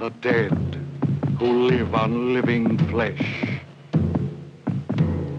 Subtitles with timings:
[0.00, 0.78] The dead
[1.38, 3.60] who live on living flesh.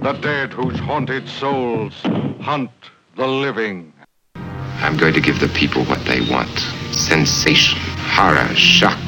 [0.04, 2.00] The dead whose haunted souls
[2.42, 2.70] hunt
[3.16, 3.92] the living.
[4.36, 6.60] I'm going to give the people what they want
[6.92, 7.80] sensation,
[8.14, 9.00] horror, shock.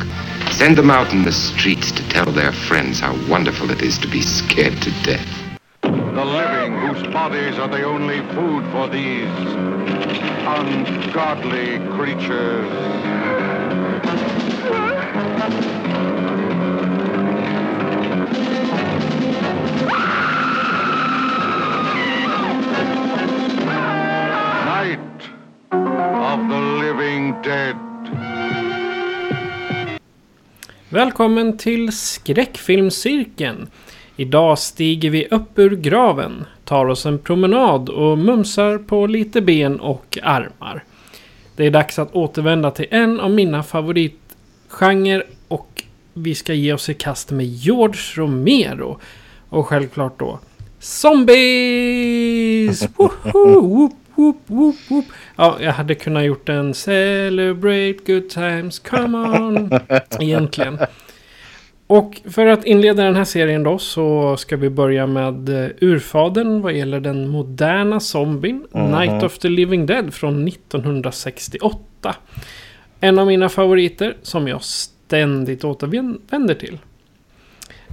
[0.54, 4.08] Send them out in the streets to tell their friends how wonderful it is to
[4.08, 5.60] be scared to death.
[5.84, 9.30] The living whose bodies are the only food for these
[10.48, 13.43] ungodly creatures.
[30.94, 33.68] Välkommen till Skräckfilmscirkeln.
[34.16, 39.80] Idag stiger vi upp ur graven, tar oss en promenad och mumsar på lite ben
[39.80, 40.84] och armar.
[41.56, 45.24] Det är dags att återvända till en av mina favoritgenrer
[45.54, 49.00] och vi ska ge oss i kast med George Romero.
[49.50, 50.40] Och självklart då
[50.80, 51.30] Zombies!
[52.98, 53.14] Woho!
[53.62, 55.06] Whoop, whoop, whoop, whoop.
[55.36, 59.80] Ja, jag hade kunnat gjort en Celebrate good times, come on!
[60.20, 60.78] Egentligen.
[61.88, 66.62] Och för att inleda den här serien då så ska vi börja med eh, urfadern
[66.62, 72.16] vad gäller den moderna zombien Night of the Living Dead från 1968.
[73.00, 74.62] En av mina favoriter som jag
[75.14, 76.78] ständigt återvänder till.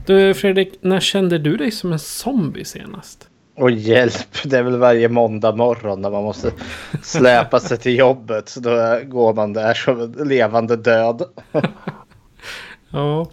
[0.06, 3.28] Du Fredrik, när kände du dig som en zombie senast?
[3.55, 6.52] Och hjälp, det är väl varje måndag morgon när man måste
[7.02, 8.48] släpa sig till jobbet.
[8.48, 11.22] Så då går man där som en levande död.
[12.92, 13.30] Ja.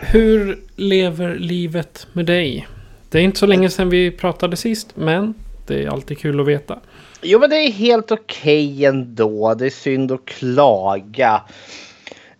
[0.00, 2.68] Hur lever livet med dig?
[3.10, 5.34] Det är inte så länge sedan vi pratade sist, men
[5.66, 6.78] det är alltid kul att veta.
[7.22, 9.54] Jo men det är helt okej ändå.
[9.54, 11.42] Det är synd att klaga.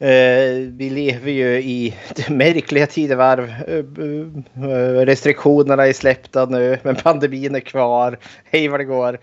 [0.05, 3.51] Eh, vi lever ju i det märkliga tidevarv.
[3.69, 8.19] Eh, eh, restriktionerna är släppta nu men pandemin är kvar.
[8.45, 9.19] Hej vad det går.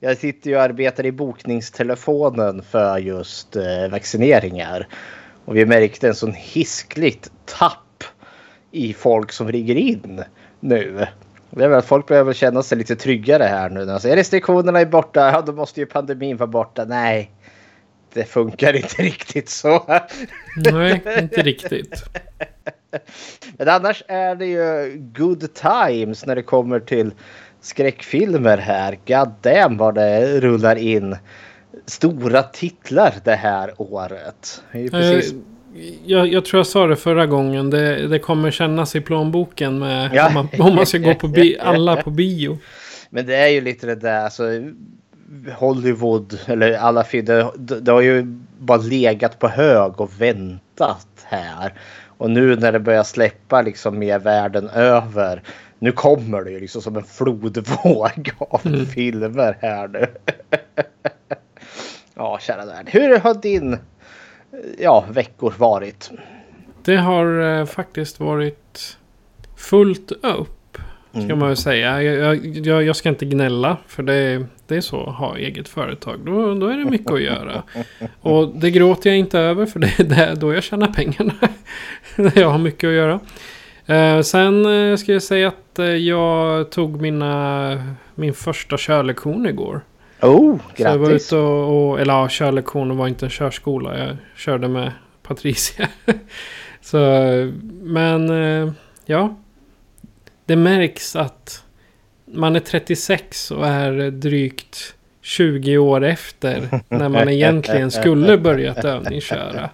[0.00, 4.88] Jag sitter ju och arbetar i bokningstelefonen för just eh, vaccineringar.
[5.44, 8.04] Och vi märkte en sån hiskligt tapp
[8.70, 10.24] i folk som ringer in
[10.60, 11.06] nu.
[11.50, 13.90] Det är väl folk behöver känna sig lite tryggare här nu.
[13.90, 16.84] Alltså, restriktionerna är borta, ja då måste ju pandemin vara borta.
[16.84, 17.30] Nej,
[18.14, 20.00] det funkar inte riktigt så.
[20.72, 22.04] Nej, inte riktigt.
[23.58, 27.10] Men annars är det ju good times när det kommer till
[27.60, 28.98] skräckfilmer här.
[29.06, 31.16] God damn vad det rullar in
[31.86, 34.62] stora titlar det här året.
[34.72, 35.34] Det precis...
[36.04, 37.70] Jag, jag tror jag sa det förra gången.
[37.70, 40.28] Det, det kommer kännas i plånboken med Ja.
[40.28, 42.58] om, man, om man ska gå på bi, alla på bio.
[43.10, 44.42] Men det är ju lite det där alltså
[45.56, 47.50] Hollywood eller alla filmer.
[47.56, 48.22] Det, det har ju
[48.58, 51.74] bara legat på hög och väntat här.
[52.06, 55.42] Och nu när det börjar släppa liksom mer världen över.
[55.78, 60.06] Nu kommer det ju liksom som en flodvåg av filmer här nu.
[62.14, 62.88] ja, kära värld.
[62.90, 63.78] Hur har din
[64.78, 66.10] ja, veckor varit?
[66.84, 68.96] Det har eh, faktiskt varit
[69.56, 70.61] fullt upp.
[71.12, 72.02] Ska man väl säga.
[72.02, 73.76] Jag, jag, jag, ska inte gnälla.
[73.86, 76.20] För det, det är så att ha eget företag.
[76.26, 77.62] Då, då är det mycket att göra.
[78.20, 79.66] Och det gråter jag inte över.
[79.66, 81.34] För det är där- då jag tjänar pengarna.
[82.34, 83.20] jag har mycket att göra.
[83.86, 89.80] Eh, sen eh, ska jag säga att eh, jag tog mina, min första körlektion igår.
[90.20, 91.26] Oh, Så jag var grattis!
[91.26, 93.98] ute och, och eller ja, körlektionen var inte en körskola.
[93.98, 94.92] Jag körde med
[95.22, 95.88] Patricia.
[96.80, 96.98] Så,
[97.82, 98.72] men eh,
[99.06, 99.36] ja.
[100.46, 101.64] Det märks att
[102.26, 106.80] man är 36 och är drygt 20 år efter.
[106.88, 109.70] När man egentligen skulle börjat övningsköra.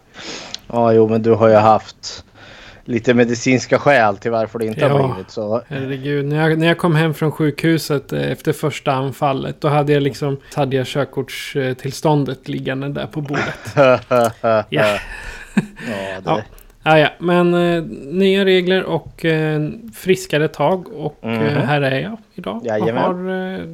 [0.66, 2.24] Ja, jo, men du har ju haft
[2.84, 4.88] lite medicinska skäl till varför det inte Ja.
[4.88, 5.62] har blivit så.
[5.68, 9.60] Herregud, när jag, när jag kom hem från sjukhuset eh, efter första anfallet.
[9.60, 13.44] Då hade jag liksom hade jag körkortstillståndet liggande där på bordet.
[13.74, 13.98] Ja.
[14.70, 14.98] Ja,
[15.54, 16.42] det, Ja.
[16.82, 17.82] Ah, ja, men eh,
[18.12, 20.88] nya regler och eh, friskare tag.
[20.88, 21.66] Och eh, Mhm.
[21.66, 22.60] här är jag idag.
[22.64, 22.96] Jajamän.
[23.04, 23.64] har eh,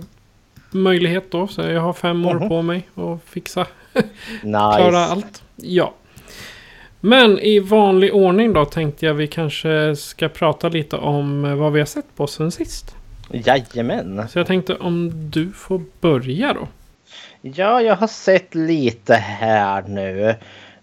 [0.71, 1.47] möjlighet då.
[1.47, 2.49] Så jag har fem år Mhm.
[2.49, 3.67] på mig att fixa.
[3.95, 4.77] Nice.
[4.77, 5.43] Klara allt.
[5.57, 5.95] Ja.
[7.01, 11.73] Men i vanlig ordning då tänkte jag vi kanske ska prata lite om eh, vad
[11.73, 12.95] vi har sett på sen sist.
[13.31, 14.29] Jajamän.
[14.29, 16.69] Så jag tänkte om du får börja då.
[17.43, 20.35] Ja, jag har sett lite här nu.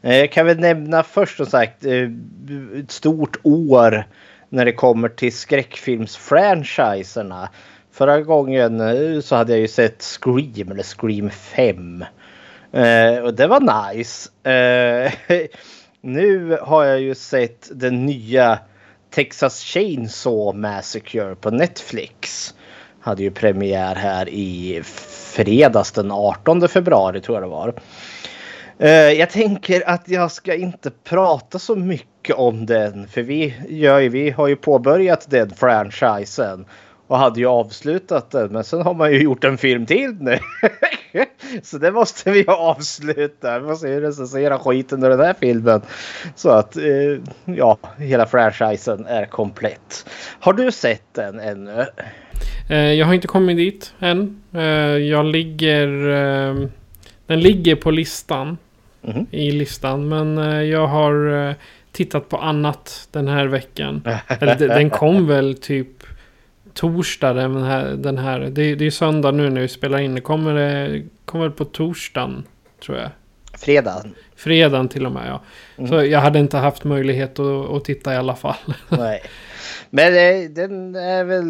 [0.01, 2.09] Eh, jag kan väl nämna först som sagt eh,
[2.79, 4.05] ett stort år
[4.49, 7.49] när det kommer till skräckfilmsfranchiserna.
[7.91, 12.05] Förra gången eh, så hade jag ju sett Scream eller Scream 5.
[12.71, 14.29] Eh, och det var nice.
[14.49, 15.11] Eh,
[16.01, 18.59] nu har jag ju sett den nya
[19.09, 22.53] Texas Chainsaw Massacre på Netflix.
[22.99, 24.81] Hade ju premiär här i
[25.33, 27.73] fredags den 18 februari tror jag det var.
[28.81, 33.99] Eh, jag tänker att jag ska inte prata så mycket om den för vi, gör
[33.99, 36.65] ju, vi har ju påbörjat den franchisen
[37.07, 40.39] och hade ju avslutat den men sen har man ju gjort en film till nu.
[41.63, 43.59] så det måste vi avsluta.
[43.59, 45.81] Vi måste ju recensera skiten ur den här filmen.
[46.35, 50.05] Så att eh, ja, hela franchisen är komplett.
[50.39, 51.85] Har du sett den ännu?
[52.69, 54.41] Eh, jag har inte kommit dit än.
[54.53, 54.61] Eh,
[54.97, 55.87] jag ligger...
[57.27, 58.57] Den ligger på listan.
[59.01, 59.25] Mhm.
[59.31, 60.09] I listan.
[60.09, 61.55] Men eh, jag har eh,
[61.91, 64.01] tittat på annat den här veckan.
[64.27, 65.87] Eller de- den kom väl typ
[66.73, 67.85] torsdag den här.
[67.97, 68.39] Den här.
[68.39, 70.15] Det, det är söndag nu när vi spelar in.
[70.15, 70.55] Det kommer,
[70.95, 72.43] eh, kommer väl på torsdagen
[72.85, 73.09] tror jag.
[73.59, 74.03] Fredag?
[74.35, 75.41] Fredagen till och med ja.
[75.87, 78.55] Så jag hade inte haft möjlighet att, att titta i alla fall.
[78.89, 79.21] Nej.
[79.89, 80.13] Men
[80.53, 81.49] den är väl...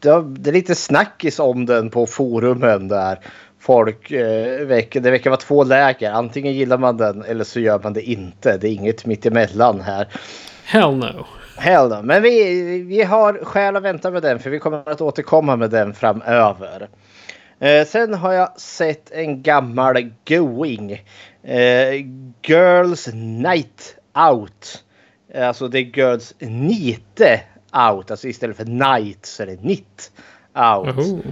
[0.00, 3.18] det det är lite snackis om den på forumen där.
[3.60, 6.12] Folk eh, det verkar vara två läger.
[6.12, 8.56] Antingen gillar man den eller så gör man det inte.
[8.56, 10.08] Det är inget mittemellan här.
[10.64, 11.26] Hell no.
[11.56, 12.02] Hell no.
[12.02, 15.70] Men vi, vi har skäl att vänta med den för vi kommer att återkomma med
[15.70, 16.88] den framöver.
[17.58, 20.92] Eh, sen har jag sett en gammal going.
[21.42, 21.94] Eh,
[22.42, 23.96] Girls Night
[24.30, 24.84] Out.
[25.34, 27.40] Alltså det är Girls Nite
[27.90, 28.10] Out.
[28.10, 30.12] Alltså istället för Night så är det Nitt
[30.54, 30.98] Out.
[30.98, 31.22] Oho.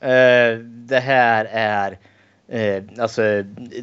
[0.00, 1.98] Eh, det här är
[2.48, 3.22] eh, alltså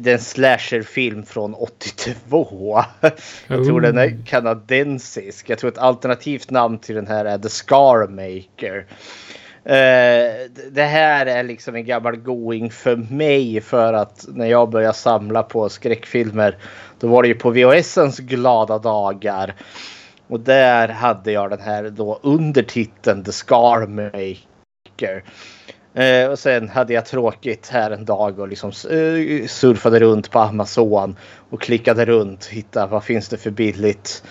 [0.00, 2.82] det är en slasherfilm från 82.
[3.46, 3.82] Jag tror Oh.
[3.82, 5.50] den är kanadensisk.
[5.50, 8.86] Jag tror ett alternativt namn till den här är The Scarmaker.
[9.64, 14.94] Eh, det här är liksom en gammal going för mig för att när jag började
[14.94, 16.56] samla på skräckfilmer
[17.00, 19.54] då var det ju på VHSens glada dagar.
[20.26, 25.24] Och där hade jag den här då undertiteln The Scarmaker.
[25.98, 30.38] Eh, och sen hade jag tråkigt här en dag och liksom eh, surfade runt på
[30.38, 31.16] Amazon
[31.50, 32.46] och klickade runt.
[32.46, 34.22] Hitta vad finns det för billigt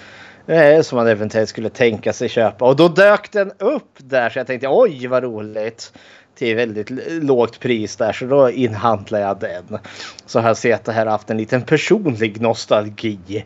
[0.47, 2.65] eh, som man eventuellt skulle tänka sig köpa.
[2.65, 5.93] Och då dök den upp där så jag tänkte oj vad roligt.
[6.35, 9.79] Till väldigt lågt pris där så då inhandlade jag den.
[10.25, 13.45] Så har jag sett det här haft en liten personlig nostalgi.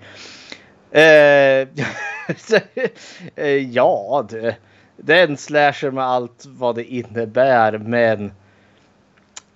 [0.91, 1.01] Eh,
[3.35, 4.53] eh ja du.
[5.03, 8.31] Det är en slasher med allt vad det innebär men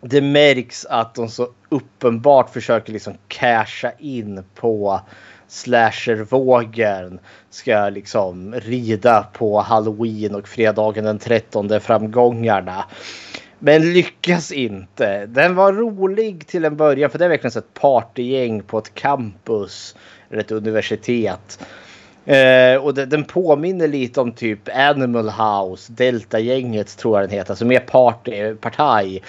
[0.01, 5.01] det märks att de så uppenbart försöker liksom casha in på
[5.47, 7.19] slashervågen.
[7.49, 12.85] Ska liksom rida på halloween och fredagen den 13 framgångarna.
[13.59, 15.25] Men lyckas inte.
[15.25, 19.95] Den var rolig till en början för det är verkligen ett partygäng på ett campus
[20.29, 21.59] eller ett universitet.
[22.25, 27.51] Eh, och det, den påminner lite om typ Animal House, Delta-gänget tror jag den heter.
[27.51, 29.21] Alltså mer party, partaj.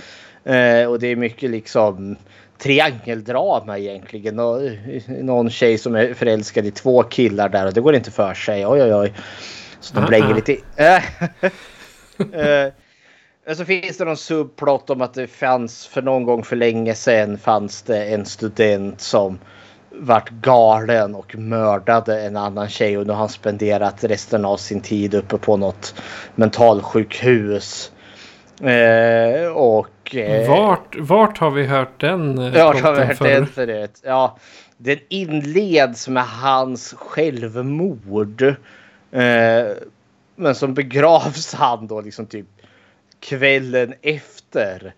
[0.44, 2.16] Eh, och det är mycket liksom
[2.58, 4.38] triangeldrama egentligen.
[4.38, 4.72] Och, eh,
[5.08, 8.66] någon tjej som är förälskad i två killar där och det går inte för sig.
[8.66, 9.12] Oj oj oj.
[9.80, 10.56] Så de blänger lite.
[12.32, 16.94] Eh, så finns det någon subplott om att det fanns för någon gång för länge
[16.94, 19.38] sedan fanns det en student som
[19.98, 24.80] vart galen och mördade en annan tjej och nu har han spenderat resten av sin
[24.80, 25.94] tid uppe på något
[26.34, 27.92] mentalsjukhus.
[28.60, 30.14] Eh, och...
[30.16, 32.38] Eh, Vart, vart har vi hört den?
[32.38, 33.28] eh, jag har plotten hört förr?
[33.28, 34.00] den förut.
[34.04, 34.38] Ja,
[34.76, 38.42] den inleds med hans självmord.
[39.12, 39.66] Eh,
[40.36, 42.46] men som begravs han då liksom typ
[43.20, 44.94] kvällen efter.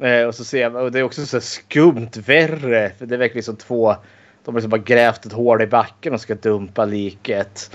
[0.00, 2.92] Eh, och så ser man, och det är också så skumt värre.
[2.98, 3.96] För det är verkligen som två,
[4.44, 7.70] de har liksom bara grävt ett hål i backen och ska dumpa liket.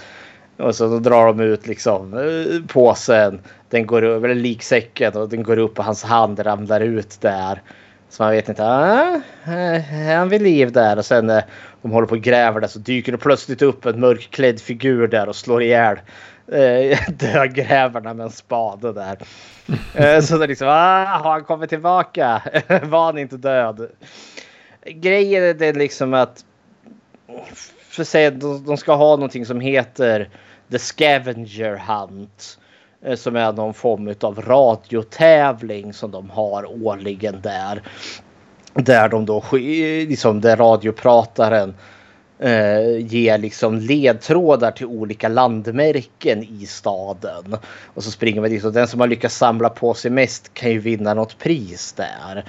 [0.57, 3.39] Och så då drar de ut liksom eh, påsen.
[3.69, 7.61] Den går eller liksäcken och den går upp och hans hand ramlar ut där.
[8.09, 8.65] Så man vet inte.
[8.65, 10.97] Ah, är han vid liv där?
[10.97, 11.43] Och sen när
[11.81, 15.29] de håller på och gräver där så dyker det plötsligt upp en mörkklädd figur där
[15.29, 15.99] och slår ihjäl
[16.51, 19.17] eh, dödgrävarna med en spade där.
[19.95, 22.41] Eh, så det är liksom, ah, har han kommit tillbaka?
[22.83, 23.89] Var han inte död?
[24.85, 26.45] Grejen är det liksom att
[27.89, 30.29] för sig, de, de ska ha någonting som heter
[30.71, 32.59] The Scavenger Hunt.
[33.05, 37.81] Eh, som är någon form av radiotävling som de har årligen där.
[38.73, 41.73] Där de då liksom där radioprataren
[42.39, 47.57] eh, ger liksom ledtrådar till olika landmärken i staden.
[47.85, 50.71] Och så springer man dit och den som har lyckats samla på sig mest kan
[50.71, 52.45] ju vinna något pris där.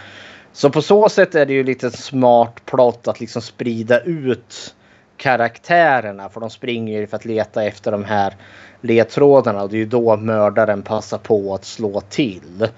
[0.53, 4.75] Så på så sätt är det ju lite smart plott att liksom sprida ut
[5.17, 8.35] karaktärerna för de springer ju för att leta efter de här
[8.81, 12.69] ledtrådarna och det är ju då mördaren passar på att slå till.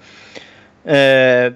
[0.83, 1.53] Eh,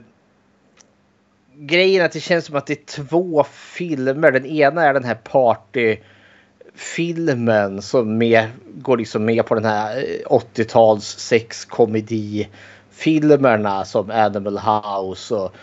[1.55, 4.31] grejen är att det känns som att det är två filmer.
[4.31, 10.03] Den ena är den här partyfilmen som med, går liksom med på den här eh,
[10.29, 15.55] 80-tals sexkomedifilmerna som Animal House och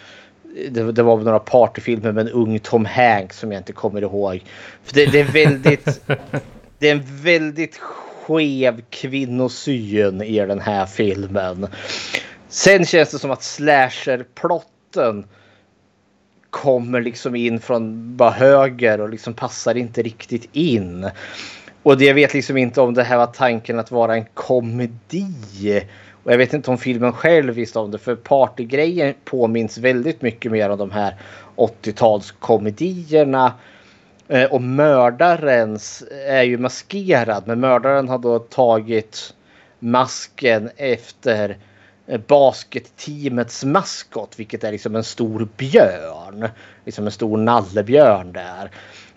[0.71, 4.45] det, det var några partyfilmer med en ung Tom Hanks som jag inte kommer ihåg.
[4.85, 6.01] För det, det är väldigt
[6.79, 11.67] det är en väldigt skev kvinnosyn i den här filmen.
[12.49, 15.25] Sen känns det som att slasher-plotten
[16.51, 21.11] kommer liksom in från bara höger och liksom passar inte riktigt in.
[21.83, 25.83] Och det jag vet liksom inte om det här var tanken att vara en komedi.
[26.25, 30.53] Och jag vet inte om filmen själv visste om det för partygrejen påminns väldigt mycket
[30.53, 31.15] mer om de här
[31.57, 33.53] 80-talskomedierna.
[34.29, 39.35] Eh, och mördarens är ju maskerad men mördaren har då tagit
[39.79, 41.59] masken efter
[42.07, 46.49] eh, basketteamets maskot vilket är liksom en stor björn.
[46.85, 48.71] Liksom en stor nallebjörn där.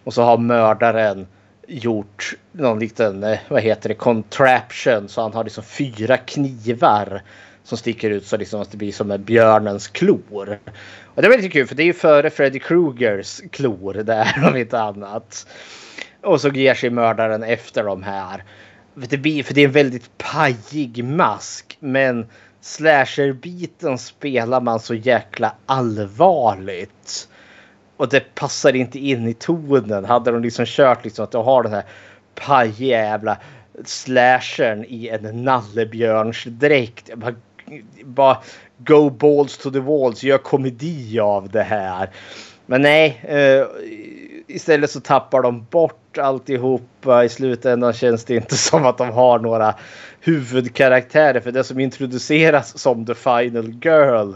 [0.03, 1.27] Och så har mördaren
[1.67, 7.21] gjort någon liten, eh, vad heter det, contraption så han har liksom fyra knivar
[7.63, 10.59] som sticker ut så liksom att det blir som en björnens klor.
[11.03, 14.57] Och det var lite kul för det är ju före Freddy Krugers klor där om
[14.57, 15.47] inte annat.
[16.21, 18.43] Och så ger sig mördaren efter de här.
[18.99, 22.25] För det, blir, för det är en väldigt pajig mask men
[22.61, 27.27] slasher-biten spelar man så jäkla allvarligt.
[27.97, 30.05] Och det passar inte in i tonen.
[30.05, 31.83] Hade de liksom kört liksom att du har den här
[32.35, 33.37] pajjävla
[33.85, 37.15] slashern i en nallebjörnsdräkt.
[37.15, 37.35] Bara,
[38.03, 38.37] bara
[38.77, 42.09] go balls to the walls, gör komedi av det här.
[42.65, 43.65] Men nej, eh,
[44.47, 47.23] istället så tappar de bort alltihopa.
[47.23, 49.75] I slutändan känns det inte som att de har några
[50.19, 51.39] huvudkaraktärer.
[51.39, 54.33] För det som introduceras som the final girl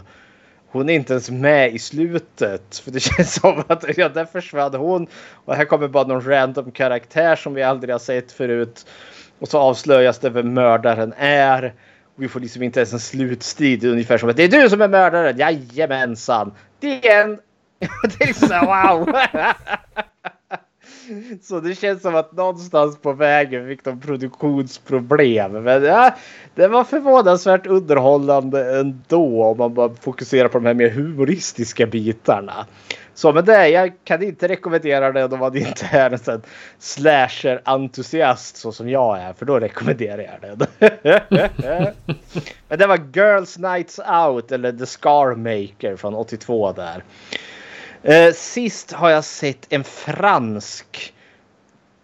[0.72, 2.78] hon är inte ens med i slutet.
[2.84, 5.06] För det känns som att ja, där försvann hon.
[5.44, 8.86] Och här kommer bara någon random karaktär som vi aldrig har sett förut.
[9.38, 11.74] Och så avslöjas det vem mördaren är.
[12.16, 13.84] och Vi får liksom inte ens en slutstrid.
[13.84, 15.38] Ungefär som att det är du som är mördaren.
[15.38, 16.54] Jajamensan.
[16.80, 17.38] Det är en...
[18.18, 19.16] det är liksom så wow.
[21.42, 25.52] Så det känns som att någonstans på vägen fick de produktionsproblem.
[25.52, 26.16] Men ja,
[26.54, 32.66] det var förvånansvärt underhållande ändå om man bara fokuserar på de här mer humoristiska bitarna.
[33.14, 36.42] Så med det, jag kan inte rekommendera det om man inte är en sån
[36.78, 39.32] slasher-entusiast så som jag är.
[39.32, 40.66] För då rekommenderar jag det.
[42.68, 47.04] Men det var Girls Nights Out eller The Scar Maker från 82 där.
[48.04, 51.14] Eh, sist har jag sett en fransk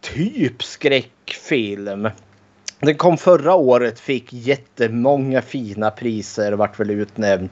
[0.01, 2.09] typ skräckfilm.
[2.81, 7.49] Den kom förra året, fick jättemånga fina priser och vart väl utnämnd.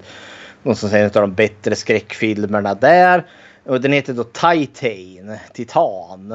[0.63, 3.27] Någon som säger en av de bättre skräckfilmerna där.
[3.65, 6.33] Och den heter då Titan, Titan.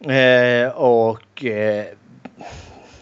[0.00, 1.86] Eh, och eh,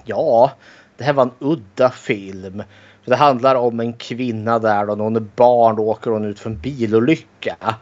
[0.05, 0.53] ja,
[0.97, 2.63] det här var en udda film.
[3.05, 6.25] För det handlar om en kvinna där då när hon är barn då åker hon
[6.25, 7.77] ut för en bilolycka.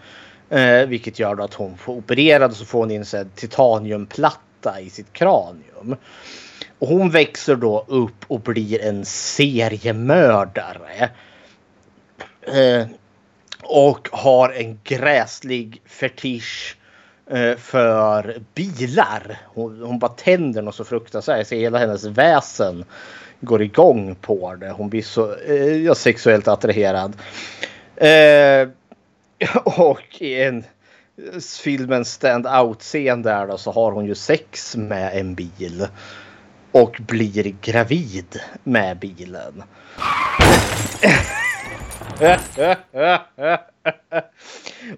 [0.51, 4.81] Eh, vilket gör då att hon får opererad och så får hon in en titaniumplatta
[4.81, 5.97] i sitt kranium.
[6.79, 11.11] Och hon växer då upp och blir en seriemördare.
[12.43, 12.87] Eh,
[13.63, 16.77] och har en gräslig fetisch
[17.31, 19.39] eh, för bilar.
[19.47, 21.37] Hon, hon bara tänder något så fruktansvärt.
[21.37, 22.85] Jag ser hela hennes väsen
[23.43, 24.71] går igång på det.
[24.71, 27.17] Hon blir så eh, ja, sexuellt attraherad.
[27.97, 28.69] Eh,
[29.65, 30.65] och i en
[31.63, 35.87] filmen stand out-scen där då så har hon ju sex med en bil.
[36.73, 39.63] Och blir gravid med bilen.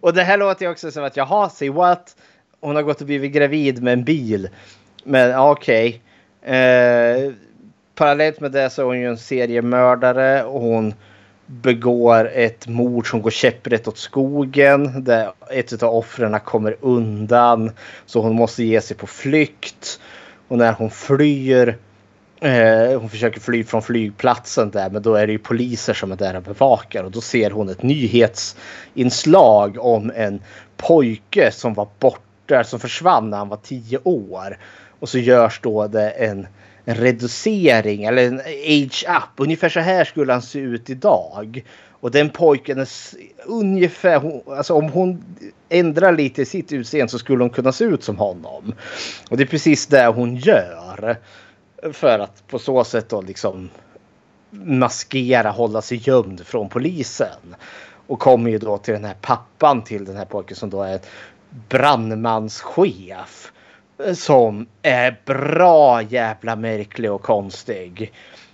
[0.00, 2.16] och det här låter ju också som att jaha, say what?
[2.60, 4.48] Hon har gått och blivit gravid med en bil.
[5.04, 6.02] Men okej.
[6.42, 6.56] Okay.
[6.56, 7.32] Eh,
[7.94, 10.94] parallellt med det så är hon ju en seriemördare och hon
[11.46, 15.04] begår ett mord som går käpprätt åt skogen.
[15.04, 17.70] Där ett av offren kommer undan.
[18.06, 20.00] Så hon måste ge sig på flykt.
[20.48, 21.78] Och när hon flyr
[22.44, 26.16] Eh, hon försöker fly från flygplatsen där men då är det ju poliser som är
[26.16, 30.40] där och bevakar och då ser hon ett nyhetsinslag om en
[30.76, 34.58] pojke som var borta, som försvann när han var tio år.
[35.00, 36.46] Och så görs då det en,
[36.84, 39.30] en reducering eller en age up.
[39.36, 41.64] Ungefär så här skulle han se ut idag.
[41.90, 42.88] Och den pojken är
[43.46, 45.24] ungefär, alltså om hon
[45.68, 48.74] ändrar lite i sitt utseende så skulle hon kunna se ut som honom.
[49.30, 51.16] Och det är precis det hon gör.
[51.92, 53.70] För att på så sätt då liksom
[54.50, 57.56] maskera, hålla sig gömd från polisen.
[58.06, 61.00] Och kommer ju då till den här pappan till den här pojken som då är
[61.68, 63.52] brandmanschef.
[64.14, 68.12] Som är bra jävla märklig och konstig.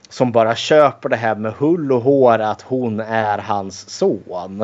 [0.08, 4.60] Som bara köper det här med hull och hår att hon är hans son.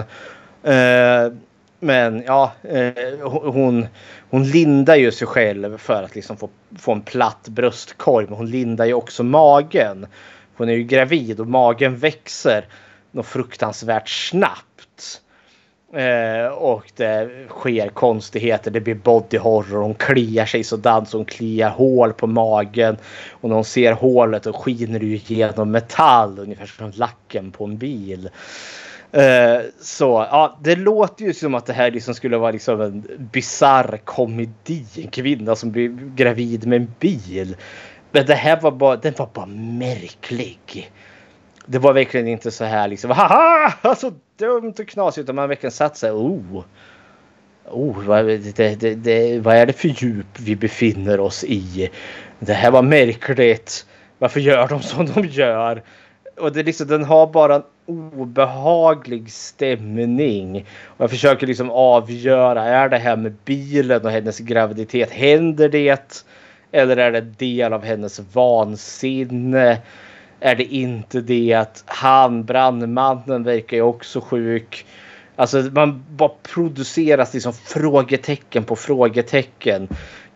[0.63, 1.33] Eh,
[1.81, 3.87] men ja, eh, hon,
[4.31, 8.27] hon lindar ju sig själv för att liksom få, få en platt bröstkorg.
[8.27, 10.07] Men hon lindar ju också magen.
[10.57, 12.67] Hon är ju gravid och magen växer
[13.11, 14.66] något fruktansvärt snabbt.
[15.97, 18.71] Eh, och det sker konstigheter.
[18.71, 19.83] Det blir body horror.
[19.83, 22.97] Hon kliar sig sådant så hon kliar hål på magen.
[23.31, 26.39] Och när hon ser hålet och skiner det ju genom metall.
[26.39, 28.31] Ungefär som lacken på en bil.
[29.13, 33.29] Eh, så ja, det låter ju som att det här liksom skulle vara liksom en
[33.33, 34.87] bizarr komedi.
[34.97, 37.57] En kvinna som blir gravid med en bil.
[38.13, 40.91] Men det här var bara, den var bara märklig.
[41.67, 45.73] Det var verkligen inte så här liksom haha så dumt och knasigt utan man verkligen
[45.73, 46.65] satt sig oh.
[47.71, 51.91] Oh, vad, det, det, det, vad är det för djup vi befinner oss i?
[52.39, 53.87] Det här var märkligt.
[54.19, 55.83] Varför gör de som de gör?
[56.41, 60.67] Och det liksom, den har bara en obehaglig stämning.
[60.87, 66.25] Och jag försöker liksom avgöra, är det här med bilen och hennes graviditet, händer det?
[66.73, 69.79] Eller är det del av hennes vansinne?
[70.47, 74.87] Är det inte det att han, brandmannen, verkar ju också sjuk?
[75.37, 79.89] Alltså man bara produceras liksom frågetecken på frågetecken.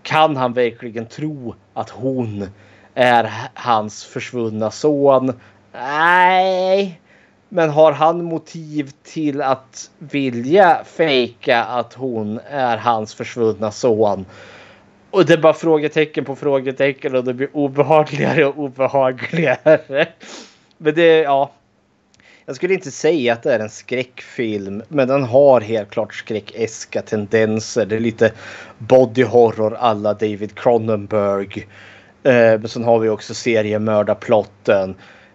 [0.03, 2.47] Kan han verkligen tro att hon
[2.95, 5.33] är hans försvunna son?
[5.73, 7.01] Nej.
[7.49, 14.25] Men har han motiv till att vilja fejka att hon är hans försvunna son?
[15.11, 20.07] Och det är bara frågetecken på frågetecken och det blir obehagligare och obehagligare.
[20.79, 21.53] Men det, ja.
[22.47, 27.03] Jag skulle inte säga att det är en skräckfilm, men den har helt klart skräckeska
[27.03, 27.87] tendenser.
[27.87, 28.33] Det är lite
[28.79, 31.67] body horror alla David Cronenberg.
[32.23, 34.95] Eh, men sen har vi också seriemördarplotten.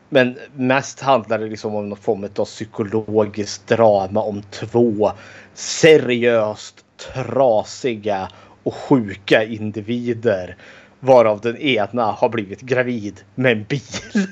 [0.10, 5.12] Men mest handlar det liksom om någon form av psykologiskt drama om två
[5.54, 8.30] seriöst trasiga
[8.66, 10.56] och sjuka individer.
[11.00, 13.82] Varav den ena har blivit gravid med en bil.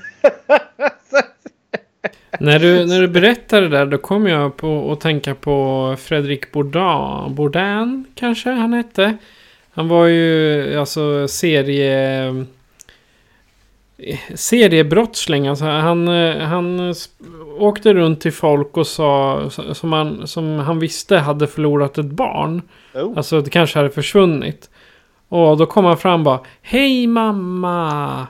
[2.40, 6.52] när, du, när du berättar det där då kom jag på att tänka på Fredrik
[6.52, 7.36] Bourdain.
[7.36, 9.18] Bourdain kanske han hette.
[9.72, 12.46] Han var ju alltså serie
[14.36, 15.48] seriebrottsling.
[15.48, 16.08] Alltså han,
[16.42, 16.96] han
[17.58, 22.62] åkte runt till folk och sa som han, som han visste hade förlorat ett barn.
[22.94, 23.18] Oh.
[23.18, 24.70] Alltså det kanske hade försvunnit.
[25.30, 28.28] Och då kom han fram och bara Hej mamma!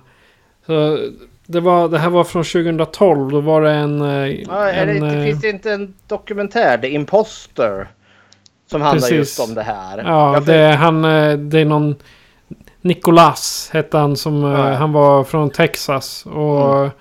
[0.65, 0.99] Så
[1.45, 3.31] det, var, det här var från 2012.
[3.31, 3.99] Då var det en...
[4.47, 7.87] Ja, en det, det, finns det inte en dokumentär, The Imposter?
[8.71, 9.17] Som handlar precis.
[9.17, 10.03] just om det här.
[10.05, 11.01] Ja, det, han,
[11.49, 11.95] det är någon
[12.83, 14.69] Nicolas hette han som ja.
[14.69, 16.25] Eh, han var från Texas.
[16.25, 16.91] Och mm.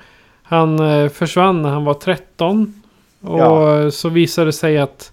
[0.42, 2.83] han eh, försvann när han var 13.
[3.21, 3.90] Och ja.
[3.90, 5.12] så visade det sig att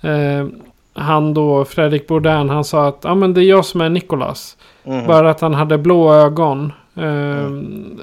[0.00, 0.46] eh,
[0.94, 4.56] han då, Fredrik Bourdain, han sa att ah, men det är jag som är Nicolas.
[4.84, 5.06] Mm.
[5.06, 6.72] Bara att han hade blå ögon.
[6.96, 8.00] Eh, mm.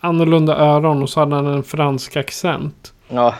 [0.00, 2.92] Annorlunda öron och så hade han en fransk accent.
[3.08, 3.34] Ja.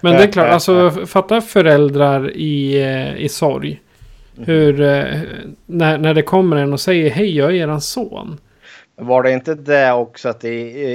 [0.00, 3.80] men det är klart, alltså fatta föräldrar i, eh, i sorg.
[4.36, 5.20] Hur, eh,
[5.66, 8.40] när, när det kommer en och säger hej jag är eran son.
[8.96, 10.50] Var det inte det också att i,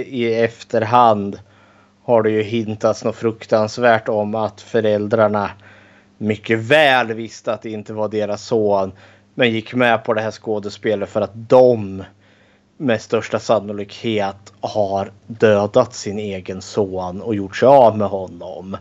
[0.10, 1.40] i efterhand
[2.04, 5.52] har det ju hintats något fruktansvärt om att föräldrarna
[6.18, 8.92] mycket väl visste att det inte var deras son.
[9.34, 12.04] Men gick med på det här skådespelet för att de
[12.78, 18.78] med största sannolikhet har dödat sin egen son och gjort sig av med honom.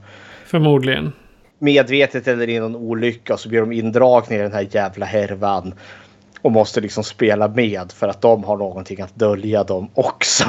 [0.46, 1.12] Förmodligen
[1.58, 5.74] medvetet eller i någon olycka så blir de indragna i den här jävla härvan.
[6.42, 10.44] Och måste liksom spela med för att de har någonting att dölja dem också.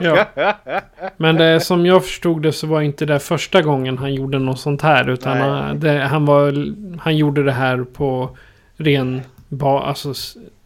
[0.00, 0.24] Ja.
[1.16, 4.60] Men det, som jag förstod det så var inte det första gången han gjorde något
[4.60, 5.10] sånt här.
[5.10, 8.36] Utan han, det, han, var, han gjorde det här på
[8.76, 9.22] ren...
[9.48, 10.14] Ba, alltså,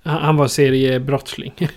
[0.03, 1.53] han var seriebrottsling.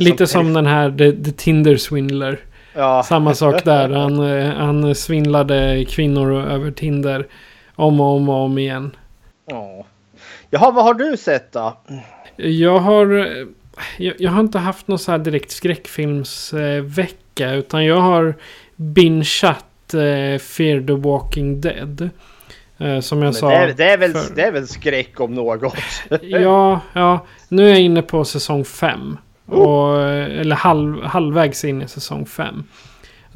[0.00, 2.38] Lite som- som den här The, The Tinder Swindler.
[2.74, 3.02] Ja.
[3.02, 3.88] Samma sak där.
[3.88, 7.26] Han, eh, han svindlade kvinnor över Tinder.
[7.78, 8.96] Om och om och om igen.
[9.46, 9.84] Ja.
[10.50, 11.76] Jaha, vad har du sett då?
[12.36, 13.46] Jag har, eh,
[13.98, 17.52] jag, jag har inte haft någon så här direkt skräckfilmsvecka.
[17.52, 18.34] Utan jag har
[18.76, 22.10] bingeat eh, Fear the Walking Dead.
[22.78, 23.48] Eh, som jag Men sa.
[23.48, 25.74] det, är, det, är väl, för- det är väl skräck om något?
[26.22, 27.26] Ja, ja.
[27.48, 29.16] Nu är jag inne på säsong 5.
[29.46, 32.64] Och, eh, eller halv, halvvägs in i säsong 5.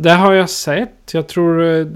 [0.03, 1.15] Det har jag sett.
[1.15, 1.87] Jag tror eh,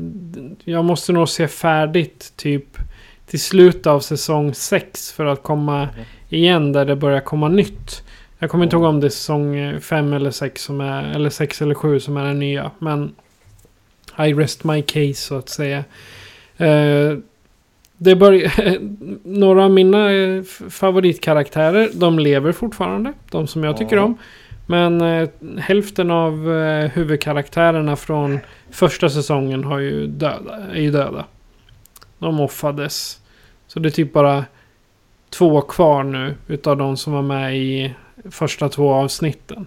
[0.64, 2.78] jag måste nog se färdigt typ
[3.26, 5.88] till slutet av säsong 6 för att komma
[6.28, 8.02] igen där det börjar komma nytt.
[8.38, 11.62] Jag kommer inte ihåg om det är säsong 5 eller 6 som är, eller 6
[11.62, 12.70] eller 7 som är den nya.
[12.78, 13.14] Men
[14.18, 15.84] I rest my case så att säga.
[16.56, 17.18] Eh,
[17.96, 18.52] det börjar,
[19.28, 23.12] några av mina eh, favoritkaraktärer, de lever fortfarande.
[23.30, 24.18] De som jag tycker om.
[24.66, 28.38] Men eh, hälften av eh, huvudkaraktärerna från
[28.70, 31.24] första säsongen har ju döda, är ju döda.
[32.18, 33.20] De offades.
[33.66, 34.44] Så det är typ bara
[35.30, 37.94] två kvar nu utav de som var med i
[38.30, 39.66] första två avsnitten.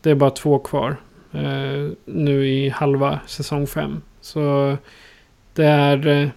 [0.00, 0.96] Det är bara två kvar.
[1.32, 4.02] Eh, nu i halva säsong fem.
[4.20, 4.76] Så
[5.54, 6.06] det är...
[6.06, 6.28] Eh,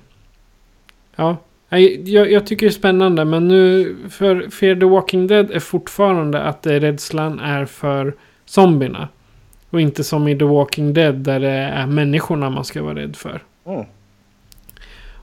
[1.16, 1.38] ja.
[1.80, 6.42] Jag, jag tycker det är spännande men nu för Fear the Walking Dead är fortfarande
[6.42, 8.14] att det rädslan är för
[8.46, 9.08] zombierna.
[9.70, 13.16] Och inte som i The Walking Dead där det är människorna man ska vara rädd
[13.16, 13.44] för.
[13.66, 13.86] Mm.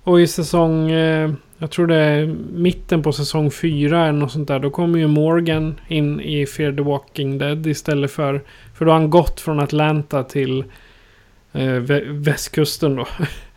[0.03, 4.49] Och i säsong, eh, jag tror det är mitten på säsong fyra eller något sånt
[4.49, 4.59] där.
[4.59, 8.41] Då kommer ju Morgan in i Fear the Walking Dead istället för...
[8.75, 10.65] För då har han gått från Atlanta till
[11.53, 13.07] eh, vä- västkusten då.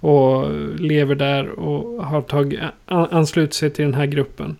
[0.00, 4.56] och lever där och har tagit, an- anslutit sig till den här gruppen.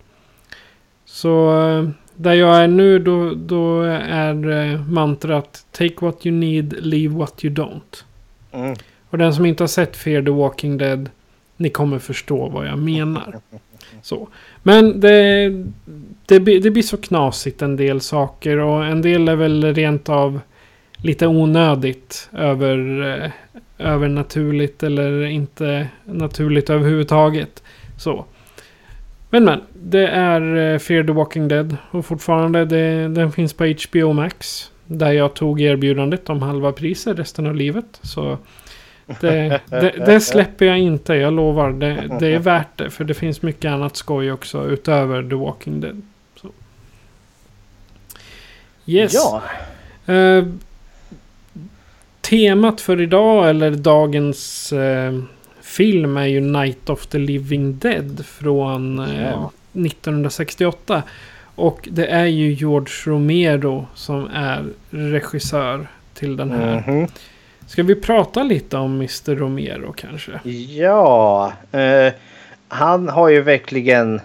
[1.05, 6.75] Så eh, där jag är nu då, då är eh, mantrat Take what you need,
[6.79, 8.03] leave what you don't.
[8.51, 8.75] Mm.
[9.09, 11.09] Och den som inte har sett Fear the Walking Dead,
[11.57, 13.39] ni kommer förstå vad jag menar.
[14.01, 14.27] Så.
[14.63, 15.49] Men det,
[16.25, 20.39] det, det blir så knasigt en del saker och en del är väl rent av
[20.97, 23.31] lite onödigt över, eh,
[23.79, 27.63] övernaturligt eller inte naturligt överhuvudtaget.
[27.97, 28.25] Så.
[29.29, 33.65] Men men, det är eh, Fear the Walking Dead och fortfarande det, den finns på
[33.65, 34.71] HBO Max.
[34.85, 37.99] Där jag tog erbjudandet om halva priset resten av livet.
[38.01, 38.37] Så
[39.19, 41.71] det, det, det släpper jag inte, jag lovar.
[41.71, 42.89] Det, det är värt det.
[42.89, 46.01] För det finns mycket annat skoj också utöver The Walking Dead.
[46.41, 46.47] Så.
[48.85, 49.13] Yes.
[49.13, 49.43] Ja.
[50.13, 50.45] Eh,
[52.29, 55.19] temat för idag, eller dagens eh,
[55.61, 59.51] film, är ju Night of the Living Dead från eh, Ja.
[59.73, 61.03] 1968.
[61.55, 66.83] Och det är ju George Romero som är regissör till den här.
[66.87, 67.07] Mhm.
[67.67, 69.35] Ska vi prata lite om Mr.
[69.35, 70.49] Romero kanske?
[70.77, 72.13] Ja, eh,
[72.67, 74.21] han har ju verkligen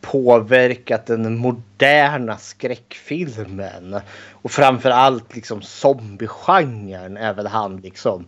[0.00, 4.00] påverkat den moderna skräckfilmen.
[4.32, 8.26] Och framförallt liksom zombiegenren är väl han liksom.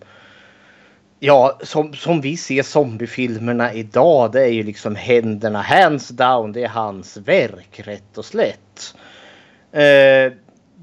[1.21, 6.53] Ja, som, som vi ser zombiefilmerna idag, det är ju liksom händerna hands down.
[6.53, 8.95] Det är hans verk rätt och slätt.
[9.73, 10.33] Eh,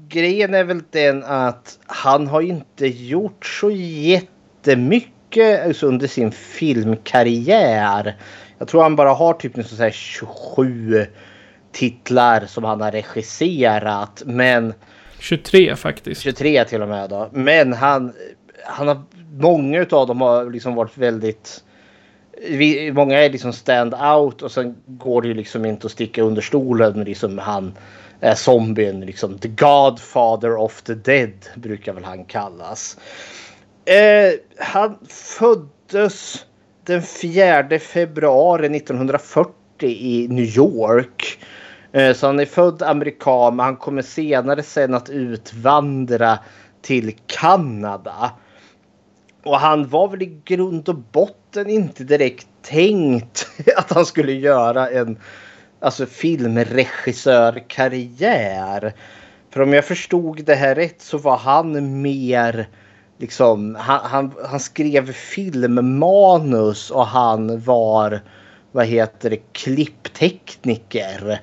[0.08, 8.16] grejen är väl den att han har inte gjort så jättemycket alltså under sin filmkarriär.
[8.60, 11.06] Jag tror han bara har typ så här 27
[11.72, 14.22] titlar som han har regisserat.
[14.26, 14.74] Men
[15.18, 16.20] 23 faktiskt.
[16.20, 17.28] 23 till och med då.
[17.32, 18.12] Men han,
[18.64, 21.64] han har, många av dem har liksom varit väldigt
[22.48, 26.22] vi, många är liksom stand out och sen går det ju liksom inte att sticka
[26.22, 27.04] under stolen.
[27.04, 27.78] Liksom han
[28.20, 32.98] är zombien, liksom the godfather of the dead brukar väl han kallas.
[33.84, 36.46] Eh, han föddes
[36.84, 41.44] den 4 februari 1940 i New York.
[41.92, 46.38] Eh, så han är född amerikan men han kommer senare sen att utvandra
[46.82, 48.32] till Kanada.
[49.44, 54.90] Och han var väl i grund och botten inte direkt tänkt att han skulle göra
[54.90, 55.18] en
[55.80, 58.92] alltså filmregissörkarriär.
[59.50, 62.68] För om jag förstod det här rätt så var han mer
[63.20, 68.20] liksom han, han, han skrev filmmanus och han var
[68.72, 71.40] vad heter det klipptekniker.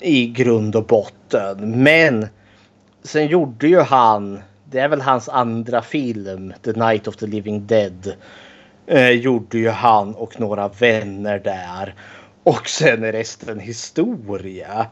[0.00, 1.82] i grund och botten.
[1.82, 2.26] Men
[3.02, 7.66] sen gjorde ju han, det är väl hans andra film, The Night of the Living
[7.66, 8.12] Dead.
[8.86, 11.94] Eh, gjorde ju han och några vänner där.
[12.42, 14.86] Och sen är resten historia.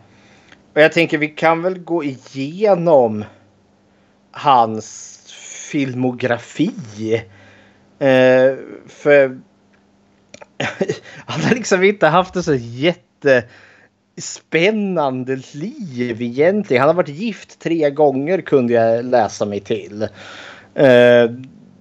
[0.75, 3.25] Och jag tänker vi kan väl gå igenom
[4.31, 5.18] hans
[5.71, 7.23] filmografi.
[7.99, 8.55] Eh,
[8.87, 9.41] för
[11.27, 16.81] han har liksom inte haft ett så jättespännande liv egentligen.
[16.81, 20.03] Han har varit gift tre gånger kunde jag läsa mig till.
[20.75, 21.31] Eh,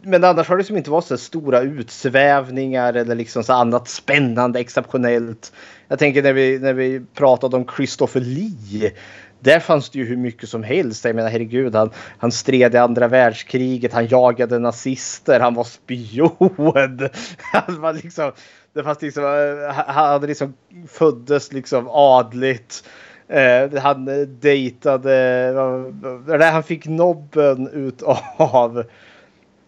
[0.01, 4.59] men annars har det liksom inte varit så stora utsvävningar eller liksom så annat spännande
[4.59, 5.53] exceptionellt.
[5.87, 8.91] Jag tänker när vi, när vi pratade om Christopher Lee.
[9.39, 11.05] Där fanns det ju hur mycket som helst.
[11.05, 16.29] Jag menar herregud, han, han stred i andra världskriget, han jagade nazister, han var spion.
[17.51, 18.31] Han var liksom,
[18.73, 20.53] det fanns liksom, eh, han liksom
[20.87, 22.83] föddes liksom adligt.
[23.27, 28.83] Eh, han eh, dejtade, eh, eller han fick nobben utav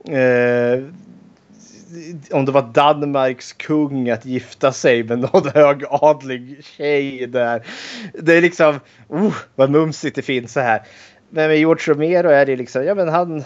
[0.10, 0.84] eh,
[2.32, 7.66] om det var Danmarks kung att gifta sig med någon högadlig tjej där.
[8.14, 10.82] Det är liksom, oh, vad mumsigt det finns så här.
[11.30, 13.44] Men med George Romero är det liksom, ja men han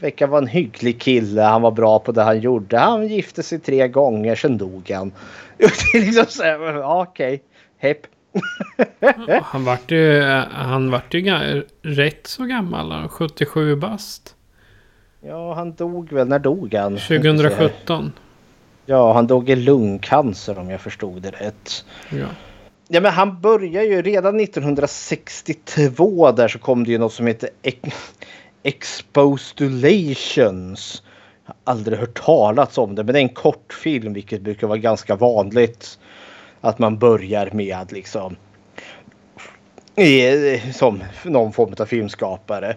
[0.00, 1.42] verkar vara en hygglig kille.
[1.42, 2.78] Han var bra på det han gjorde.
[2.78, 5.12] Han gifte sig tre gånger, sen dog han.
[5.58, 7.42] Det är liksom så här, ja, okej,
[7.78, 8.00] hepp.
[9.42, 11.22] han vart ju, eh, han vart ju
[11.82, 14.35] rätt så gammal, 77 bast.
[15.26, 16.28] Ja, han dog väl.
[16.28, 16.98] När dog han?
[16.98, 18.12] 2017.
[18.86, 21.84] Ja, han dog i lungcancer om jag förstod det rätt.
[22.10, 22.26] Ja.
[22.88, 27.50] Ja, men han började ju redan 1962 där så kom det ju något som heter
[28.62, 31.02] Expostulations.
[31.46, 34.78] Jag har aldrig hört talas om det, men det är en kortfilm vilket brukar vara
[34.78, 35.98] ganska vanligt.
[36.60, 38.36] Att man börjar med liksom
[40.72, 42.76] som någon form av filmskapare.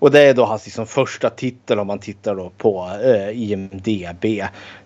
[0.00, 4.24] Och det är då hans liksom första titel om man tittar då på eh, IMDB.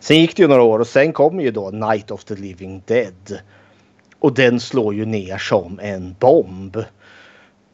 [0.00, 2.82] Sen gick det ju några år och sen kom ju då Night of the Living
[2.86, 3.38] Dead.
[4.18, 6.84] Och den slår ju ner som en bomb.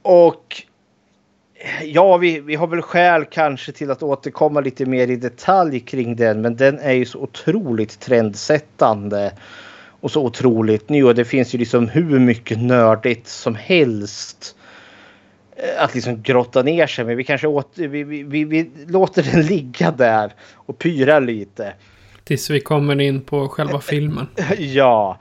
[0.03, 0.63] Och
[1.83, 6.17] ja, vi, vi har väl skäl kanske till att återkomma lite mer i detalj kring
[6.17, 6.41] den.
[6.41, 9.33] Men den är ju så otroligt trendsättande.
[10.01, 14.60] Och så otroligt ny och det finns ju liksom hur mycket nördigt som helst Eh,
[15.79, 17.05] att liksom grotta ner sig.
[17.05, 21.73] Men vi kanske åter, vi, vi, vi, vi, låter den ligga där och pyra lite.
[22.25, 24.27] Tills vi kommer in på själva filmen.
[24.59, 25.19] ja.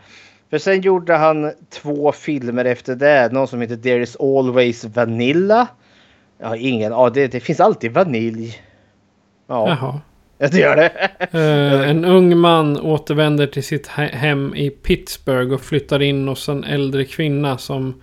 [0.49, 3.31] För sen gjorde han två filmer efter det.
[3.31, 5.67] Någon som heter There is always Vanilla.
[6.39, 8.61] Jag har ingen Ja, det, det finns alltid vanilj.
[9.47, 9.69] Ja.
[9.69, 9.99] Jaha.
[10.37, 10.91] Ja, det gör det.
[11.37, 16.63] uh, en ung man återvänder till sitt hem i Pittsburgh och flyttar in hos en
[16.63, 18.01] äldre kvinna som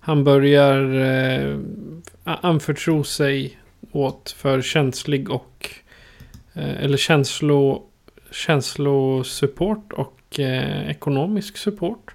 [0.00, 1.58] han börjar eh,
[2.24, 3.58] anförtro sig
[3.92, 5.70] åt för känslig och
[6.54, 7.82] eh, eller känslo,
[8.30, 12.14] känslosupport och eh, ekonomisk support.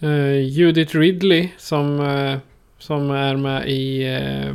[0.00, 2.38] Eh, Judith Ridley som, eh,
[2.78, 4.54] som är med i eh,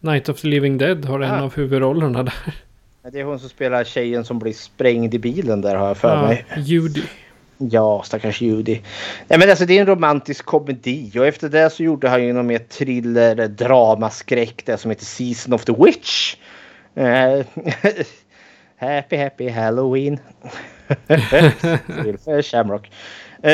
[0.00, 1.42] Night of the Living Dead har en ah.
[1.42, 2.34] av huvudrollerna där.
[3.12, 6.16] Det är hon som spelar tjejen som blir sprängd i bilen där har jag för
[6.16, 6.44] ja, mig.
[6.56, 7.02] Judy.
[7.58, 8.80] Ja, stackars Judy.
[9.28, 12.32] Nej, men alltså, det är en romantisk komedi och efter det så gjorde han ju
[12.32, 16.36] någon mer thriller, drama, skräck det som heter Season of the Witch.
[16.98, 17.44] Uh,
[18.76, 20.18] happy happy halloween.
[22.42, 22.90] Shamrock.
[23.46, 23.50] Uh,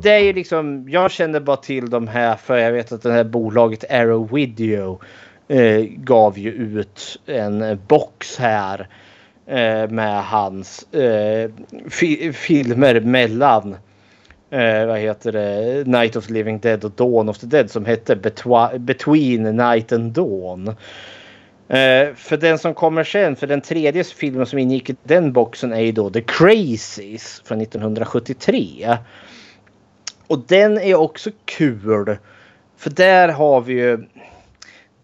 [0.00, 3.12] det är ju liksom, jag känner bara till de här för jag vet att det
[3.12, 5.00] här bolaget Arrow Video
[5.50, 8.86] uh, gav ju ut en box här eh,
[9.46, 11.50] Eh, med hans eh,
[11.88, 13.76] fi filmer mellan
[14.50, 15.84] eh, vad heter det?
[15.86, 18.16] Night of the Living Dead och Dawn of the Dead som hette
[18.78, 20.68] Between Night and Dawn.
[21.68, 25.72] Eh, för den som kommer sen, för den tredje filmen som ingick i den boxen
[25.72, 28.96] är ju då The Crazies från 1973.
[30.26, 32.16] Och den är också kul.
[32.76, 34.06] För där har vi ju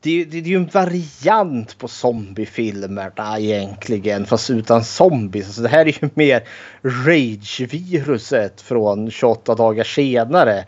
[0.03, 5.47] det, det, det, är ju en variant på zombiefilmerna egentligen fast utan zombies.
[5.47, 6.43] Alltså det här är ju mer
[6.83, 10.65] rage-viruset från 28 dagar senare.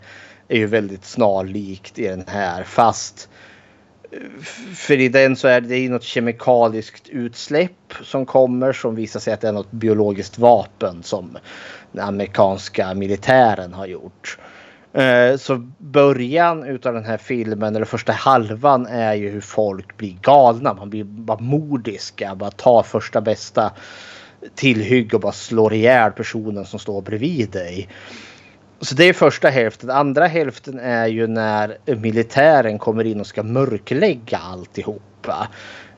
[0.47, 3.29] är ju väldigt snarlikt i den här fast
[4.11, 4.43] eh,
[4.75, 9.33] för i den så är det ju något kemikaliskt utsläpp som kommer som visar sig
[9.33, 11.37] att det är något biologiskt vapen som
[11.91, 14.37] den amerikanska militären har gjort.
[14.93, 20.15] Eh, så början utav den här filmen, eller första halvan, är ju hur folk blir
[20.21, 20.73] galna.
[20.73, 23.71] Man blir bara mordiska, bara tar första bästa
[24.55, 27.89] tillhygge och bara slår ihjäl personen som står bredvid dig.
[28.79, 29.89] Så det är första hälften.
[29.89, 35.47] Andra hälften är ju när militären kommer in och ska mörklägga alltihopa.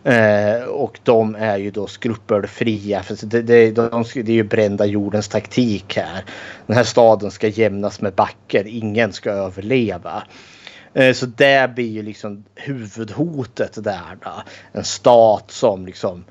[0.06, 3.04] Eh, och de är ju då skrupelfria.
[3.04, 6.24] För det, det, de, det är ju brända jordens taktik här.
[6.68, 8.68] Den här staden ska jämnas med backer.
[8.68, 10.24] Ingen ska överleva.
[10.94, 14.18] Eh, så det blir ju liksom huvudhotet där.
[14.24, 14.32] Då.
[14.72, 16.24] En stat som liksom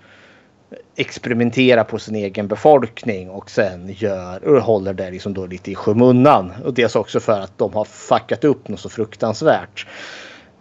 [0.96, 5.74] experimenterar på sin egen befolkning och sen gör och håller det liksom då lite i
[5.74, 6.52] skymundan.
[6.64, 9.86] Och dels också för att de har fuckat upp något så fruktansvärt.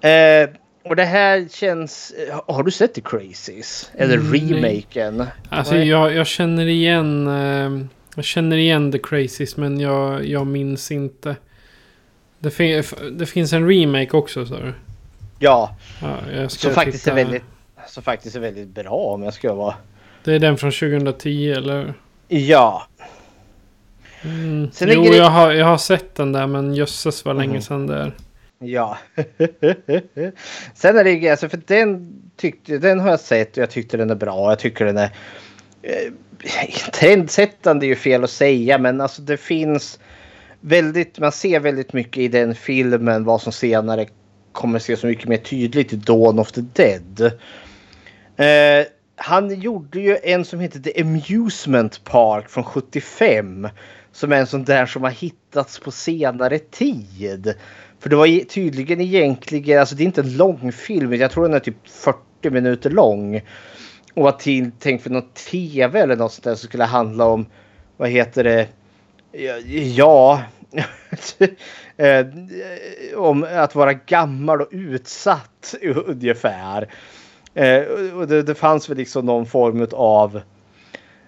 [0.02, 0.49] Eh,
[0.84, 2.13] och det här känns...
[2.48, 3.91] Har du sett The Crazies?
[3.93, 5.26] Eller mm, remaken?
[5.50, 7.28] Alltså jag, jag, känner igen...
[7.28, 11.36] Eh, jag känner igen The Crazies men jag, jag minns inte.
[12.39, 14.74] Det, fin det finns en remake också sa du?
[15.39, 15.76] Ja.
[16.02, 17.43] ja som, faktiskt är väldigt,
[17.88, 19.76] som faktiskt är väldigt bra om jag ska vara...
[20.24, 21.93] Det är den från 2010 eller?
[22.28, 22.88] Ja.
[24.24, 24.69] Mm.
[24.80, 25.17] jo, det...
[25.17, 27.62] jag, har, jag har sett den där men jösses vad länge mm.
[27.62, 28.13] sedan det är.
[28.65, 28.97] Ja.
[30.73, 34.10] Sen är det alltså för den tyckte den har jag sett och jag tyckte den
[34.10, 34.52] är bra.
[34.52, 35.10] Jag tycker den är
[35.82, 36.12] eh,
[36.93, 39.99] trendsättande är ju fel att säga men alltså det finns
[40.62, 44.08] väldigt, man ser väldigt mycket i den filmen vad som senare
[44.52, 47.32] kommer se så mycket mer tydligt i Dawn of the Dead.
[48.38, 53.67] Eh, han gjorde ju en som heter The Amusement Park från 75.
[54.13, 57.54] Som är en sån där som har hittats på senare tid.
[57.99, 61.54] För det var tydligen egentligen, alltså det är inte en lång film, jag tror den
[61.54, 63.41] är typ 40 minuter lång.
[64.13, 67.45] Och var tänkt för något tv eller något sånt där som skulle handla om,
[67.97, 68.67] vad heter det,
[69.95, 70.41] ja,
[71.97, 72.26] eh,
[73.15, 76.89] om att vara gammal och utsatt ungefär.
[77.54, 77.82] Eh,
[78.15, 80.41] och det, det fanns väl liksom någon form av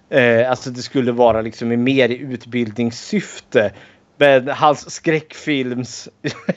[0.09, 3.71] Eh, alltså det skulle vara liksom mer i utbildningssyfte.
[4.17, 6.09] Men hans skräckfilms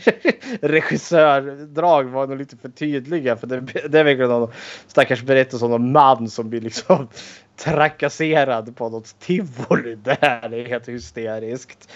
[0.63, 3.37] regissördrag var nog lite för tydliga.
[3.37, 4.51] För det, det är verkligen någon
[4.87, 7.09] stackars berättelse om någon man som blir liksom
[7.65, 9.95] trakasserad på något tivoli.
[9.95, 11.89] Det här är helt hysteriskt.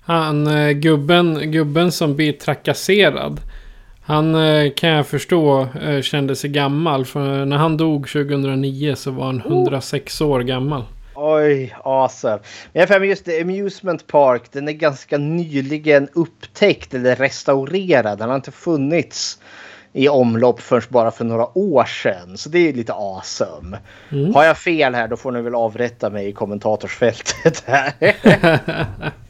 [0.00, 3.40] Han eh, gubben, gubben som blir trakasserad.
[4.06, 7.04] Han eh, kan jag förstå eh, kände sig gammal.
[7.04, 10.84] För när han dog 2009 så var han 106 år gammal.
[11.14, 12.38] Oj, awesome.
[12.72, 18.18] Men jag just det, Amusement Park, den är ganska nyligen upptäckt eller restaurerad.
[18.18, 19.38] Den har inte funnits
[19.92, 22.36] i omlopp förrän bara för några år sedan.
[22.36, 23.78] Så det är lite awesome.
[24.12, 24.34] Mm.
[24.34, 27.92] Har jag fel här då får ni väl avrätta mig i kommentatorsfältet här.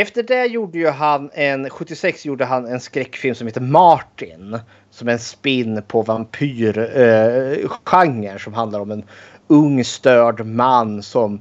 [0.00, 4.58] Efter det gjorde ju han en, 76 gjorde han en skräckfilm som heter Martin.
[4.90, 9.04] Som är en spin på vampyrgenren eh, som handlar om en
[9.48, 11.40] ung störd man som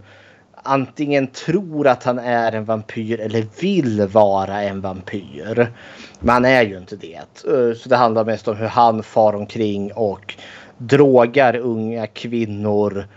[0.63, 5.71] antingen tror att han är en vampyr eller vill vara en vampyr.
[6.19, 7.45] Men han är ju inte det.
[7.47, 10.35] Eh, så det handlar mest om hur han far omkring och
[10.77, 13.07] drogar unga kvinnor.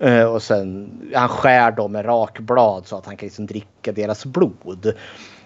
[0.00, 4.26] Eh, och sen han skär dem med rakblad så att han kan liksom dricka deras
[4.26, 4.94] blod.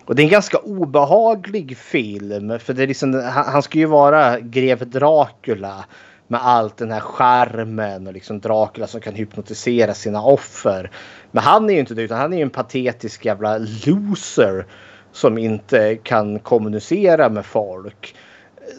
[0.05, 2.59] Och det är en ganska obehaglig film.
[2.59, 5.85] För det är liksom, han ska ju vara greve Dracula
[6.27, 10.91] med allt den här skärmen och liksom Dracula som kan hypnotisera sina offer.
[11.31, 14.67] Men han är ju inte det utan han är ju en patetisk jävla loser
[15.13, 18.17] som inte kan kommunicera med folk.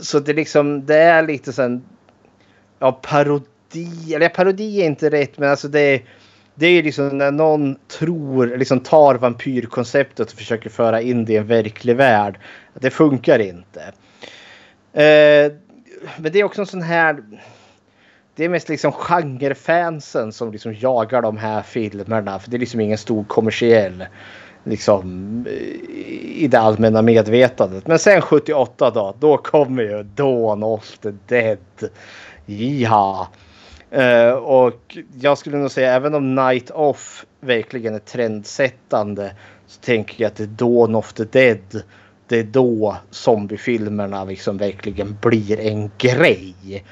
[0.01, 1.83] Så det liksom det är lite sen
[2.79, 3.45] ja parodi
[4.15, 6.01] eller parodi är inte rätt men alltså det är
[6.56, 11.38] det är liksom när någon tror, liksom tar vampyrkonceptet och försöker föra in det i
[11.38, 12.39] en verklig värld.
[12.73, 13.82] Det funkar inte.
[14.93, 15.51] Eh,
[16.17, 17.23] men det är också en sån här.
[18.36, 22.39] Det är mest liksom genrefansen som liksom jagar de här filmerna.
[22.39, 24.06] För det är liksom ingen stor kommersiell
[24.63, 25.54] liksom eh,
[26.43, 27.88] i det allmänna medvetandet.
[27.88, 31.89] Men sen 78 då, då kommer ju Dawn of the Dead.
[32.45, 33.28] Ja.
[33.97, 39.36] Uh, och jag skulle nog säga även om Night Off verkligen är trendsättande
[39.67, 41.84] så tänker jag att det är Dawn of the Dead
[42.27, 46.84] det är då zombiefilmerna liksom verkligen blir en grej.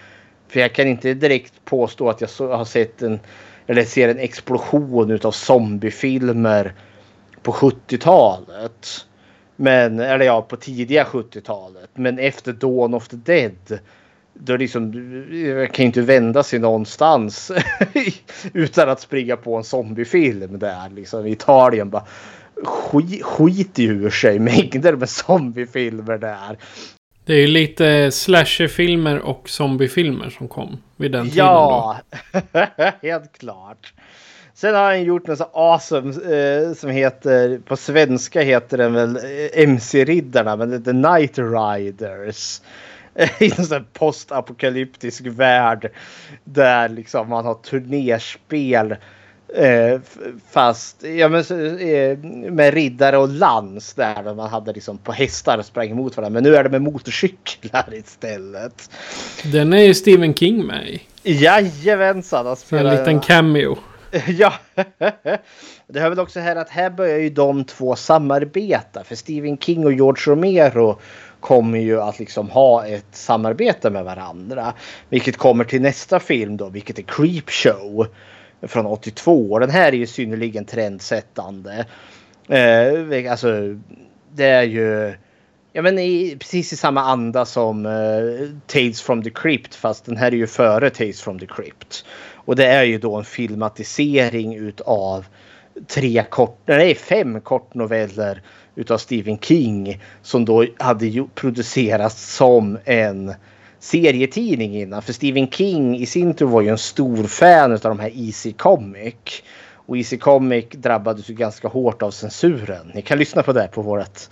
[0.47, 3.19] För jag kan inte direkt påstå att jag har sett en
[3.67, 6.73] eller ser en explosion utav zombiefilmer
[7.41, 9.05] på 70-talet.
[9.55, 11.89] Men, eller ja, på tidiga 70-talet.
[11.93, 13.79] Men efter Dawn of the Dead.
[14.33, 14.91] Då liksom,
[15.73, 17.51] kan inte vända sig någonstans
[18.53, 21.89] utan att springa på en zombiefilm där liksom i Italien.
[21.89, 22.05] Bara,
[22.63, 26.57] skit, skiter ju ur sig mängder med zombiefilmer där.
[27.25, 31.45] Det är ju lite slasherfilmer och zombiefilmer som kom vid den tiden.
[31.45, 31.97] Ja,
[33.01, 33.93] helt klart.
[34.53, 39.15] Sen har han gjort något så awesome eh, som heter, på svenska heter den väl
[39.15, 42.61] eh, MC-riddarna, men det är The Night Riders.
[43.39, 45.91] I en sån postapokalyptisk värld
[46.43, 48.95] där liksom man har turnerspel
[49.55, 49.99] Eh,
[50.51, 51.41] fast ja, men,
[51.79, 52.17] eh,
[52.51, 56.33] med riddare och lans där man hade liksom på hästar och sprang emot varandra.
[56.33, 58.89] Men nu är det med motorcyklar istället.
[59.43, 61.01] Den är ju Stephen King med i.
[61.23, 62.45] Jajamensan.
[62.45, 63.77] Han spelar, en liten cameo.
[64.27, 64.53] ja.
[65.87, 69.03] det hör väl också här att här börjar ju de två samarbeta.
[69.03, 70.99] För Stephen King och George Romero
[71.39, 74.73] kommer ju att liksom ha ett samarbete med varandra.
[75.09, 78.07] Vilket kommer till nästa film då, vilket är Creepshow
[78.61, 79.59] från 82.
[79.59, 81.85] Den här är ju synnerligen trendsättande.
[82.47, 83.79] Eh, alltså,
[84.35, 85.13] det är ju
[85.73, 90.17] ja, men i, precis i samma anda som uh, Tales from the Crypt fast den
[90.17, 92.05] här är ju före Tales from the Crypt.
[92.45, 95.25] Och det är ju då en filmatisering utav
[95.87, 98.41] tre kort, nej fem kortnoveller
[98.75, 103.33] utav Stephen King som då hade producerats som en
[103.79, 105.01] serietidning innan.
[105.01, 108.53] För Stephen King i sin tur var ju en stor fan av de här Easy
[108.53, 109.43] Comic.
[109.85, 112.91] Och Easy Comic drabbades ju ganska hårt av censuren.
[112.93, 114.29] Ni kan lyssna på det på vårt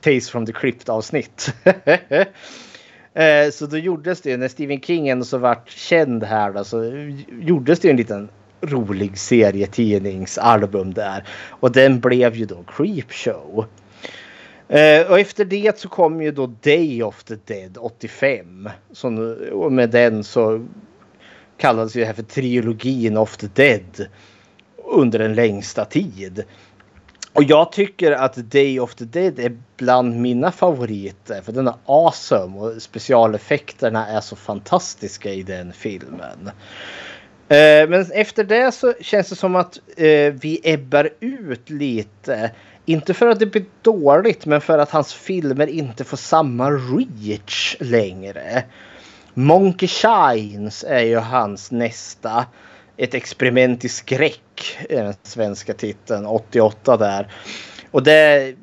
[0.00, 1.54] Taste from the Crypt avsnitt.
[3.14, 6.84] Eh, så då gjordes det, när Stephen King ändå så vart känd här då, så
[7.40, 8.28] gjordes det en liten
[8.60, 11.28] rolig serietidningsalbum där.
[11.50, 13.64] Och den blev ju då Creepshow.
[14.68, 18.68] Eh, och efter det så kom ju då Day of the Dead 85.
[18.92, 20.66] Som, och med den så
[21.56, 24.06] kallades det här för trilogin of the Dead.
[24.84, 26.44] Under den längsta tid.
[27.32, 31.42] Och jag tycker att Day of the Dead är bland mina favoriter.
[31.42, 36.50] För den är awesome och specialeffekterna är så fantastiska i den filmen.
[37.48, 42.50] Eh, men efter det så känns det som att eh, vi ebbar ut lite.
[42.84, 47.76] Inte för att det blir dåligt men för att hans filmer inte får samma reach
[47.80, 48.64] längre.
[49.34, 52.46] Monkey Shines är ju hans nästa.
[52.96, 54.42] Ett experiment i skräck
[54.88, 56.26] är den svenska titeln.
[56.26, 57.32] 88 där.
[57.90, 58.54] Och det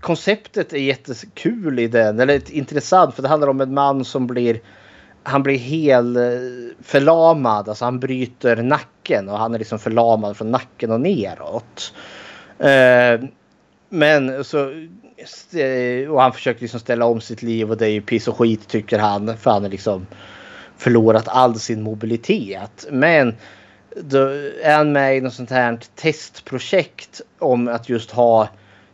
[0.00, 2.20] konceptet är jättekul i den.
[2.20, 4.60] Eller intressant för det handlar om en man som blir
[5.22, 7.68] han blir helt eh, förlamad.
[7.68, 11.94] Alltså han bryter nacken och han är liksom förlamad från nacken och neråt.
[12.58, 13.28] Eh,
[13.88, 14.70] men så...
[15.58, 18.36] Eh, och han försöker liksom ställa om sitt liv och det är ju piss och
[18.36, 19.36] skit tycker han.
[19.36, 20.06] För han har liksom
[20.76, 22.86] förlorat all sin mobilitet.
[22.90, 23.34] Men
[24.02, 24.18] då
[24.62, 28.48] är han med i något sånt här testprojekt om att just ha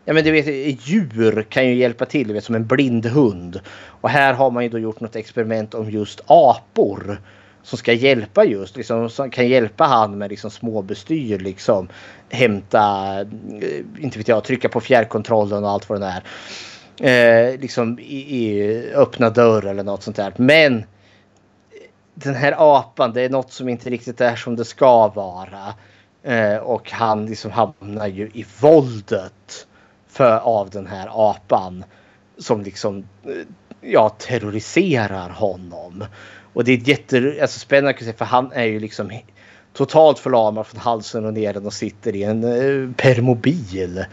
[0.05, 0.47] Ja men du vet
[0.89, 3.61] djur kan ju hjälpa till vet, som en blind hund.
[3.87, 7.21] Och här har man ju då gjort något experiment om just apor.
[7.63, 11.89] Som ska hjälpa just, liksom, som kan hjälpa han med liksom småbestyr liksom.
[12.31, 16.23] Hämta, eh, inte vet jag, trycka på fjärrkontrollen och allt vad det är.
[17.01, 20.33] Eh, liksom i, i, öppna dörr eller något sånt där.
[20.37, 20.85] Men
[22.15, 25.75] den här apan, det är något som inte riktigt är som det ska vara.
[26.23, 29.67] Eh, och han liksom hamnar ju i våldet
[30.09, 31.85] för, av den här apan.
[32.39, 33.33] Som liksom eh,
[33.81, 36.05] ja, terroriserar honom.
[36.53, 39.13] Och det är jätte, alltså spännande för han är ju liksom
[39.73, 44.05] totalt förlamad från halsen och ner och sitter i en eh, permobil.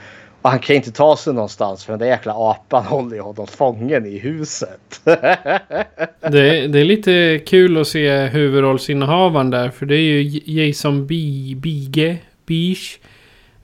[0.41, 3.47] Och han kan inte ta sig någonstans för den där jäkla apan håller ju honom
[3.47, 5.01] fången i huset.
[5.03, 9.69] det, det, är lite kul att se huvudrollsinnehavaren där.
[9.69, 11.15] För det är ju Jason B,
[11.57, 12.17] Bige.
[12.45, 12.99] Beige.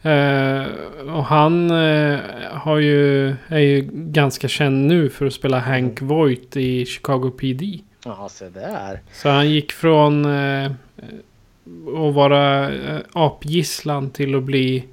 [0.05, 0.67] Uh,
[1.15, 2.19] och han uh,
[2.51, 7.79] har ju, är ju ganska känd nu för att spela Hank Voight i Chicago PD.
[8.05, 9.01] Ja, se där.
[9.13, 10.71] Så han gick från uh,
[11.87, 12.71] att vara
[13.13, 14.83] apgisslan till att bli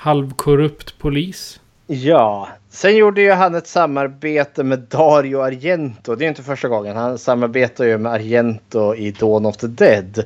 [0.00, 1.60] halvkorrupt polis.
[1.86, 6.14] Ja, sen gjorde ju han ett samarbete med Dario Argento.
[6.14, 6.96] Det är inte första gången.
[6.96, 10.24] Han samarbetar ju med Argento i Dawn of the Dead.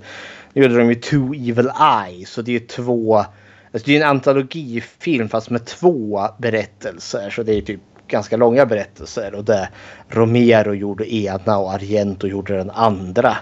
[0.52, 1.70] Nu gjorde de ju Two Evil
[2.06, 2.30] Eyes.
[2.30, 3.16] Så det är två.
[3.16, 7.30] Alltså det är en antologifilm fast med två berättelser.
[7.30, 9.34] Så det är typ ganska långa berättelser.
[9.34, 9.68] Och där
[10.08, 13.36] Romero gjorde ena och Argento gjorde den andra.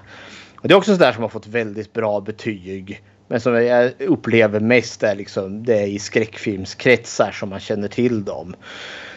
[0.57, 3.03] Och det är också sådär som har fått väldigt bra betyg.
[3.33, 8.24] Men som jag upplever mest är liksom det är i skräckfilmskretsar som man känner till
[8.24, 8.57] dem.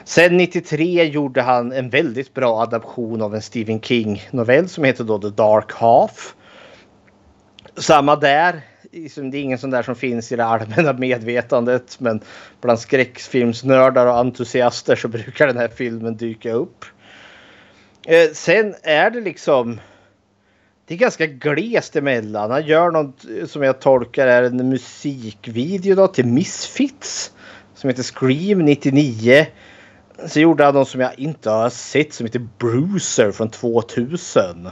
[0.03, 5.03] Sen 93 gjorde han en väldigt bra adaption av en Stephen King novell som heter
[5.03, 6.35] då The Dark Half.
[7.77, 8.61] Samma där.
[8.91, 12.21] Liksom, det är ingen sån där som finns i det allmänna medvetandet men
[12.61, 16.85] bland skräckfilmsnördar och entusiaster så brukar den här filmen dyka upp.
[18.07, 19.79] Eh, sen är det liksom
[20.87, 22.51] det är ganska glest emellan.
[22.51, 27.31] Han gör något eh, som jag tolkar är en musikvideo då till Misfits.
[27.73, 29.45] Som heter Scream 99.
[30.27, 34.69] Så gjorde han någon som jag inte har sett som heter Bruiser från 2000.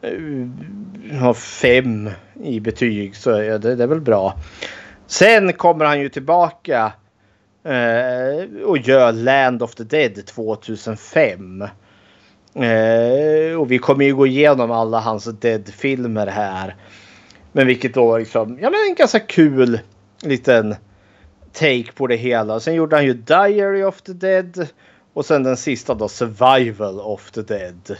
[0.00, 0.10] Eh,
[1.18, 2.10] har fem
[2.42, 4.38] i betyg så ja, det, det, är väl bra.
[5.06, 6.92] Sen kommer han ju tillbaka
[7.64, 11.64] eh, och gör Land of the Dead 2005.
[12.56, 16.76] Eh, och vi kommer ju gå igenom alla hans Dead-filmer här.
[17.52, 19.80] Men vilket då liksom, ja men en ganska kul
[20.22, 20.74] liten
[21.52, 22.60] take på det hela.
[22.60, 24.68] Sen gjorde han ju Diary of the Dead.
[25.12, 27.96] Och sen den sista då Survival of the Dead.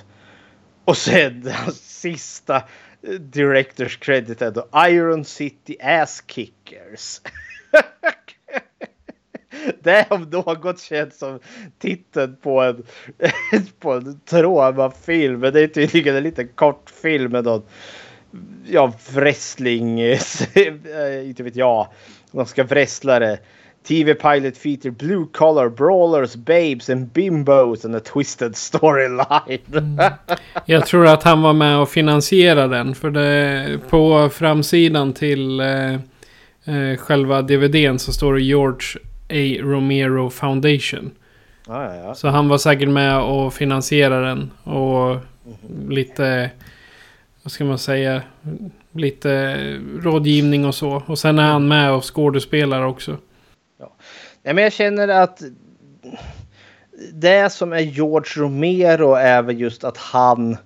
[0.85, 7.21] Och sen den sista eh, Directors Credit är då Iron City Ass Kickers.
[9.83, 11.39] Det om något känns som
[11.79, 12.83] titeln på en,
[13.81, 15.41] på en traumafilm.
[15.41, 17.63] Men det är tydligen en liten kort film med någon
[18.67, 20.01] ja, wrestling,
[21.25, 21.89] inte vet jag.
[22.33, 23.39] De ska wrestla det.
[23.89, 29.59] TV pilot feature blue collar brawlers, babes and bimbos and a twisted storyline.
[29.73, 30.13] Mm.
[30.65, 32.95] Jag tror att han var med och finansierade den.
[32.95, 39.59] För det, på framsidan till eh, eh, själva DVDn så står det George A.
[39.61, 41.11] Romero Foundation.
[41.67, 42.15] Ah, ja, ja.
[42.15, 44.51] Så han var säkert med och finansierade den.
[44.63, 45.91] Och mm.
[45.91, 46.51] lite,
[47.43, 48.23] vad ska man säga,
[48.93, 49.55] lite
[50.03, 51.03] rådgivning och så.
[51.07, 53.17] Och sen är han med och skådespelar också.
[53.79, 53.97] Ja.
[54.43, 55.43] Nej, men jag känner att
[57.13, 60.57] det som är George Romero är väl just att han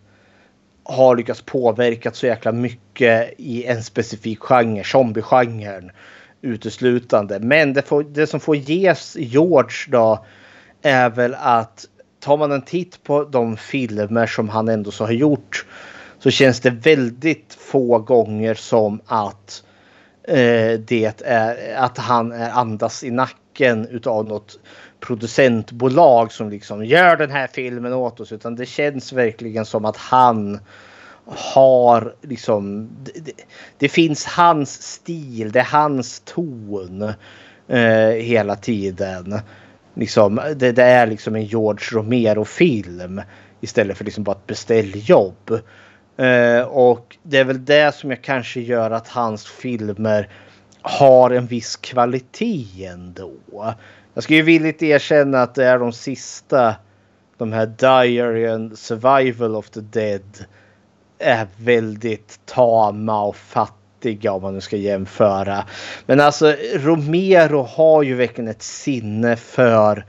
[0.83, 5.91] har lyckats påverka så jäkla mycket i en specifik genre, zombiegenren
[6.43, 7.41] uteslutande.
[7.41, 10.25] Men det, får, det som får ges George då
[10.83, 11.87] är väl att
[12.21, 15.67] tar man en titt på de filmer som han ändå så har gjort
[16.19, 19.63] så känns det väldigt få gånger som att
[20.23, 24.59] eh, det är att han är andas i nacken utav något
[25.01, 28.33] producentbolag som liksom gör den här filmen åt oss.
[28.33, 30.59] Utan det känns verkligen som att han
[31.27, 32.89] har liksom.
[33.03, 33.33] Det,
[33.79, 37.03] det finns hans stil, det är hans ton
[37.69, 39.41] eh, hela tiden.
[39.95, 43.23] Liksom, det, det, är liksom en George Romero film
[43.61, 45.61] istället för liksom bara ett beställjobb.
[46.17, 50.29] Eh, och det är väl det som jag kanske gör att hans filmer
[50.83, 53.75] har en viss kvalitet ändå.
[54.15, 56.75] Jag ska ju villigt erkänna att det är de sista,
[57.39, 60.45] de här Diary and Survival of the Dead
[61.21, 65.65] är väldigt tama och fattiga om man nu ska jämföra.
[66.07, 70.05] Men alltså Romero har ju verkligen ett sinne för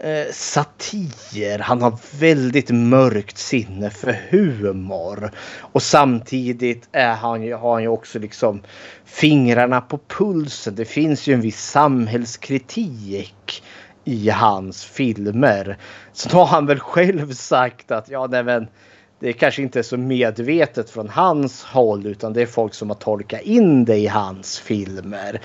[0.00, 1.58] eh, satir.
[1.58, 5.30] Han har väldigt mörkt sinne för humor.
[5.60, 8.62] Och samtidigt är han har han ju också liksom
[9.04, 10.74] fingrarna på pulsen.
[10.74, 13.62] Det finns ju en viss samhällskritik
[14.04, 15.78] i hans filmer.
[16.12, 18.68] Så har han väl själv sagt att ja, nej men
[19.24, 22.96] det kanske inte är så medvetet från hans håll utan det är folk som har
[22.96, 25.40] tolkat in det i hans filmer.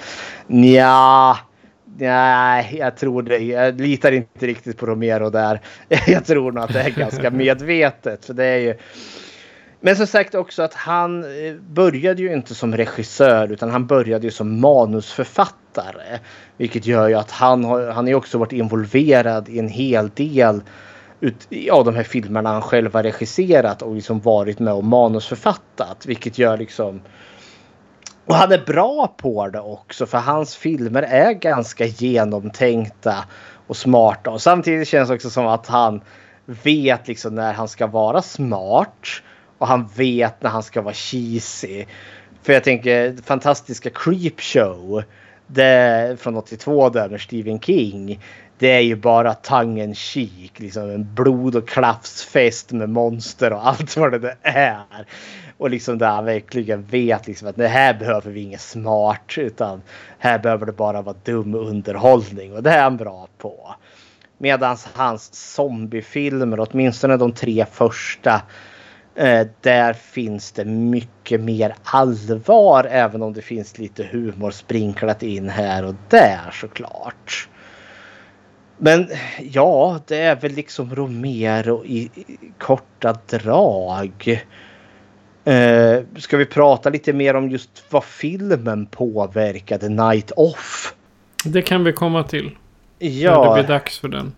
[0.47, 1.37] Nja,
[1.97, 3.37] Nej, jag tror det.
[3.37, 5.61] Jag litar inte riktigt på Romero där.
[6.07, 8.25] Jag tror nog att det är ganska medvetet.
[8.25, 8.75] För det är ju...
[9.81, 14.25] Men som sagt också att han eh, började ju inte som regissör utan han började
[14.25, 16.19] ju som manusförfattare.
[16.57, 20.61] Vilket gör ju att han har, han är också varit involverad i en hel del
[21.21, 26.05] ut, ja, de här filmerna han själv har regisserat och liksom varit med och manusförfattat.
[26.05, 27.01] Vilket gör liksom
[28.29, 33.15] och han är bra på det också för hans filmer är ganska genomtänkta
[33.67, 34.31] och smarta.
[34.31, 36.01] Och samtidigt känns det också som att han
[36.45, 39.07] vet liksom när han ska vara smart.
[39.57, 41.85] Och han vet när han ska vara cheesy.
[42.43, 45.03] För jag tänker fantastiska Creepshow.
[45.47, 48.19] Det från 82 där med Stephen King.
[48.59, 50.59] Det är ju bara tangen kik.
[50.59, 55.05] Liksom en blod och klafsfest med monster och allt vad det är.
[55.57, 59.81] Och liksom där han verkligen vet liksom att det här behöver vi inget smart utan
[60.19, 63.75] här behöver det bara vara dum underhållning och det är han bra på.
[64.37, 68.41] Medan hans zombiefilmer, åtminstone de tre första,
[69.15, 75.49] eh, där finns det mycket mer allvar även om det finns lite humor sprinklat in
[75.49, 77.49] här och där såklart.
[78.81, 79.07] Men
[79.39, 84.45] ja, det är väl liksom Romero i, i korta drag.
[85.45, 90.95] Eh, ska vi prata lite mer om just vad filmen påverkade Night Off?
[91.45, 92.51] Det kan vi komma till.
[92.99, 93.43] Ja.
[93.43, 94.33] När det blir dags för den.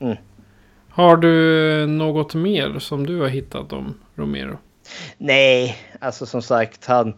[0.00, 0.16] Mm.
[0.90, 4.58] Har du något mer som du har hittat om Romero?
[5.18, 7.14] Nej, alltså som sagt han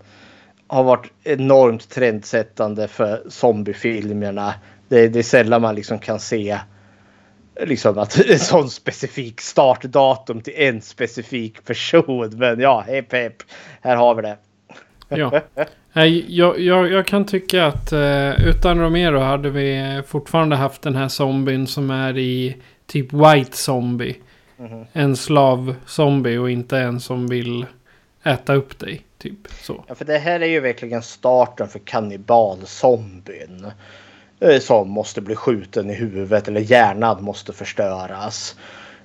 [0.67, 4.55] har varit enormt trendsättande för zombiefilmerna.
[4.93, 6.59] Det, det är sällan man liksom kan se
[7.61, 12.31] liksom att en sån specifik startdatum till en specifik person.
[12.35, 13.37] Men ja, hepp hepp.
[13.81, 14.37] Här har vi det.
[15.09, 15.41] Ja.
[16.29, 21.09] Jag, jag, jag kan tycka att eh, utan Romero hade vi fortfarande haft den här
[21.09, 24.17] zombien som är i typ White Zombie.
[24.93, 27.67] En slav-zombie och inte en som vill
[28.23, 29.03] äta upp dig.
[29.19, 29.85] Typ så.
[29.89, 33.73] Ja, för det här är ju verkligen starten för kannibalzombien.
[34.43, 38.57] Eh, som måste bli skjuten i huvudet eller hjärnan måste förstöras.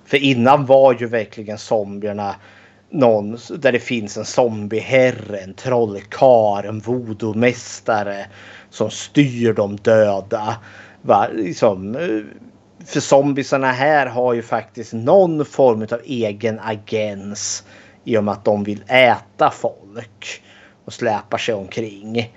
[0.06, 2.36] För innan var ju verkligen zombierna
[2.90, 8.26] någon där det finns en zombieherre, en trollkarl, en voodoo-mästare
[8.70, 10.58] som styr de döda.
[11.02, 11.28] Va?
[11.34, 12.22] Liksom, eh,
[12.86, 17.64] för zombisarna här har ju faktiskt någon form av egen agens
[18.04, 20.42] i och med att de vill äta folk
[20.86, 22.34] och släpar sig omkring.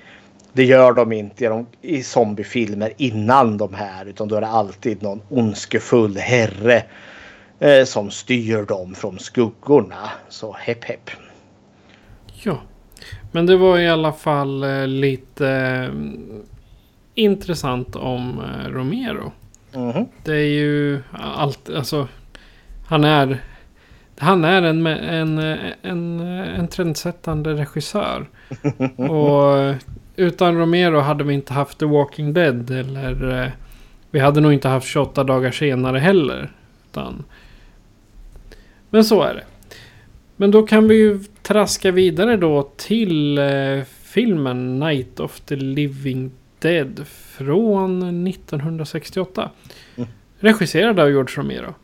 [0.52, 4.46] Det gör de inte i, de, i zombiefilmer innan de här utan då är det
[4.46, 6.82] alltid någon ondskefull herre
[7.58, 10.10] eh, som styr dem från skuggorna.
[10.28, 11.10] Så hepp hepp.
[12.42, 12.58] Ja.
[13.32, 15.94] Men det var i alla fall eh, lite eh,
[17.14, 19.32] intressant om eh, Romero.
[19.74, 20.06] Mhm.
[20.24, 22.08] Det är ju allt, alltså.
[22.86, 23.40] Han är,
[24.18, 25.38] han är en, en,
[25.82, 28.28] en, en trendsättande regissör.
[28.96, 29.74] Och
[30.16, 32.70] utan Romero hade vi inte haft The Walking Dead.
[32.70, 33.50] Eller eh,
[34.10, 36.52] vi hade nog inte haft 28 dagar senare heller.
[36.90, 37.24] Utan,
[38.90, 39.44] men så är det.
[40.36, 46.30] Men då kan vi ju traska vidare då till eh, filmen Night of the Living
[46.58, 49.50] Dead från 1968.
[50.38, 51.74] Regisserad av George Romero.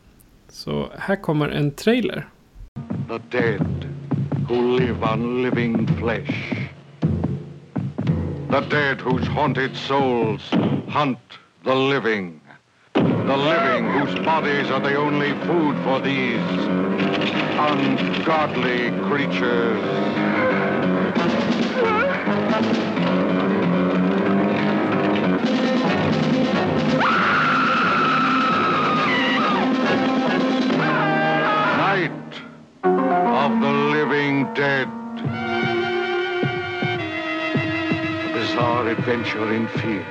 [0.49, 2.27] Så här kommer en trailer.
[3.07, 3.85] The dead
[4.49, 6.56] who live on living flesh.
[8.49, 10.41] The dead whose haunted souls
[10.87, 11.19] hunt
[11.65, 12.39] the living.
[12.93, 16.39] The living whose bodies are the only food for these
[17.59, 19.83] ungodly creatures.
[31.77, 32.11] Night
[32.83, 35.06] of the living dead.
[38.59, 40.03] A adventure in fear.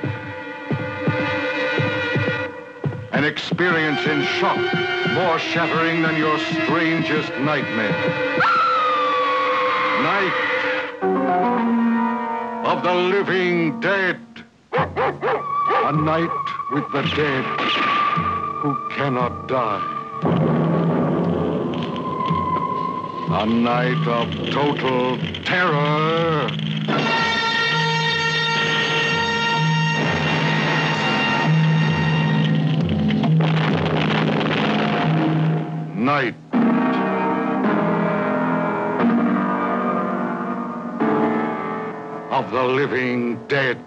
[3.11, 4.57] An experience in shock
[5.13, 7.91] more shattering than your strangest nightmare.
[10.01, 10.37] Night
[12.65, 14.21] of the living dead.
[14.71, 16.29] A night
[16.71, 17.43] with the dead
[18.61, 19.83] who cannot die.
[23.29, 26.66] A night of total terror.
[35.97, 36.35] Night.
[42.29, 43.79] Of the living dead.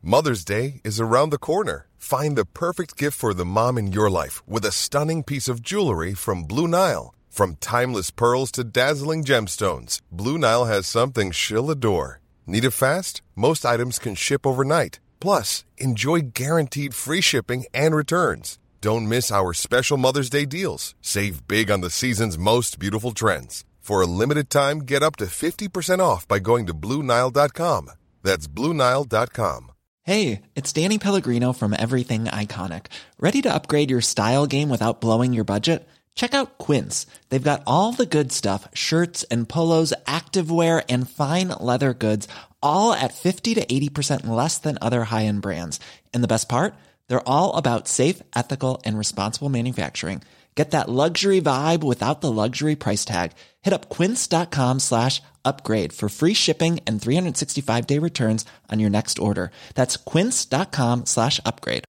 [0.00, 1.88] Mother's Day is around the corner.
[1.96, 5.60] Find the perfect gift for the mom in your life with a stunning piece of
[5.60, 7.12] jewelry from Blue Nile.
[7.28, 12.20] From timeless pearls to dazzling gemstones, Blue Nile has something she'll adore.
[12.46, 13.22] Need it fast?
[13.34, 15.00] Most items can ship overnight.
[15.18, 18.56] Plus, enjoy guaranteed free shipping and returns.
[18.80, 20.94] Don't miss our special Mother's Day deals.
[21.00, 23.64] Save big on the season's most beautiful trends.
[23.80, 27.90] For a limited time, get up to 50% off by going to BlueNile.com.
[28.22, 29.72] That's BlueNile.com.
[30.04, 32.86] Hey, it's Danny Pellegrino from Everything Iconic.
[33.18, 35.88] Ready to upgrade your style game without blowing your budget?
[36.14, 37.06] Check out Quince.
[37.30, 42.28] They've got all the good stuff shirts and polos, activewear, and fine leather goods,
[42.62, 45.80] all at 50 to 80% less than other high end brands.
[46.14, 46.74] And the best part?
[47.08, 50.22] They're all about safe, ethical, and responsible manufacturing.
[50.54, 53.30] Get that luxury vibe without the luxury price tag.
[53.62, 59.18] Hit up quince.com slash upgrade for free shipping and 365 day returns on your next
[59.18, 59.50] order.
[59.74, 61.84] That's quince.com slash upgrade.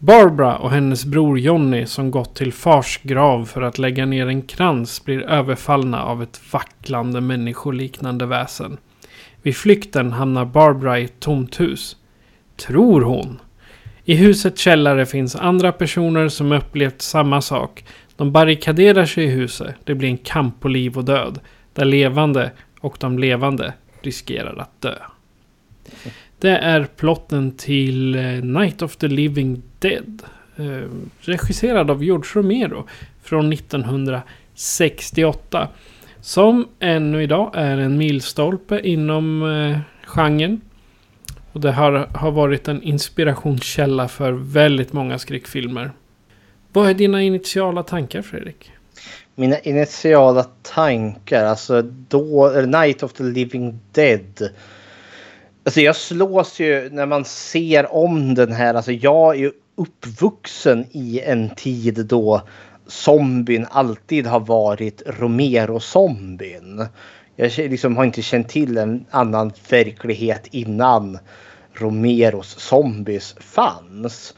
[0.00, 4.42] Barbara och hennes bror Johnny som gått till fars grav för att lägga ner en
[4.42, 8.78] krans blir överfallna av ett vacklande människoliknande väsen.
[9.48, 11.96] Vid flykten hamnar Barbara i ett tomt hus.
[12.56, 13.40] Tror hon.
[14.04, 17.84] I husets källare finns andra personer som upplevt samma sak.
[18.16, 19.74] De barrikaderar sig i huset.
[19.84, 21.40] Det blir en kamp på liv och död.
[21.72, 23.72] Där levande och de levande
[24.02, 24.94] riskerar att dö.
[26.38, 30.22] Det är plotten till eh, Night of the Living Dead.
[30.56, 30.82] Eh,
[31.20, 32.86] regisserad av George Romero
[33.22, 35.68] från 1968.
[36.20, 40.60] Som ännu idag är en milstolpe inom eh, genren.
[41.52, 45.92] Och det har, har varit en inspirationskälla för väldigt många skräckfilmer.
[46.72, 48.72] Vad är dina initiala tankar Fredrik?
[49.34, 54.50] Mina initiala tankar, alltså då, eh, Night of the Living Dead.
[55.64, 60.86] Alltså jag slås ju när man ser om den här, alltså jag är ju uppvuxen
[60.90, 62.42] i en tid då
[62.88, 66.86] zombien alltid har varit Romero-zombien.
[67.36, 71.18] Jag liksom har inte känt till en annan verklighet innan
[71.74, 74.34] Romeros zombies fanns.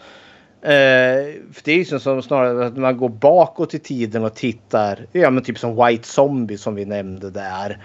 [0.62, 5.06] Eh, för det är ju som snarare att man går bakåt i tiden och tittar.
[5.12, 7.78] Ja men typ som White Zombie som vi nämnde där.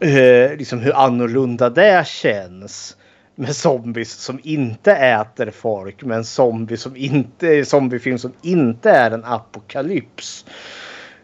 [0.00, 2.96] Eh, liksom hur annorlunda det känns.
[3.40, 6.04] Med zombies som inte äter folk.
[6.04, 10.44] Men zombie som inte, zombiefilm som inte är en apokalyps.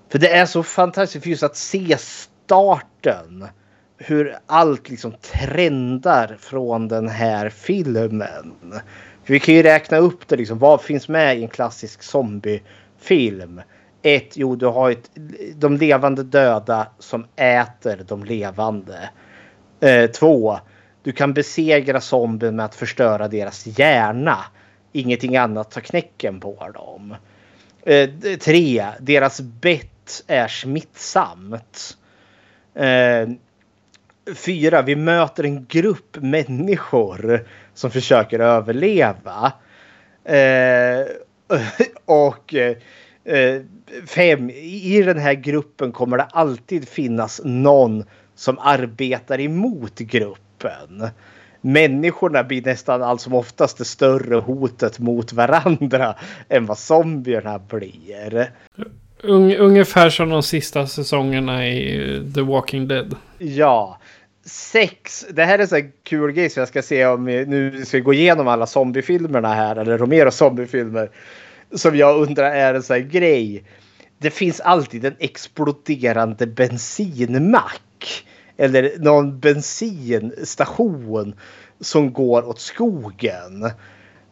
[0.08, 3.48] För det är så fantastiskt just att se starten.
[3.98, 8.54] Hur allt liksom trendar från den här filmen.
[9.24, 10.58] För vi kan ju räkna upp det liksom.
[10.58, 13.60] Vad finns med i en klassisk zombiefilm?
[14.02, 15.10] Ett, jo du har ett,
[15.54, 19.10] de levande döda som äter de levande.
[19.80, 20.58] Eh, två,
[21.04, 24.38] du kan besegra zombien med att förstöra deras hjärna.
[24.92, 27.16] Ingenting annat tar knäcken på dem.
[27.82, 31.96] Eh, tre, deras bett är smittsamt.
[32.74, 33.28] Eh,
[34.34, 39.52] fyra, vi möter en grupp människor som försöker överleva.
[40.24, 41.06] Eh,
[42.04, 42.76] och eh,
[43.24, 43.62] eh
[44.06, 50.53] fem, i den här gruppen kommer det alltid finnas någon som arbetar emot gruppen.
[51.60, 56.14] Människorna blir nästan allt som oftast det större hotet mot varandra
[56.48, 58.50] än vad zombierna blir.
[59.22, 63.16] ungefär som de sista säsongerna i The Walking Dead.
[63.38, 63.98] Ja,
[64.46, 65.26] sex.
[65.30, 68.14] Det här är så kul grej som jag ska se om vi nu ska gå
[68.14, 71.10] igenom alla zombiefilmerna här eller Romero zombiefilmer.
[71.74, 73.64] Som jag undrar är en sån här grej.
[74.18, 78.24] Det finns alltid en exploderande bensinmack.
[78.56, 81.34] Eller någon bensinstation
[81.80, 83.64] som går åt skogen.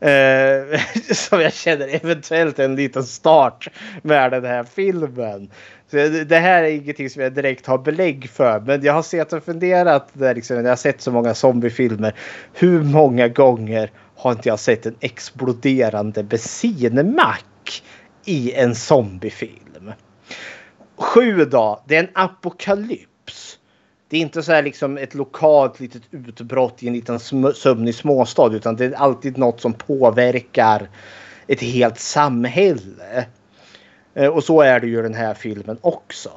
[0.02, 0.80] Eh,
[1.14, 3.68] som jag känner eventuellt en liten start
[4.02, 5.50] med den här filmen.
[5.90, 5.96] Så
[6.26, 8.60] det här är ingenting som jag direkt har belägg för.
[8.60, 12.14] Men jag har sett och funderat där liksom, när jag har sett så många zombiefilmer.
[12.52, 17.82] Hur många gånger har inte jag sett en exploderande bensinmack
[18.24, 19.92] i en zombiefilm?
[20.96, 23.58] Sju då, det är en apokalyps.
[24.12, 27.20] Det är inte så här liksom ett lokalt litet utbrott i en liten
[27.54, 30.88] sömnig småstad utan det är alltid något som påverkar
[31.46, 33.26] ett helt samhälle.
[34.14, 36.30] Eh, och så är det ju i den här filmen också.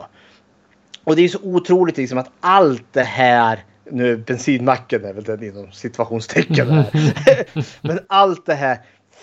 [1.03, 5.43] Och det är så otroligt liksom att allt det här nu bensinmacken är väl den
[5.43, 7.45] inom situationstecken här.
[7.87, 8.79] Men allt det här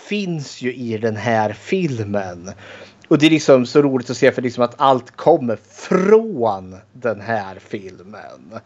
[0.09, 2.51] finns ju i den här filmen.
[3.13, 7.21] Och det är liksom så roligt att se för liksom att allt kommer från den
[7.21, 8.59] här filmen.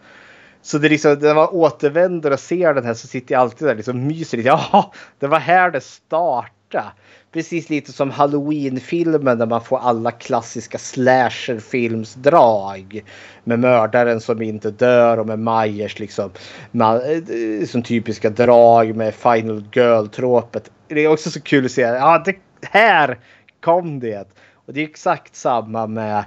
[0.62, 3.68] Så det är liksom när man återvänder och ser den här så sitter jag alltid
[3.68, 4.50] där och liksom myser lite.
[4.50, 6.84] Ja, det var här det startade.
[7.32, 13.04] Precis lite som Halloween-filmen där man får alla klassiska slasherfilmsdrag.
[13.44, 16.32] Med mördaren som inte dör och med Myers liksom.
[16.72, 17.30] Med,
[17.62, 20.72] eh, som typiska drag med Final Girl-tråpet.
[20.88, 21.82] Det är också så kul att se.
[21.82, 23.18] Ja, det här
[23.68, 24.28] kom det.
[24.54, 26.18] Och det är exakt samma med,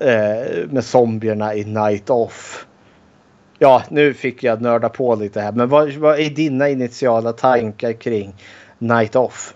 [0.00, 2.66] eh, med zombierna i Night Off.
[3.58, 5.52] Ja, nu fick jag nörda på lite här.
[5.52, 8.34] Men vad, vad är dina initiala tankar kring
[8.78, 9.54] Night Off?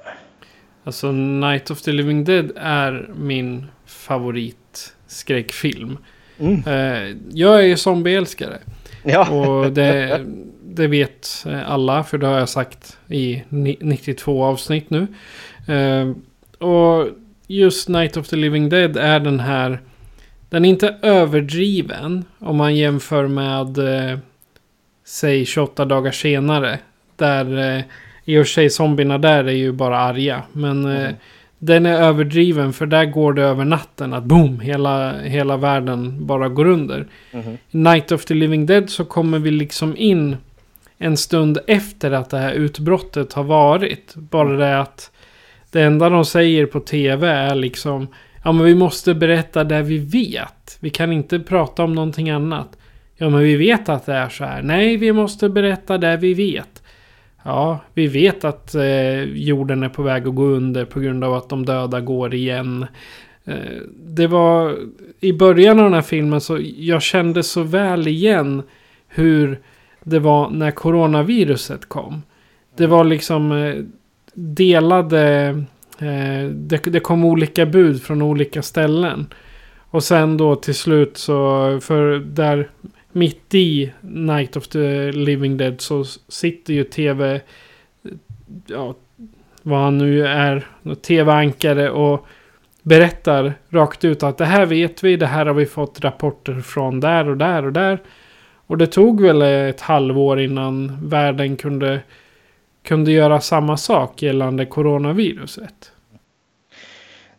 [0.85, 5.99] Alltså Night of the Living Dead är min favorit skräckfilm.
[6.39, 6.63] Mm.
[6.67, 8.59] Eh, jag är ju zombieälskare.
[9.03, 9.31] Ja.
[9.31, 10.21] Och det,
[10.65, 15.07] det vet alla, för det har jag sagt i 92 avsnitt nu.
[16.59, 17.09] Och
[17.47, 19.81] just Night of the Living Dead är den här...
[20.51, 23.79] Den är inte överdriven om man jämför med...
[23.79, 24.19] Eh,
[25.05, 26.79] säg 28 dagar senare.
[27.17, 27.85] Där eh,
[28.25, 30.43] i och för sig zombierna där är ju bara arga.
[30.53, 31.07] Men mm.
[31.07, 31.15] eh,
[31.59, 36.49] den är överdriven för där går det över natten att boom, hela, hela världen bara
[36.49, 37.07] går under.
[37.33, 37.59] Mm.
[37.71, 40.37] I Night of the Living Dead så kommer vi liksom in
[40.99, 44.15] en stund efter att det här utbrottet har varit.
[44.15, 45.11] Bara det att
[45.71, 48.09] det enda de säger på tv är liksom
[48.45, 50.79] Ja men vi måste berätta det vi vet.
[50.81, 52.79] Vi kan inte prata om någonting annat.
[53.17, 54.63] Ja men vi vet att det är så här.
[54.63, 56.83] Nej vi måste berätta det vi vet.
[57.43, 61.35] Ja, vi vet att eh, jorden är på väg att gå under på grund av
[61.35, 62.87] att de döda går igen.
[63.45, 64.77] Eh, det var
[65.21, 68.63] i början av den här filmen så jag kände så väl igen
[69.09, 69.61] hur
[70.05, 72.23] det var när coronaviruset kom.
[72.77, 73.75] Det var liksom eh,
[74.39, 75.49] delade...
[75.99, 79.27] Eh, det, det kom olika bud från olika ställen.
[79.91, 82.69] Och sen då till slut så, för där
[83.13, 87.41] mitt i Night of the Living Dead så sitter ju tv,
[88.67, 88.95] ja,
[89.63, 92.27] vad han nu är, tv-ankare och
[92.83, 97.01] berättar rakt ut att det här vet vi, det här har vi fått rapporter från
[97.01, 97.99] där och där och där.
[98.67, 102.01] Och det tog väl ett halvår innan världen kunde,
[102.83, 105.93] kunde göra samma sak gällande coronaviruset.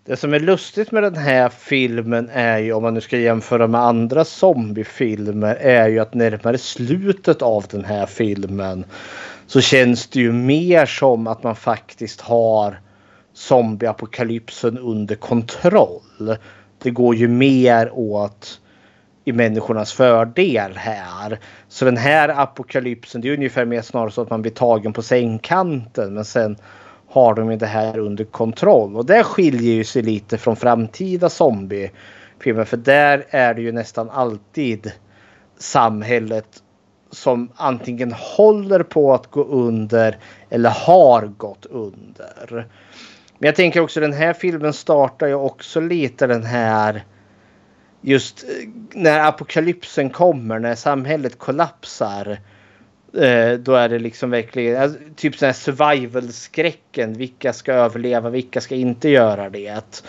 [0.05, 3.67] Det som är lustigt med den här filmen är ju om man nu ska jämföra
[3.67, 8.85] med andra zombiefilmer är ju att närmare slutet av den här filmen
[9.47, 12.79] så känns det ju mer som att man faktiskt har
[13.33, 16.37] zombieapokalypsen under kontroll.
[16.83, 18.59] Det går ju mer åt
[19.29, 21.39] i människornas fördel här.
[21.67, 25.01] Så den här apokalypsen, det är ungefär mer snarare så att man blir tagen på
[25.01, 26.57] sängkanten men sen
[27.07, 28.95] har de ju det här under kontroll.
[28.95, 32.65] Och det skiljer ju sig lite från framtida zombiefilmer.
[32.65, 34.91] För där är det ju nästan alltid
[35.57, 36.63] samhället
[37.11, 40.17] som antingen håller på att gå under
[40.49, 42.67] eller har gått under.
[43.37, 47.03] Men jag tänker också den här filmen startar ju också lite den här
[48.01, 48.49] just eh,
[48.93, 52.39] när apokalypsen kommer, när samhället kollapsar.
[53.13, 57.13] Eh, då är det liksom verkligen alltså, typ sån här survival-skräcken.
[57.13, 60.03] Vilka ska överleva, vilka ska inte göra det?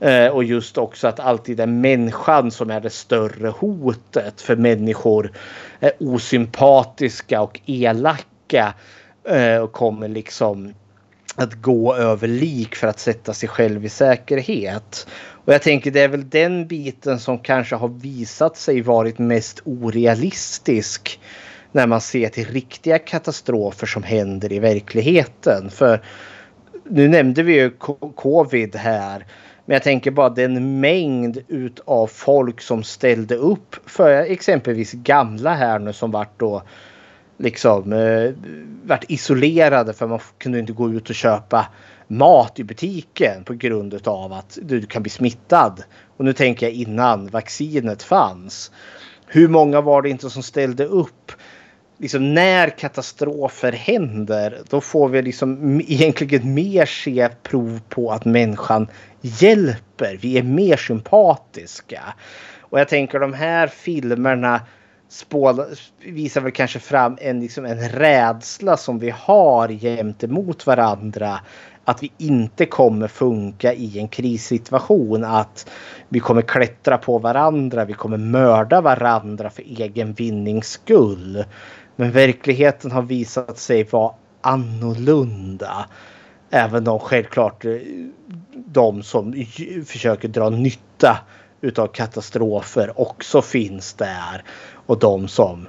[0.00, 4.40] Eh, och just också att alltid är människan som är det större hotet.
[4.40, 5.32] För människor
[5.80, 8.74] är osympatiska och elaka.
[9.28, 10.74] Eh, och kommer liksom
[11.36, 15.06] att gå över lik för att sätta sig själv i säkerhet.
[15.46, 19.60] Och jag tänker det är väl den biten som kanske har visat sig varit mest
[19.64, 21.20] orealistisk
[21.72, 25.70] när man ser till riktiga katastrofer som händer i verkligheten.
[25.70, 26.02] För
[26.84, 27.70] nu nämnde vi ju
[28.16, 29.26] covid här.
[29.64, 35.78] Men jag tänker bara den mängd utav folk som ställde upp för exempelvis gamla här
[35.78, 36.62] nu som vart då
[37.38, 38.30] liksom eh,
[38.84, 41.66] vart isolerade för man kunde inte gå ut och köpa
[42.06, 45.82] mat i butiken på grund av att du kan bli smittad.
[46.16, 48.70] Och nu tänker jag innan vaccinet fanns.
[49.26, 51.32] Hur många var det inte som ställde upp?
[51.98, 58.88] Liksom när katastrofer händer då får vi liksom egentligen mer se prov på att människan
[59.20, 60.18] hjälper.
[60.20, 62.14] Vi är mer sympatiska.
[62.60, 64.60] Och jag tänker de här filmerna
[65.08, 65.66] spåla,
[66.04, 71.40] visar väl kanske fram en, liksom en rädsla som vi har gentemot varandra.
[71.88, 75.24] Att vi inte kommer funka i en krissituation.
[75.24, 75.70] Att
[76.08, 77.84] vi kommer klättra på varandra.
[77.84, 81.44] Vi kommer mörda varandra för egen vinnings skull.
[81.96, 85.86] Men verkligheten har visat sig vara annorlunda.
[86.50, 87.64] Även om självklart
[88.54, 89.44] de som
[89.86, 91.18] försöker dra nytta
[91.60, 94.44] utav katastrofer också finns där.
[94.86, 95.68] Och de som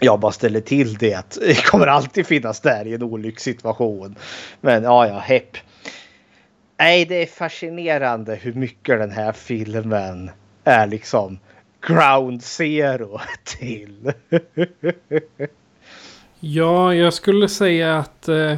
[0.00, 4.16] jag bara ställer till det Det kommer alltid finnas där i en olyckssituation.
[4.60, 5.56] Men ja, ja, hepp.
[6.78, 10.30] Nej, det är fascinerande hur mycket den här filmen
[10.64, 11.38] är liksom
[11.86, 14.12] ground zero till.
[16.40, 18.56] ja, jag skulle säga att eh,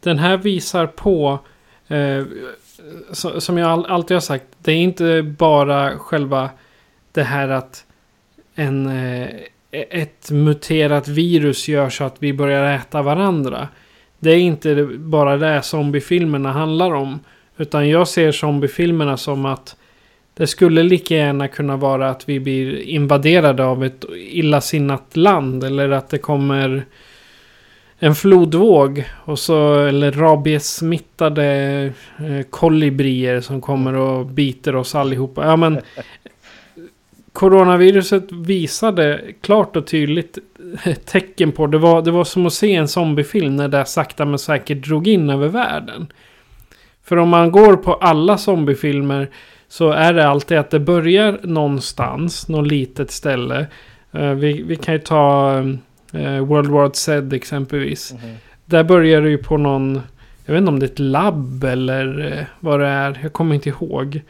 [0.00, 1.38] den här visar på
[1.88, 2.24] eh,
[3.38, 4.44] som jag alltid har sagt.
[4.58, 6.50] Det är inte bara själva
[7.12, 7.86] det här att
[8.54, 9.28] en, eh,
[9.72, 13.68] ett muterat virus gör så att vi börjar äta varandra.
[14.18, 17.20] Det är inte bara det zombiefilmerna handlar om.
[17.56, 19.76] Utan jag ser zombiefilmerna som att
[20.34, 25.64] det skulle lika gärna kunna vara att vi blir invaderade av ett illasinnat land.
[25.64, 26.84] Eller att det kommer
[27.98, 29.04] en flodvåg.
[29.24, 31.46] Och så, eller rabiessmittade
[32.18, 35.46] eh, kolibrier som kommer och biter oss allihopa.
[35.46, 35.80] Ja men
[37.32, 40.38] coronaviruset visade klart och tydligt
[41.04, 41.66] tecken på.
[41.66, 45.08] Det var, det var som att se en zombiefilm när det sakta men säkert drog
[45.08, 46.12] in över världen.
[47.04, 49.30] För om man går på alla zombiefilmer
[49.68, 53.66] så är det alltid att det börjar någonstans, något litet ställe.
[54.14, 55.58] Uh, vi, vi kan ju ta
[56.14, 58.12] uh, World War Z exempelvis.
[58.12, 58.34] Mm -hmm.
[58.64, 60.00] Där börjar det ju på någon,
[60.44, 63.54] jag vet inte om det är ett labb eller uh, vad det är, jag kommer
[63.54, 64.22] inte ihåg.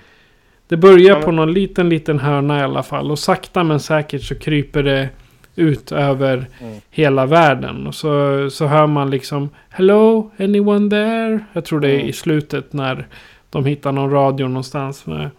[0.71, 3.11] Det börjar på någon liten, liten hörna i alla fall.
[3.11, 5.09] Och sakta men säkert så kryper det
[5.57, 6.49] ut över
[6.91, 7.87] hela världen.
[7.87, 11.41] Och så, så hör man liksom Hello, anyone there?
[11.53, 13.07] Jag tror det är i slutet när
[13.51, 15.07] de hittar någon radio någonstans.
[15.07, 15.31] Med.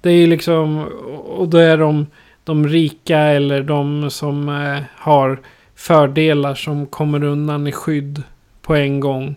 [0.00, 0.78] Det är liksom,
[1.26, 2.06] och då är de,
[2.44, 5.40] de rika eller de som eh, har
[5.74, 8.22] fördelar som kommer undan i skydd
[8.62, 9.36] på en gång.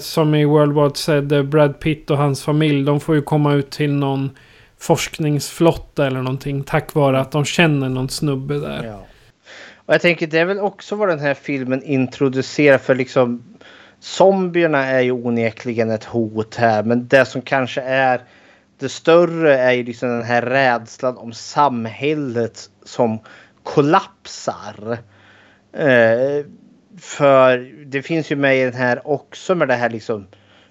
[0.00, 3.54] Som i World War Z, eh, Brad Pitt och hans familj, de får ju komma
[3.54, 4.30] ut till någon
[4.78, 8.84] forskningsflotta eller någonting tack vare att de känner någon snubbe där.
[8.84, 9.06] Ja.
[9.76, 13.42] Och jag tänker det är väl också vad den här filmen introducerar för liksom
[14.00, 18.20] zombierna är ju onekligen ett hot här men det som kanske är
[18.78, 23.18] det större är ju liksom den här rädslan om samhället som
[23.62, 24.98] kollapsar.
[25.72, 26.44] Eh,
[26.98, 30.26] för det finns ju med i den här också med det här liksom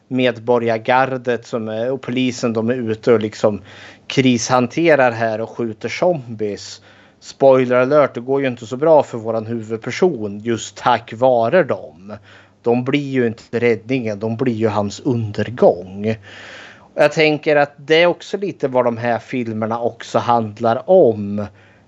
[0.07, 3.61] medborgargardet som är, och polisen de är ute och liksom
[4.07, 6.81] krishanterar här och skjuter zombies.
[7.19, 12.13] Spoiler alert, det går ju inte så bra för våran huvudperson just tack vare dem.
[12.61, 16.15] De blir ju inte räddningen, de blir ju hans undergång.
[16.95, 21.45] Jag tänker att det är också lite vad de här filmerna också handlar om.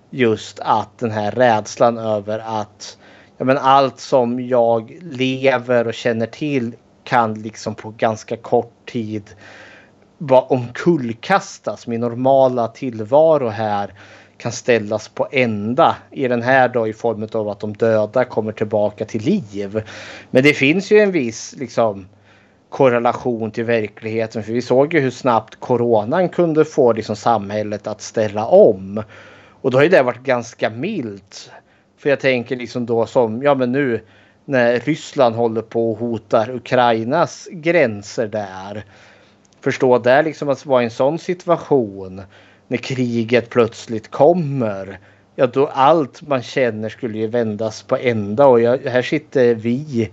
[0.10, 2.98] Just att den här rädslan över att
[3.46, 9.24] men allt som jag lever och känner till kan liksom på ganska kort tid
[10.18, 11.88] bara omkullkastas.
[11.88, 13.94] Min normala tillvaro här
[14.38, 18.52] kan ställas på ända i den här då i form av att de döda kommer
[18.52, 19.82] tillbaka till liv.
[20.32, 22.08] Men det finns ju en viss liksom
[22.70, 24.44] korrelation till verkligheten.
[24.44, 29.04] För vi såg ju hur snabbt coronan kunde få liksom samhället att ställa om.
[29.62, 31.52] Och då har ju det varit ganska milt.
[32.00, 34.02] För jag tänker liksom då som, ja men nu
[34.46, 38.86] när Ryssland håller på och hotar Ukrainas gränser där.
[39.62, 42.22] Förstå där liksom att vara i en sån situation
[42.68, 45.00] när kriget plötsligt kommer.
[45.36, 50.10] Ja då allt man känner skulle ju vändas på ända och jag, här sitter vi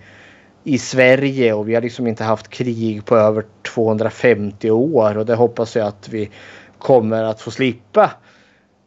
[0.65, 5.35] i Sverige och vi har liksom inte haft krig på över 250 år och det
[5.35, 6.31] hoppas jag att vi
[6.79, 8.11] kommer att få slippa.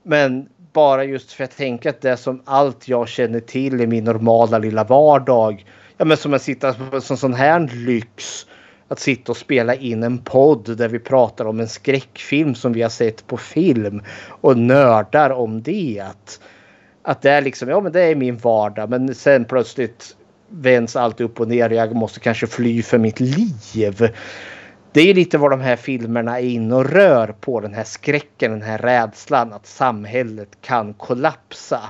[0.03, 3.87] Men bara just för att tänka att det är som allt jag känner till i
[3.87, 5.65] min normala lilla vardag.
[5.97, 8.45] Ja men som att sitta på en sån här lyx.
[8.87, 12.81] Att sitta och spela in en podd där vi pratar om en skräckfilm som vi
[12.81, 14.01] har sett på film.
[14.27, 16.03] Och nördar om det.
[17.03, 18.89] Att det är liksom, ja men det är min vardag.
[18.89, 20.15] Men sen plötsligt
[20.49, 21.69] vänds allt upp och ner.
[21.69, 24.11] Jag måste kanske fly för mitt liv.
[24.91, 27.59] Det är lite vad de här filmerna är inne och rör på.
[27.59, 31.81] Den här skräcken, den här rädslan att samhället kan kollapsa.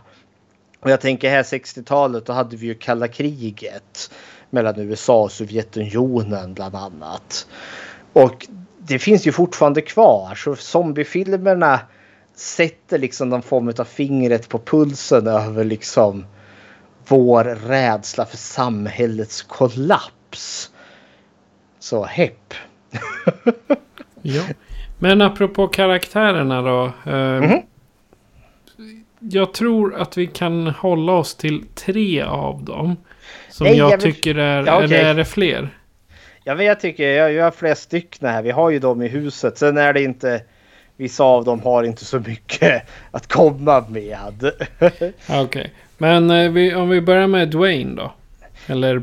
[0.80, 4.12] Och jag tänker här 60-talet då hade vi ju kalla kriget
[4.50, 7.48] mellan USA och Sovjetunionen bland annat.
[8.14, 8.48] Och
[8.80, 11.80] det finns ju fortfarande kvar så zombiefilmerna
[12.36, 16.26] sätter liksom någon form av fingret på pulsen över liksom
[17.08, 20.72] vår rädsla för samhällets kollaps.
[21.80, 22.54] Så hepp.
[24.22, 24.42] ja.
[25.00, 26.86] Men apropå karaktärerna då.
[27.12, 27.62] Eh, Mhm.
[29.20, 32.96] Jag tror att vi kan hålla oss till tre av dem.
[33.50, 34.66] Som Nej, jag, jag vill- tycker är...
[34.66, 34.98] Ja, okej.
[34.98, 35.70] Eller är det fler?
[36.44, 38.42] Ja, men jag tycker jag, jag har flera stycken här.
[38.42, 39.58] Vi har ju dem i huset.
[39.58, 40.42] Sen är det inte.
[40.98, 44.52] Vissa av dem har inte så mycket att komma med.
[45.30, 45.74] Okej.
[45.98, 48.14] Men eh, vi, om vi börjar med Dwayne då.
[48.68, 49.02] Eller...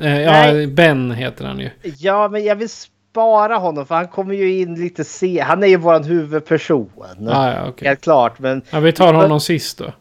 [0.00, 0.66] Eh, ja.
[0.66, 1.70] Ben heter han ju.
[1.98, 2.68] ja, men jag vill
[3.10, 5.40] spara honom för han kommer ju in lite sen.
[5.40, 6.90] Han är ju våran huvudperson.
[7.28, 7.88] Ah, ja, okej.
[7.88, 9.92] Helt klart, men Ja, vi tar honom sist då.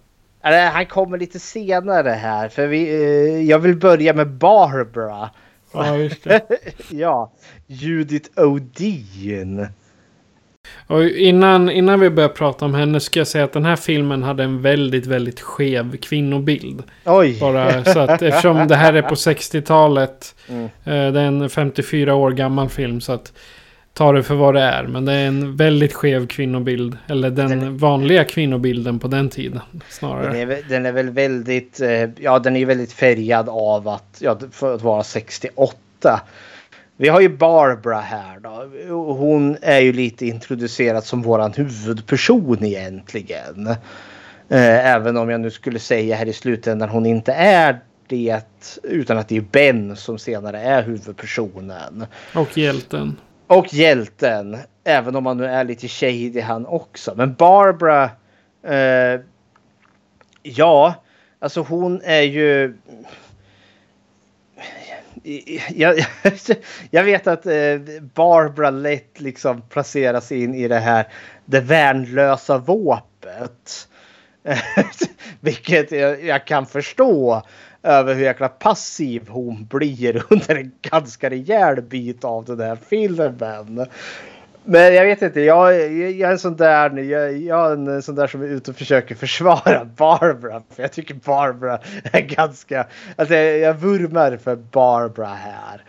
[0.71, 2.49] han kommer lite senare här.
[2.49, 5.29] För vi, eh, jag vill börja med Barbara.
[5.73, 6.41] Ja, just det.
[6.89, 7.31] ja,
[7.67, 9.67] Judith O'Dean.
[10.87, 14.23] Och innan, innan vi börjar prata om henne ska jag säga att den här filmen
[14.23, 16.83] hade en väldigt, väldigt skev kvinnobild.
[17.05, 17.37] Oj!
[17.39, 20.35] Bara så att eftersom det här är på 60-talet.
[20.49, 20.63] Mm.
[20.63, 23.33] Eh, det är en 54 år gammal film så att
[23.93, 24.83] ta det för vad det är.
[24.83, 26.97] Men det är en väldigt skev kvinnobild.
[27.07, 30.37] Eller den vanliga kvinnobilden på den tiden Den snarare.
[30.39, 34.37] är, väl- den är väl väldigt, eh, ja den är väldigt färgad av att, ja
[34.51, 36.21] för att vara 68.
[37.01, 38.49] Vi har ju Barbara här då.
[39.13, 43.67] Hon är ju lite introducerad som våran huvudperson egentligen.
[44.49, 48.41] Eh, Även om jag nu skulle säga här i slutändan hon inte är det.
[48.83, 52.05] Utan att det är Ben som senare är huvudpersonen.
[52.35, 53.17] Och hjälten.
[53.47, 54.57] Och hjälten.
[54.83, 57.13] Även om han nu är lite shady han också.
[57.15, 58.09] Men Barbara.
[58.63, 59.21] Eh,
[60.43, 60.93] ja,
[61.39, 62.77] alltså hon är ju.
[65.75, 66.05] Jag,
[66.91, 67.79] jag vet att eh,
[68.13, 71.07] Barbara lätt liksom placeras in i det här
[71.45, 73.87] det värnlösa våpet.
[75.39, 77.43] Vilket jag, jag, kan förstå
[77.83, 83.85] över hur jäkla passiv hon blir under en ganska rejäl bit av den här filmen.
[84.71, 88.15] Men jag vet inte, jag, jag är en sån där, jag, jag är en sån
[88.15, 90.63] där som är ute och försöker försvara Barbara.
[90.69, 95.83] För jag tycker Barbara är ganska, alltså jag, jag vurmar för Barbara här.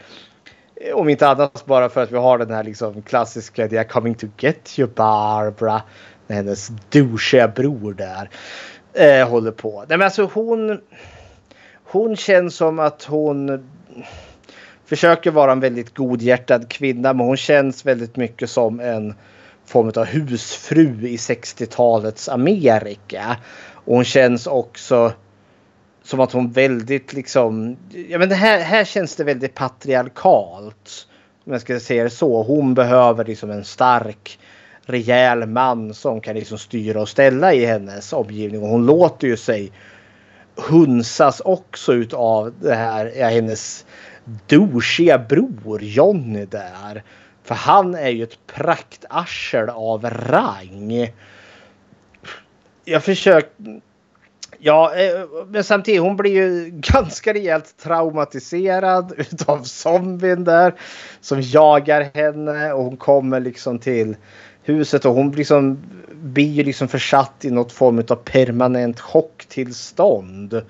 [0.94, 4.14] Om inte annat bara för att vi har den här liksom klassiska “They are coming
[4.14, 5.82] to get you Barbara”.
[6.26, 8.30] När hennes douchiga bror där
[8.92, 9.84] eh, håller på.
[9.88, 10.80] Nej men alltså hon,
[11.84, 13.64] hon känns som att hon
[14.90, 19.14] försöker vara en väldigt godhjärtad kvinna men hon känns väldigt mycket som en
[19.66, 23.36] form av husfru i 60-talets Amerika.
[23.72, 25.12] Och hon känns också
[26.02, 27.76] som att hon väldigt liksom,
[28.08, 31.06] ja men det här, här känns det väldigt patriarkalt.
[31.44, 32.42] Om jag ska säga det så.
[32.42, 34.38] Hon behöver liksom en stark
[34.86, 38.62] rejäl man som kan liksom styra och ställa i hennes omgivning.
[38.62, 39.72] Och hon låter ju sig
[40.56, 43.86] hunsas också utav det här, ja, hennes
[44.46, 47.02] douchiga bror Johnny där.
[47.44, 51.12] För han är ju ett praktarsel av rang.
[52.84, 53.80] Jag försöker...
[54.62, 60.74] Ja, eh, men samtidigt hon blir ju ganska rejält traumatiserad utav zombien där.
[61.20, 64.16] Som jagar henne och hon kommer liksom till
[64.62, 65.78] huset och hon liksom
[66.12, 70.62] blir liksom försatt i något form av permanent chocktillstånd.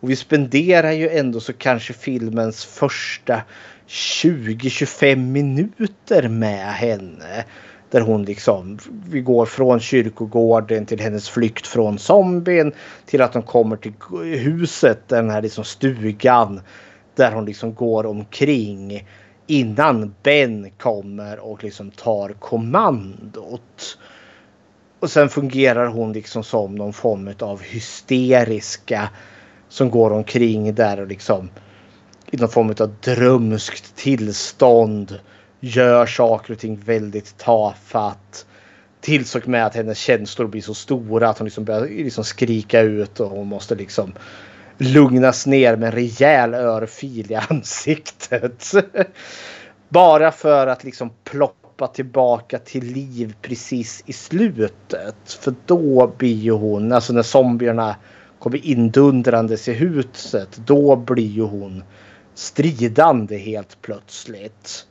[0.00, 3.42] Och vi spenderar ju ändå så kanske filmens första
[3.88, 7.44] 20-25 minuter med henne.
[7.90, 8.78] Där hon liksom,
[9.08, 12.72] vi går från kyrkogården till hennes flykt från zombien.
[13.06, 13.92] Till att hon kommer till
[14.38, 16.60] huset, den här liksom stugan.
[17.14, 19.08] Där hon liksom går omkring.
[19.46, 23.98] Innan Ben kommer och liksom tar kommandot.
[25.00, 29.08] Och sen fungerar hon liksom som någon form av hysteriska
[29.68, 31.50] som går omkring där och liksom
[32.30, 35.18] i någon form av drömskt tillstånd
[35.60, 38.46] gör saker och ting väldigt tafatt.
[39.00, 42.80] Tills och med att hennes känslor blir så stora att hon liksom börjar liksom skrika
[42.80, 44.12] ut och hon måste liksom
[44.78, 48.72] lugnas ner med en rejäl örfil i ansiktet.
[49.88, 55.38] Bara för att liksom ploppa tillbaka till liv precis i slutet.
[55.40, 57.96] För då blir ju hon, alltså när zombierna
[58.38, 60.60] kommer indundrandes i huset.
[60.66, 61.82] Då blir ju hon
[62.34, 64.86] stridande helt plötsligt.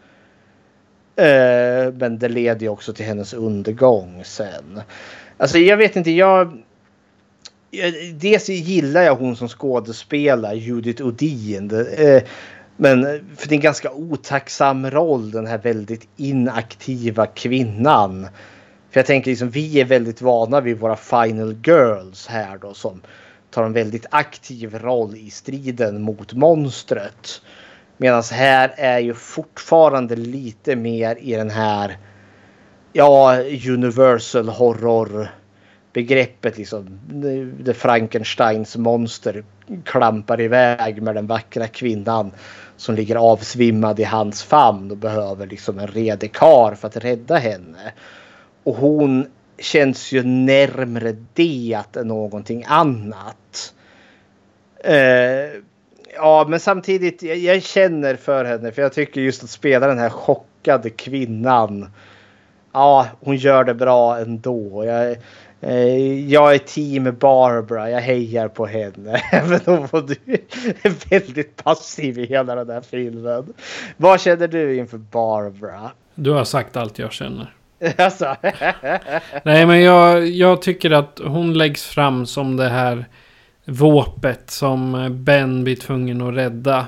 [1.15, 4.81] Eh, men det leder ju också till hennes undergång sen.
[5.37, 6.63] Alltså jag vet inte, jag...
[8.13, 11.71] Dels gillar jag hon som skådespelar, Judith Odin.
[11.97, 12.23] Eh,
[12.77, 13.03] men
[13.35, 18.27] för det är en ganska otacksam roll, den här väldigt inaktiva kvinnan.
[18.91, 23.01] För jag tänker liksom, vi är väldigt vana vid våra final girls här då som
[23.49, 27.41] tar en väldigt aktiv roll i striden mot monstret.
[27.97, 31.97] Medan här är ju fortfarande lite mer i den här
[32.93, 33.37] ja,
[33.67, 35.29] universal horror
[35.93, 36.99] begreppet liksom.
[37.59, 39.43] Det Frankensteins monster
[39.85, 42.31] klampar iväg med den vackra kvinnan
[42.77, 47.35] som ligger avsvimmad i hans famn och behöver liksom en redig kar för att rädda
[47.37, 47.93] henne.
[48.63, 49.27] Och hon
[49.59, 53.73] känns ju närmre det än någonting annat.
[54.83, 55.61] Eh,
[56.15, 59.99] ja, men samtidigt, jag, jag, känner för henne för jag tycker just att spela den
[59.99, 61.89] här chockade kvinnan.
[62.71, 64.85] Ja, hon gör det bra ändå.
[64.85, 65.11] Jag,
[65.61, 69.21] eh, jag är team Barbara, jag hejar på henne.
[69.31, 70.09] Även om hon
[70.81, 73.53] är väldigt passiv i hela den här filmen.
[73.97, 75.91] Vad känner du inför Barbara?
[76.15, 77.56] Du har sagt allt jag känner.
[77.97, 78.35] Alltså.
[79.43, 83.05] Nej men jag, jag tycker att hon läggs fram som det här
[83.65, 86.87] våpet som Ben blir tvungen att rädda.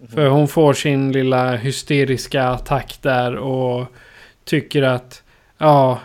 [0.00, 0.12] Mm.
[0.12, 3.86] För hon får sin lilla hysteriska attack där och
[4.44, 5.22] tycker att
[5.58, 5.98] ja,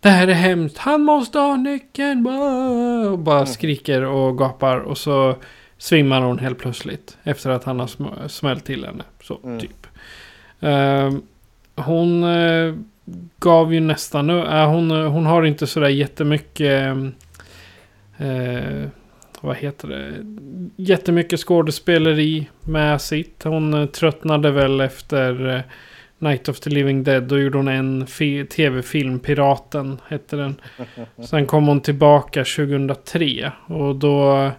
[0.00, 0.78] det här är hemskt.
[0.78, 2.26] Han måste ha nyckeln.
[2.26, 3.46] Och bara mm.
[3.46, 5.36] skriker och gapar och så
[5.78, 9.04] svimmar hon helt plötsligt efter att han har smällt till henne.
[9.22, 9.60] Så mm.
[9.60, 9.86] typ.
[10.62, 11.18] Uh,
[11.76, 12.74] hon uh,
[13.38, 14.30] gav ju nästan...
[14.30, 16.96] Äh, hon, hon har inte sådär jättemycket...
[18.18, 18.88] Eh,
[19.40, 20.12] vad heter det?
[20.76, 23.44] Jättemycket skådespeleri med sitt.
[23.44, 25.60] Hon tröttnade väl efter eh,
[26.18, 27.22] Night of the Living Dead.
[27.22, 28.06] Då gjorde hon en
[28.50, 30.60] tv-film, Piraten hette den.
[31.24, 33.52] Sen kom hon tillbaka 2003.
[33.66, 34.50] Och då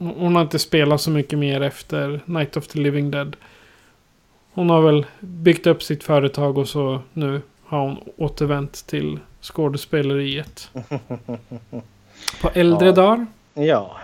[0.00, 3.36] Hon har inte spelat så mycket mer efter Night of the Living Dead.
[4.52, 10.70] Hon har väl byggt upp sitt företag och så nu har hon återvänt till skådespeleriet.
[12.40, 12.92] På äldre Ja.
[12.92, 13.26] dagar.
[13.54, 13.96] Ja.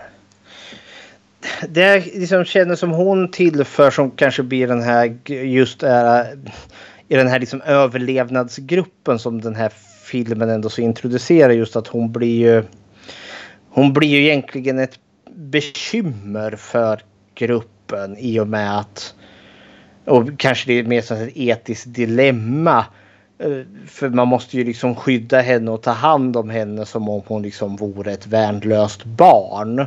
[1.69, 6.39] Det liksom känner som hon tillför som kanske blir den här just är
[7.09, 9.73] i den här liksom överlevnadsgruppen som den här
[10.05, 12.63] filmen ändå så introducerar just att hon blir ju
[13.69, 14.99] hon blir ju egentligen ett
[15.37, 17.01] bekymmer för
[17.35, 19.15] gruppen i och med att
[20.07, 22.85] och kanske det är mer som ett etiskt dilemma.
[23.39, 27.23] Eh, för man måste ju liksom skydda henne och ta hand om henne som om
[27.27, 29.79] hon liksom vore ett värnlöst barn.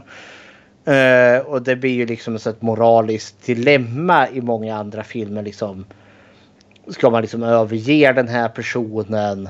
[0.85, 5.41] Eh, och det blir ju liksom ett moraliskt dilemma i många andra filmer.
[5.41, 5.85] Liksom,
[6.87, 9.49] ska man liksom överge den här personen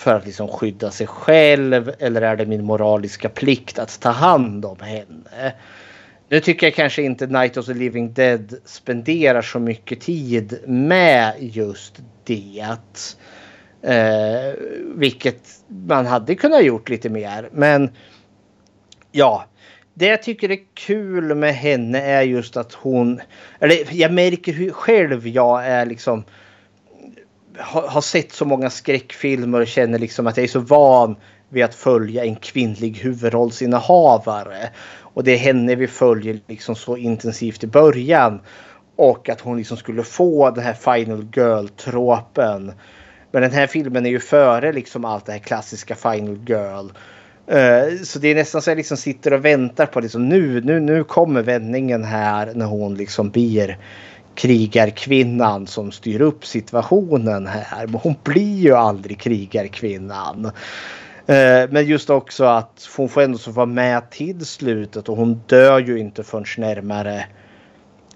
[0.00, 4.64] för att liksom skydda sig själv eller är det min moraliska plikt att ta hand
[4.64, 5.52] om henne?
[6.28, 11.34] Nu tycker jag kanske inte Night of the Living Dead spenderar så mycket tid med
[11.38, 12.64] just det.
[13.82, 14.54] Eh,
[14.94, 17.48] vilket man hade kunnat gjort lite mer.
[17.52, 17.90] Men
[19.12, 19.44] ja,
[19.94, 23.20] det jag tycker är kul med henne är just att hon,
[23.58, 26.24] eller jag märker hur själv jag är liksom
[27.58, 31.16] har, har sett så många skräckfilmer och känner liksom att jag är så van
[31.48, 34.70] vid att följa en kvinnlig huvudrollsinnehavare.
[34.98, 38.40] Och det är henne vi följer liksom så intensivt i början.
[38.96, 42.72] Och att hon liksom skulle få den här Final Girl-tråpen.
[43.32, 46.88] Men den här filmen är ju före liksom allt det här klassiska Final Girl.
[47.46, 50.80] Eh, så det är nästan så jag liksom sitter och väntar på liksom nu, nu,
[50.80, 53.78] nu kommer vändningen här när hon liksom blir
[54.40, 57.86] krigarkvinnan som styr upp situationen här.
[57.86, 60.44] Men hon blir ju aldrig krigarkvinnan.
[61.26, 65.42] Eh, men just också att hon får ändå så vara med till slutet och hon
[65.46, 67.26] dör ju inte förrän närmare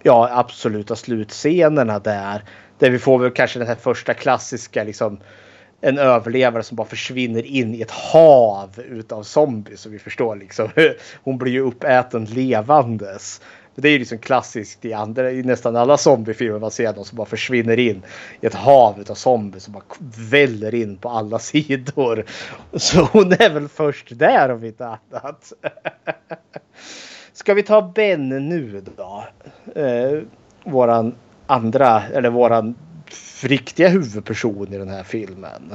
[0.02, 2.44] ja, absoluta slutscenerna där.
[2.78, 5.18] Där vi får väl kanske den här första klassiska liksom
[5.80, 9.80] en överlevare som bara försvinner in i ett hav utav zombies.
[9.80, 10.68] Så vi förstår liksom.
[11.24, 13.40] Hon blir ju uppäten levandes.
[13.74, 17.16] Det är ju liksom klassiskt i, andra, i nästan alla zombiefilmer man ser någon som
[17.16, 18.02] bara försvinner in
[18.40, 19.84] i ett hav utav zombies som bara
[20.30, 22.24] väller in på alla sidor.
[22.72, 25.52] Så hon är väl först där om inte annat.
[27.32, 29.24] Ska vi ta Ben nu då?
[29.80, 30.20] Eh,
[30.64, 31.14] våran
[31.46, 32.74] andra, eller våran
[33.42, 35.72] riktiga huvudperson i den här filmen.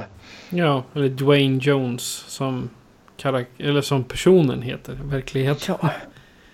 [0.50, 2.70] Ja, eller Dwayne Jones som,
[3.16, 5.74] karak- eller som personen heter i verkligheten.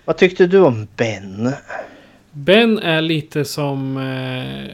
[0.07, 1.51] Vad tyckte du om Ben?
[2.31, 4.71] Ben är lite som eh,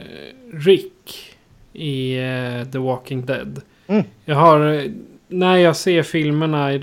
[0.58, 1.36] Rick
[1.72, 3.60] i eh, The Walking Dead.
[3.86, 4.04] Mm.
[4.24, 4.90] Jag har, eh,
[5.28, 6.82] när jag ser filmerna i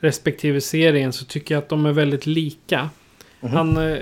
[0.00, 2.88] respektive serien så tycker jag att de är väldigt lika.
[3.40, 3.98] Han, eh,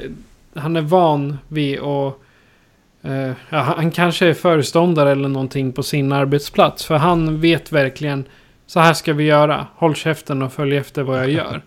[0.54, 2.14] han är van vid att...
[3.02, 6.84] Eh, ja, han kanske är föreståndare eller någonting på sin arbetsplats.
[6.84, 8.24] För han vet verkligen
[8.70, 9.66] så här ska vi göra.
[9.74, 11.60] Håll käften och följ efter vad jag gör.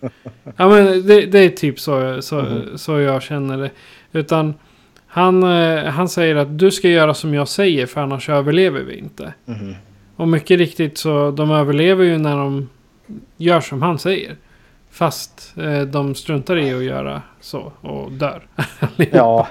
[0.56, 3.70] ja, men det, det är typ så, så, så jag känner det.
[4.12, 4.54] Utan
[5.06, 8.98] han, eh, han säger att du ska göra som jag säger för annars överlever vi
[8.98, 9.34] inte.
[10.16, 12.68] Och mycket riktigt så de överlever ju när de
[13.36, 14.36] gör som han säger.
[14.90, 18.42] Fast eh, de struntar i att göra så och dör.
[19.12, 19.48] Ja,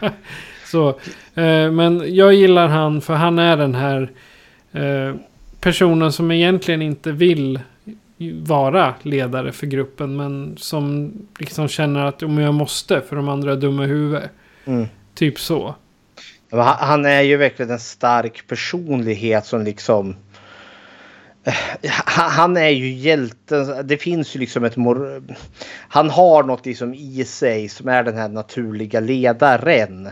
[0.65, 0.89] Så,
[1.33, 4.11] eh, men jag gillar han för han är den här
[4.71, 5.15] eh,
[5.63, 7.59] personen som egentligen inte vill
[8.43, 10.15] vara ledare för gruppen.
[10.15, 14.29] Men som liksom känner att om jag måste för de andra är dumma i huvudet.
[14.65, 14.87] Mm.
[15.15, 15.75] Typ så.
[16.51, 20.15] Han- är ju verkligen en stark personlighet som liksom...
[21.43, 21.53] Eh,
[21.89, 23.87] Han han är ju hjälten.
[23.87, 24.77] Det finns ju liksom ett...
[24.77, 25.23] Mor...
[25.89, 30.09] Han har något liksom i sig som är den här naturliga ledaren.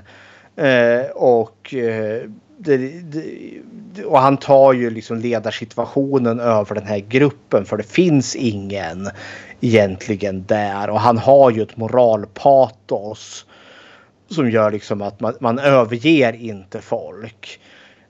[0.56, 2.22] Eh, och, eh,
[2.64, 8.36] det, det, och han tar ju liksom ledarsituationen över den här gruppen för det finns
[8.36, 9.10] ingen
[9.62, 13.46] egentligen där och han har ju ett moralpatos
[14.30, 17.60] som gör liksom att man, man överger inte folk.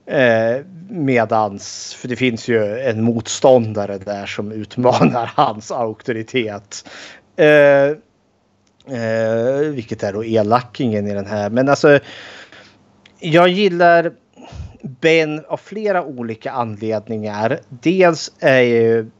[0.06, 6.88] Eh, medans, för det finns ju en motståndare där som utmanar hans auktoritet.
[7.36, 7.88] Eh,
[8.98, 11.50] eh, vilket är då elakingen i den här.
[11.50, 11.98] Men alltså,
[13.18, 14.12] jag gillar
[14.82, 17.58] Ben av flera olika anledningar.
[17.68, 19.10] Dels är ju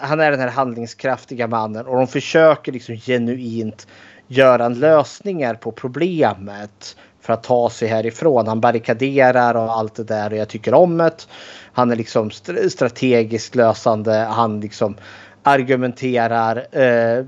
[0.00, 3.86] han är den här handlingskraftiga mannen och de försöker liksom genuint
[4.28, 8.46] göra lösningar på problemet för att ta sig härifrån.
[8.46, 11.26] Han barrikaderar och allt det där och jag tycker om det.
[11.72, 12.30] Han är liksom
[12.68, 14.12] strategiskt lösande.
[14.14, 14.96] Han liksom
[15.42, 17.24] argumenterar eh,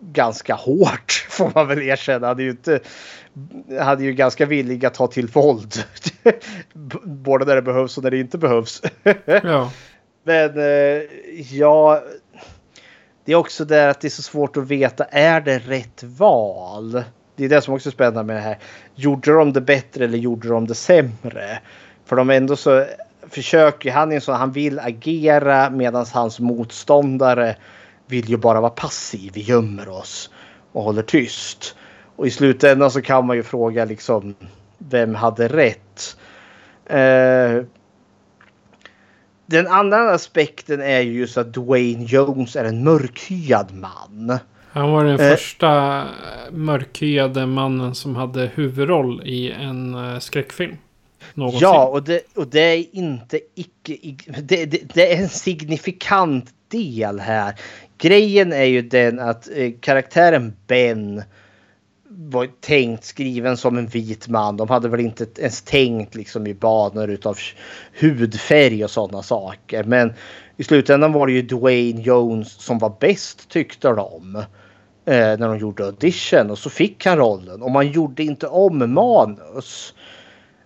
[0.00, 2.26] ganska hårt får man väl erkänna.
[2.26, 2.80] Han är ju, inte,
[3.70, 5.84] är ju ganska villig att ta till våld.
[7.04, 8.82] Både när det behövs och när det inte behövs.
[9.24, 9.70] ja.
[10.24, 11.02] Men eh,
[11.56, 12.02] ja,
[13.24, 15.04] det är också det att det är så svårt att veta.
[15.04, 17.02] Är det rätt val?
[17.36, 18.58] Det är det som också är spännande med det här.
[18.94, 21.58] Gjorde de det bättre eller gjorde de det sämre?
[22.04, 22.84] För de ändå så
[23.30, 27.56] försöker han är sån han vill agera medan hans motståndare
[28.06, 29.30] vill ju bara vara passiv.
[29.34, 30.30] Vi gömmer oss
[30.72, 31.76] och håller tyst.
[32.18, 34.34] Och i slutändan så kan man ju fråga liksom
[34.78, 36.16] vem hade rätt?
[36.86, 37.64] Eh,
[39.46, 44.38] den andra aspekten är ju just att Dwayne Jones är en mörkhyad man.
[44.70, 45.30] Han var den eh.
[45.30, 46.04] första
[46.50, 50.76] mörkhyade mannen som hade huvudroll i en uh, skräckfilm.
[51.34, 51.60] Någonsin.
[51.62, 53.96] Ja, och det, och det är inte icke...
[54.42, 57.54] Det, det, det, är en signifikant del här.
[57.98, 61.22] Grejen är ju den att eh, karaktären Ben
[62.20, 64.56] var tänkt skriven som en vit man.
[64.56, 67.38] De hade väl inte ens tänkt liksom i banor utav
[68.00, 69.84] hudfärg och sådana saker.
[69.84, 70.12] Men
[70.56, 74.36] i slutändan var det ju Dwayne Jones som var bäst tyckte de.
[75.04, 78.94] Eh, när de gjorde audition och så fick han rollen och man gjorde inte om
[78.94, 79.94] manus.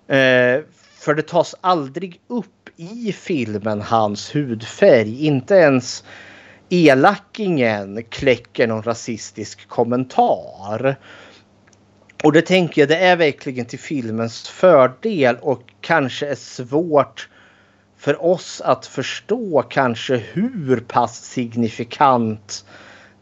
[0.07, 0.61] Eh,
[0.99, 5.27] för det tas aldrig upp i filmen hans hudfärg.
[5.27, 6.05] Inte ens
[6.69, 10.97] elakingen kläcker någon rasistisk kommentar.
[12.23, 17.29] Och det tänker jag, det är verkligen till filmens fördel och kanske är svårt
[17.99, 22.65] för oss att förstå kanske hur pass signifikant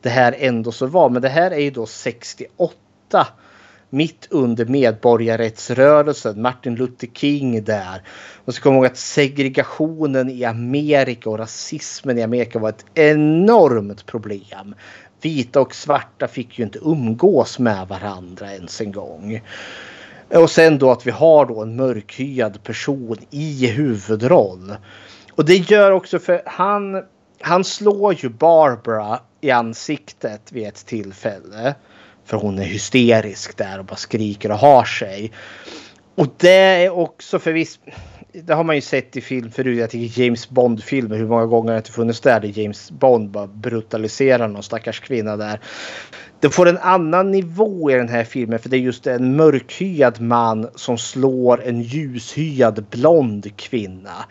[0.03, 1.11] det här ändå så var.
[1.11, 3.27] Men det här är ju då 68
[3.91, 6.43] mitt under medborgarrättsrörelsen.
[6.43, 8.03] Martin Luther King där.
[8.45, 14.07] Man ska komma ihåg att segregationen i Amerika och rasismen i Amerika var ett enormt
[14.07, 14.75] problem
[15.25, 19.43] vita och svarta fick ju inte umgås med varandra ens en gång.
[20.29, 24.77] Och sen då att vi har då en mörkhyad person i huvudroll.
[25.33, 27.03] Och det gör också för han,
[27.41, 31.75] han slår ju Barbara i ansiktet vid ett tillfälle.
[32.25, 35.33] För hon är hysterisk där och bara skriker och har sig.
[36.15, 37.81] Och det är också för visst
[38.33, 39.79] det har man ju sett i film förut.
[39.79, 41.17] Jag tycker James Bond-filmer.
[41.17, 45.01] Hur många gånger har det inte funnits där där James Bond bara brutaliserar någon stackars
[45.01, 45.61] kvinna där.
[46.41, 50.21] Det får en annan nivå i den här filmen för det är just en mörkhyad
[50.21, 54.25] man som slår en ljushyad blond kvinna.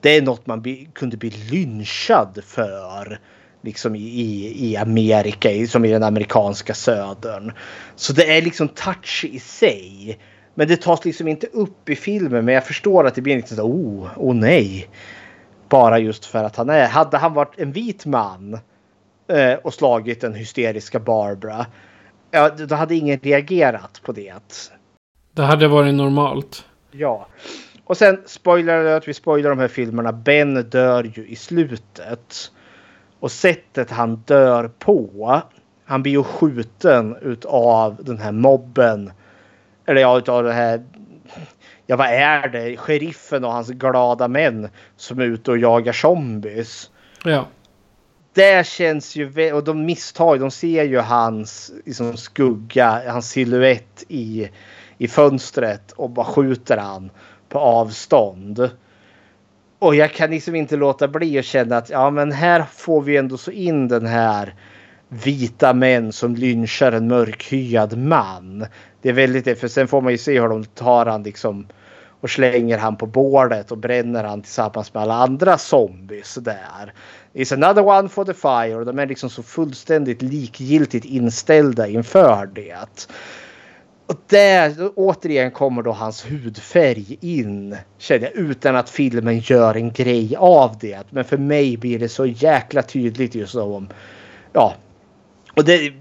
[0.00, 3.18] Det är något man be, kunde bli lynchad för
[3.62, 7.52] liksom i, i Amerika, som i den amerikanska södern.
[7.96, 10.18] Så det är liksom touch i sig.
[10.58, 12.44] Men det tas liksom inte upp i filmen.
[12.44, 14.88] Men jag förstår att det blir lite så oh, oh nej.
[15.68, 16.88] Bara just för att han är.
[16.88, 18.58] Hade han varit en vit man
[19.28, 21.66] eh, och slagit den hysteriska Barbara.
[22.30, 24.34] Ja, då hade ingen reagerat på det.
[25.32, 26.64] Det hade varit normalt.
[26.90, 27.26] Ja.
[27.84, 30.12] Och sen spoilar att vi spoilar de här filmerna.
[30.12, 32.50] Ben dör ju i slutet.
[33.20, 35.42] Och sättet han dör på.
[35.84, 39.10] Han blir ju skjuten utav den här mobben
[39.86, 40.82] eller ja, utav det här.
[41.86, 42.76] Ja, vad är det?
[42.76, 46.90] Sheriffen och hans glada män som är ute och jagar zombies.
[47.24, 47.46] Ja.
[48.34, 50.40] Det känns ju och de misstag.
[50.40, 54.48] De ser ju hans liksom, skugga, hans siluett i,
[54.98, 57.10] i fönstret och bara skjuter han
[57.48, 58.70] på avstånd.
[59.78, 63.16] Och jag kan liksom inte låta bli att känna att ja, men här får vi
[63.16, 64.54] ändå så in den här
[65.08, 68.66] vita män som lynchar en mörkhyad man.
[69.02, 71.66] Det är väldigt det, för sen får man ju se hur de tar han liksom
[72.20, 76.92] och slänger han på bordet och bränner han tillsammans med alla andra zombies där.
[77.34, 78.84] It's another one for the fire.
[78.84, 82.98] De är liksom så fullständigt likgiltigt inställda inför det.
[84.06, 87.76] Och där återigen kommer då hans hudfärg in.
[87.98, 91.02] Känner jag, utan att filmen gör en grej av det.
[91.10, 93.88] Men för mig blir det så jäkla tydligt just om...
[94.52, 94.74] Ja.
[95.56, 95.92] Och det,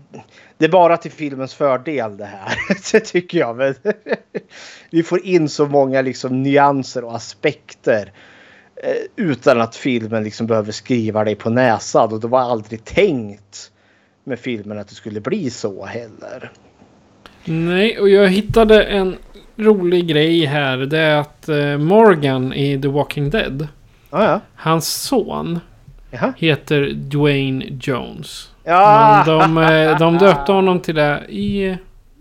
[0.57, 2.57] det är bara till filmens fördel det här.
[2.91, 3.56] Det tycker jag.
[3.57, 3.76] Men
[4.90, 8.11] vi får in så många liksom nyanser och aspekter.
[8.84, 12.14] eh, Utan att filmen liksom behöver skriva dig på näsan.
[12.14, 13.72] Och det var aldrig tänkt
[14.23, 16.52] med filmen att det skulle bli så heller.
[17.45, 19.15] Nej, och jag hittade en
[19.57, 20.77] rolig grej här.
[20.77, 23.68] Det är att eh, Morgan i The Walking Dead.
[24.11, 24.41] Ja, ja.
[24.56, 25.60] Hans son
[26.11, 26.34] Jaha.
[26.38, 28.49] heter Dwayne Jones.
[28.65, 31.77] Ja, Men de, eh, de döpte honom till det i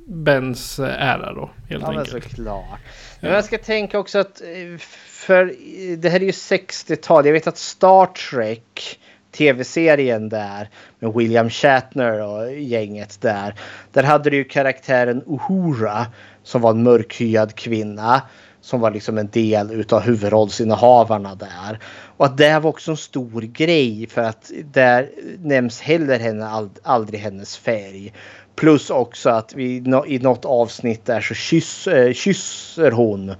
[0.06, 1.50] Bens eh, ära då.
[1.68, 2.24] Helt ja men enkelt.
[2.24, 2.80] såklart.
[3.20, 5.54] Men jag ska tänka också att eh, för
[5.96, 7.26] det här är ju 60-tal.
[7.26, 8.98] Jag vet att Star Trek
[9.32, 10.68] tv-serien där
[10.98, 13.54] med William Shatner och gänget där.
[13.92, 16.06] Där hade du ju karaktären Uhura
[16.42, 18.22] som var en mörkhyad kvinna
[18.60, 21.78] som var liksom en del utav huvudrollsinnehavarna där.
[22.16, 25.10] Och att det var också en stor grej för att där
[25.42, 28.12] nämns heller henne ald- aldrig hennes färg.
[28.56, 29.76] Plus också att vi
[30.06, 33.34] i något avsnitt där så kyss, eh, kysser hon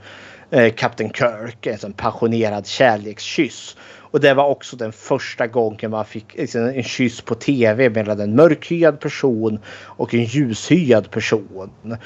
[0.51, 1.67] eh, Captain Kirk.
[1.67, 3.77] En sån passionerad kärlekskyss.
[4.15, 8.21] Och det var också den första gången man fick liksom, en kyss på tv mellan
[8.21, 11.97] en mörkhyad person och en ljushyad person.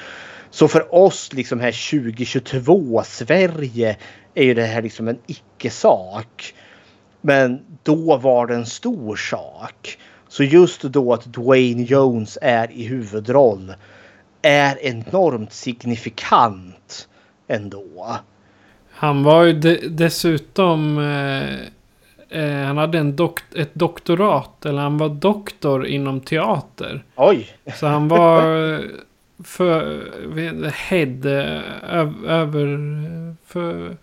[0.51, 3.97] Så för oss liksom här 2022 Sverige
[4.35, 6.55] är ju det här liksom en icke-sak.
[7.21, 9.99] Men då var det en stor sak.
[10.29, 13.75] Så just då att Dwayne Jones är i huvudroll
[14.43, 17.09] är enormt signifikant
[17.49, 18.17] ändå.
[18.91, 20.99] Han var ju de, dessutom...
[20.99, 24.67] Eh, eh, han hade en dok, ett doktorat.
[24.67, 27.05] Eller han var doktor inom teater.
[27.17, 27.49] Oj!
[27.75, 28.43] Så han var
[29.45, 31.63] för head eh,
[31.99, 32.79] öv- över
[33.47, 33.97] för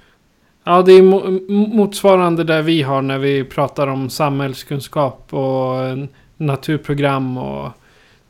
[0.63, 5.97] Ja, det är mo- motsvarande där vi har när vi pratar om samhällskunskap och eh,
[6.37, 7.69] naturprogram och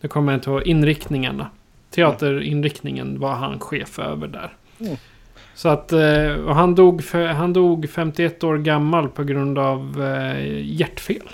[0.02, 1.50] det kommer jag inte ihåg inriktningarna.
[1.90, 4.54] Teaterinriktningen var han chef över där.
[4.80, 4.96] Mm.
[5.56, 10.04] Så att eh, och han dog, för, han dog 51 år gammal på grund av
[10.64, 11.30] hjärtfel.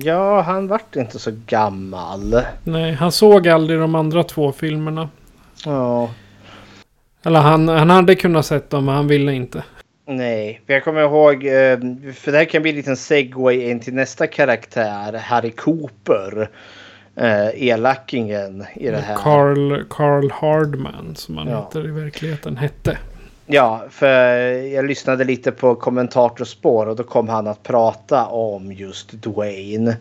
[0.00, 2.42] Ja, han vart inte så gammal.
[2.64, 5.08] Nej, han såg aldrig de andra två filmerna.
[5.64, 6.10] Ja.
[7.24, 9.64] Eller han, han hade kunnat sett dem men han ville inte.
[10.06, 11.78] Nej, för jag kommer ihåg, eh,
[12.14, 16.50] för det här kan bli en liten segway in till nästa karaktär, Harry Cooper.
[17.16, 19.14] Eh, elakingen i det här.
[19.16, 21.56] Carl, Carl Hardman som han Ja.
[21.64, 22.98] heter i verkligheten hette.
[23.50, 29.12] Ja, för jag lyssnade lite på kommentatorspår och då kom han att prata om just
[29.12, 29.96] Dwayne.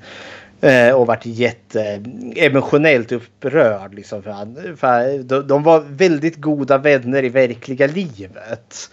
[0.62, 2.04] Eh, och vart jätte
[2.36, 3.94] emotionellt upprörd.
[3.94, 8.90] Liksom, för han, för de, de var väldigt goda vänner i verkliga livet.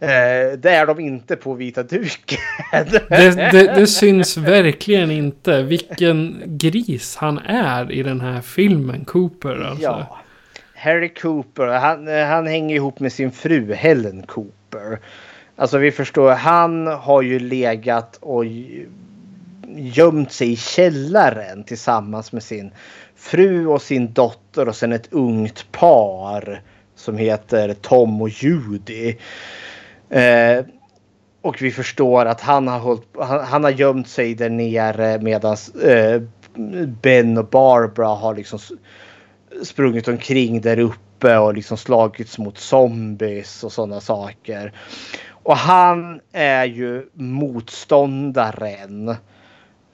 [0.00, 2.38] Eh, det är de inte på vita duken.
[3.08, 9.64] Det, det, det syns verkligen inte vilken gris han är i den här filmen, Cooper.
[9.64, 9.82] Alltså.
[9.82, 10.18] Ja.
[10.80, 14.98] Harry Cooper, han, eh, han hänger ihop med sin fru Helen Cooper.
[15.56, 18.44] Alltså vi förstår, han har ju legat och
[19.76, 22.72] gömt sig i källaren tillsammans med sin
[23.16, 26.62] fru och sin dotter och sen ett ungt par
[26.94, 29.16] som heter Tom och Judy.
[30.10, 30.64] Eh,
[31.42, 35.56] och vi förstår att han har, hållit, han, han har gömt sig där nere medan
[35.84, 36.22] eh,
[37.02, 38.58] Ben och Barbara har liksom
[39.62, 44.72] sprungit omkring där uppe och liksom slagits mot zombies och sådana saker.
[45.42, 49.08] Och han är ju motståndaren.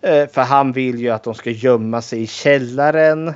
[0.03, 3.29] Eh, för han vill ju att de ska gömma sig i källaren.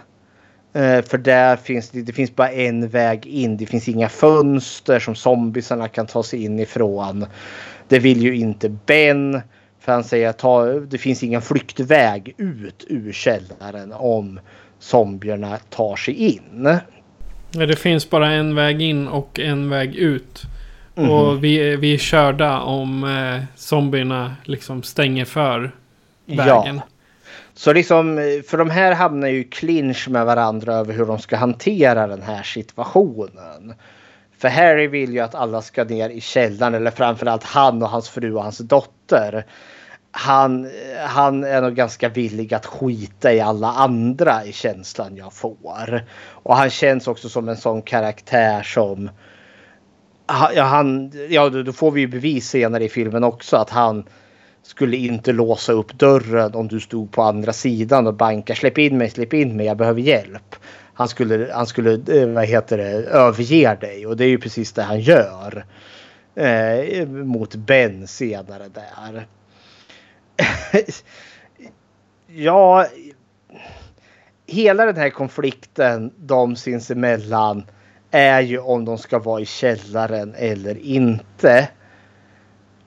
[0.73, 3.57] Eh, för där finns det, det finns bara en väg in.
[3.57, 7.27] Det finns inga fönster som zombiesarna kan ta sig in ifrån.
[7.89, 9.41] Det vill ju inte Ben.
[9.81, 14.41] För han säger att ta, det finns ingen flyktväg ut ur källaren om
[14.81, 16.79] zombierna tar sig in.
[17.51, 20.43] Det finns bara en väg in och en väg ut.
[20.95, 21.11] Mhm.
[21.11, 25.73] Och vi, vi är körda om eh, zombierna liksom stänger för
[26.27, 26.77] vägen.
[26.77, 26.83] Ja.
[27.55, 31.19] Så liksom, eh, för de här hamnar ju i clinch med varandra över hur de
[31.19, 33.75] ska hantera den här situationen.
[34.39, 38.09] För Harry vill ju att alla ska ner i källaren eller framförallt han och hans
[38.09, 39.47] fru och hans dotter.
[40.13, 40.71] Han,
[41.07, 46.03] han är nog ganska villig att skita i alla andra i känslan jag får.
[46.29, 49.11] Och han känns också som en sån karaktär som
[50.55, 54.05] Ja, han, ja, då får vi ju bevis senare i filmen också att han
[54.63, 58.55] skulle inte låsa upp dörren om du stod på andra sidan och bankar.
[58.55, 60.57] Släpp in mig, släpp in mig, jag behöver hjälp.
[60.95, 64.07] han skulle, han skulle eh, vad heter det, överge dig.
[64.07, 65.65] Och det är ju precis det han gör.
[66.35, 69.27] Eh, mot Ben senare där.
[72.27, 72.87] ja,
[74.47, 77.65] hela den här konflikten de sinsemellan
[78.11, 81.69] är ju om de ska vara i källaren eller inte.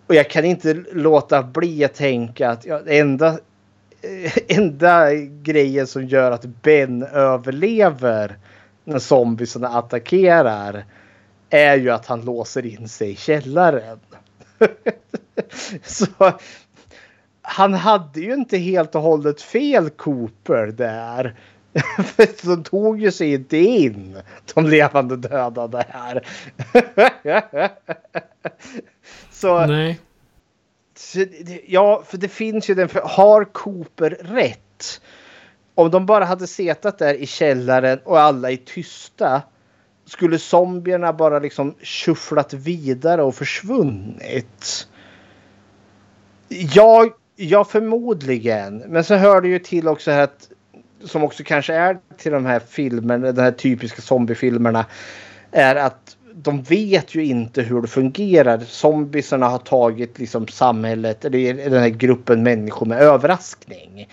[0.07, 3.38] Och jag kan inte låta bli att tänka att ja, enda,
[4.47, 8.38] enda grejen som gör att Ben överlever
[8.84, 10.85] när zombiesarna attackerar
[11.49, 13.99] är ju att han låser in sig i källaren.
[15.84, 16.05] Så
[17.43, 21.35] han hade ju inte helt och hållet fel Cooper där.
[22.43, 24.21] de tog ju sig inte in,
[24.53, 26.27] de levande döda där.
[29.31, 29.99] så, Nej.
[30.95, 31.25] så,
[31.67, 32.89] ja, för det finns ju den.
[32.89, 35.01] För har Cooper rätt?
[35.75, 39.41] Om de bara hade setat där i källaren och alla är tysta.
[40.05, 44.87] Skulle zombierna bara liksom shufflat vidare och försvunnit?
[46.49, 47.09] Ja,
[47.43, 48.77] ja förmodligen.
[48.77, 50.49] Men så hör det ju till också här att
[51.03, 54.85] som också kanske är till de här filmerna, de här typiska zombiefilmerna,
[55.51, 58.59] är att de vet ju inte hur det fungerar.
[58.59, 64.09] Zombisarna har tagit liksom samhället, eller den här gruppen människor med överraskning.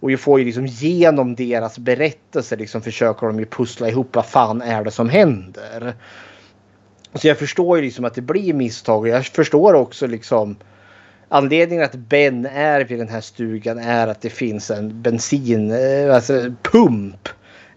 [0.00, 4.26] Och vi får ju liksom genom deras berättelse liksom försöker de ju pussla ihop vad
[4.26, 5.94] fan är det som händer.
[7.14, 10.56] Så jag förstår ju liksom att det blir misstag och jag förstår också liksom
[11.28, 16.14] Anledningen att Ben är vid den här stugan är att det finns en bensin, eh,
[16.14, 17.28] alltså pump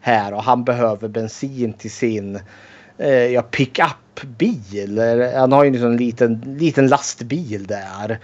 [0.02, 2.40] här och han behöver bensin till sin
[2.98, 5.00] eh, ja, pickup-bil.
[5.36, 8.20] Han har ju liksom en liten, liten lastbil där.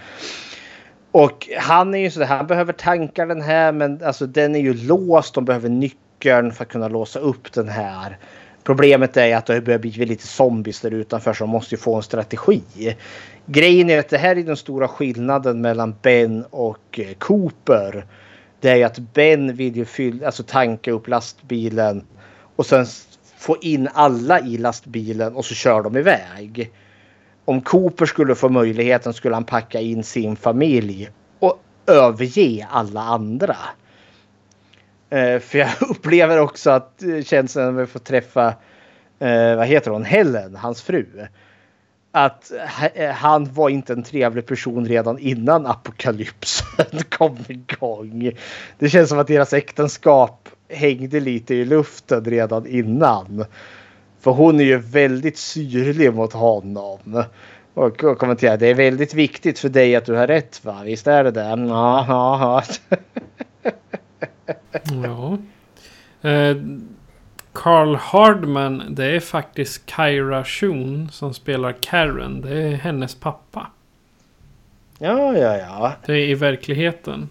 [1.12, 4.74] Och han är ju sådär, han behöver tanka den här men alltså den är ju
[4.74, 5.34] låst.
[5.34, 8.18] De behöver nyckeln för att kunna låsa upp den här.
[8.68, 11.96] Problemet är att det börjar bli lite zombies där utanför så de måste ju få
[11.96, 12.62] en strategi.
[13.46, 18.06] Grejen är att det här är den stora skillnaden mellan Ben och eh, Cooper.
[18.60, 22.04] Det är ju att Ben vill ju fylla, alltså tanka upp lastbilen
[22.56, 22.86] och sen
[23.38, 26.72] få in alla i lastbilen och så kör de iväg.
[27.44, 33.56] Om Cooper skulle få möjligheten skulle han packa in sin familj och överge alla andra.
[35.10, 38.46] Eh, för jag upplever också att eh, känslan när vi får träffa,
[39.18, 41.06] eh, vad heter hon, Helen, hans fru.
[42.12, 42.52] Att
[43.14, 48.32] han var inte en trevlig person redan innan apokalypsen kom igång.
[48.78, 53.44] Det känns som att deras äktenskap hängde lite i luften redan innan.
[54.20, 57.24] För hon är ju väldigt syrlig mot honom.
[57.74, 60.82] Och, och kommenterar det är väldigt viktigt för dig att du har rätt va?
[60.84, 61.48] Visst är det det?
[61.68, 62.96] Ja, ja, ja.
[65.04, 65.38] Ja.
[66.30, 66.56] Eh,
[67.52, 72.40] Carl Hardman, det är faktiskt Kyra Shun som spelar Karen.
[72.40, 73.66] Det är hennes pappa.
[74.98, 75.92] Ja, ja, ja.
[76.06, 77.28] Det är i verkligen.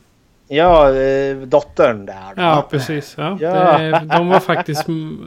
[0.48, 2.36] Ja, eh, dottern där.
[2.36, 2.42] då.
[2.42, 3.16] Ja, precis.
[3.18, 3.38] Ja.
[3.42, 3.50] Ja.
[3.54, 4.86] Det är, de var faktiskt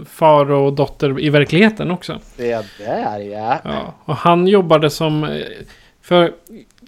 [0.09, 2.19] far och dotter i verkligheten också.
[2.37, 3.59] Det där ja.
[3.65, 5.25] Ja, och han jobbade som...
[5.25, 5.31] eh,
[6.03, 6.33] För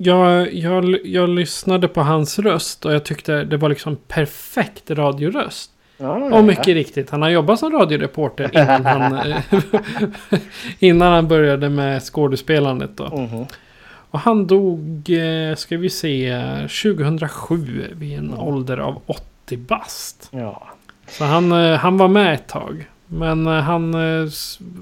[0.04, 5.70] jag, jag, jag lyssnade på hans röst och jag tyckte det var liksom perfekt radioröst.
[5.96, 9.36] ja, Och mycket riktigt, han har jobbat som radioreporter innan han, eh,
[10.78, 12.96] innan han började med skådespelandet.
[12.96, 13.16] Då.
[13.16, 13.46] Mhm.
[14.10, 16.42] Och han dog, eh, ska vi se,
[16.82, 20.28] 2007 vid en ålder av 80 bast.
[20.32, 20.68] Ja.
[21.08, 22.86] Så han, eh, han var med ett tag.
[23.06, 23.92] Men han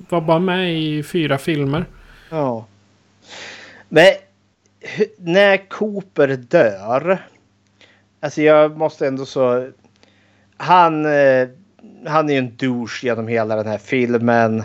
[0.08, 1.84] var bara med i fyra filmer.
[2.30, 2.66] Ja.
[3.88, 4.06] Men
[5.16, 7.26] när Cooper dör.
[8.20, 9.70] Alltså jag måste ändå så.
[10.56, 11.48] Han, eh,
[12.06, 14.62] han är ju en douche genom hela den här filmen.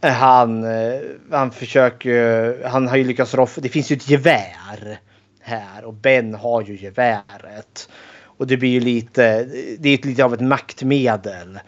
[0.00, 3.60] Eh, han, eh, han försöker Han har ju lyckats roffa.
[3.60, 4.98] Det finns ju ett gevär
[5.40, 7.88] här och Ben har ju geväret.
[8.22, 9.44] Och det blir ju lite.
[9.78, 11.58] Det är lite av ett maktmedel.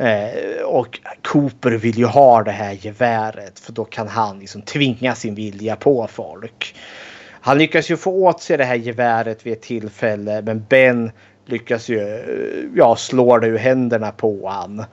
[0.00, 5.14] Eh, och Cooper vill ju ha det här geväret för då kan han liksom tvinga
[5.14, 6.74] sin vilja på folk.
[7.40, 11.10] Han lyckas ju få åt sig det här geväret vid ett tillfälle men Ben
[11.46, 14.84] lyckas ju eh, ja, slå det ur händerna på han.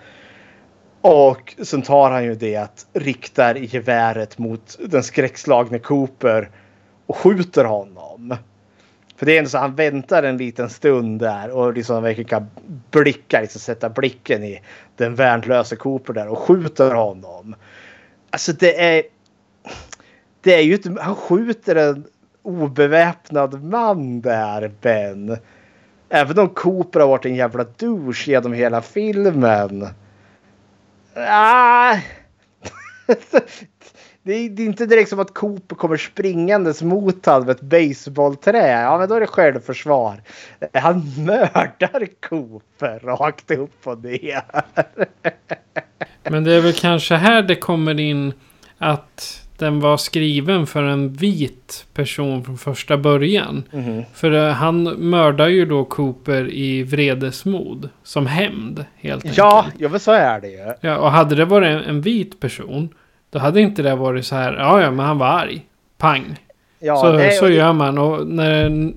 [1.01, 6.49] Och sen tar han ju det att riktar geväret mot den skräckslagne Cooper
[7.05, 8.35] och skjuter honom.
[9.17, 12.47] För det är ändå så han väntar en liten stund där och liksom verkligen kan
[12.91, 14.61] blicka, liksom sätta blicken i
[14.95, 17.55] den värnlöse Cooper där och skjuter honom.
[18.29, 19.03] Alltså det är.
[20.41, 22.05] Det är ju inte, han skjuter en
[22.41, 25.37] obeväpnad man där Ben.
[26.09, 29.87] Även om Cooper har varit en jävla douche genom hela filmen.
[31.15, 31.95] Ah.
[34.27, 37.61] Det är, det är inte direkt som att Cooper kommer springandes mot honom med ett
[37.61, 38.81] baseballträ.
[38.81, 40.21] Ja, men då är det självförsvar.
[40.73, 44.41] Han mördar Cooper rakt upp och ner.
[46.29, 48.33] Men det är väl kanske här det kommer in
[48.77, 53.63] att den var skriven för en vit person från första början.
[53.71, 54.03] Mhm.
[54.13, 57.89] För eh, han mördar ju då Cooper i vredesmod.
[58.03, 59.37] Som hämnd helt enkelt.
[59.37, 60.73] Ja, ja, men så är det ju.
[60.81, 62.89] Ja, och hade det varit en, en vit person.
[63.29, 64.53] Då hade inte det varit så här.
[64.53, 65.65] Ja, ja, men han var arg.
[65.97, 66.35] Pang.
[66.79, 67.97] Ja, så nej, så det- gör man.
[67.97, 68.91] Och när,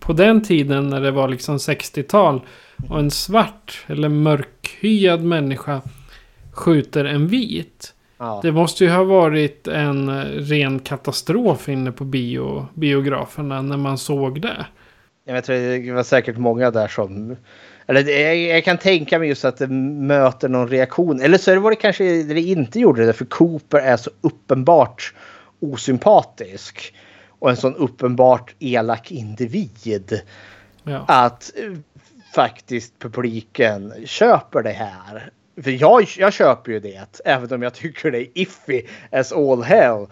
[0.00, 2.40] på den tiden när det var liksom 60-tal.
[2.88, 5.80] Och en svart eller mörkhyad människa
[6.52, 7.94] skjuter en vit.
[8.18, 8.40] Ja.
[8.42, 14.40] Det måste ju ha varit en ren katastrof inne på bio, biograferna när man såg
[14.40, 14.66] det.
[15.26, 17.36] Jag tror det var säkert många där som...
[17.86, 21.20] Eller jag, jag kan tänka mig just att det möter någon reaktion.
[21.20, 23.12] Eller så var det kanske det inte gjorde det.
[23.12, 25.14] För Cooper är så uppenbart
[25.60, 26.94] osympatisk.
[27.38, 30.20] Och en sån uppenbart elak individ.
[30.82, 31.04] Ja.
[31.08, 31.72] Att eh,
[32.34, 35.30] faktiskt publiken köper det här.
[35.62, 37.20] För jag, jag köper ju det.
[37.24, 38.82] Även om jag tycker det är iffy
[39.12, 40.06] as all hell.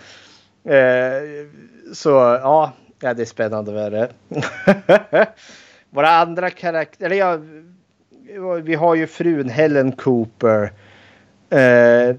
[0.64, 1.46] Eh,
[1.92, 2.08] så
[2.42, 4.08] ja, det är spännande det.
[5.90, 7.14] Våra andra karaktärer.
[7.14, 7.38] Ja,
[8.62, 10.72] vi har ju frun Helen Cooper.
[11.50, 12.16] Eh,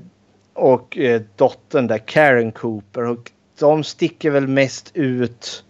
[0.54, 3.02] och eh, dottern där Karen Cooper.
[3.04, 5.64] Och de sticker väl mest ut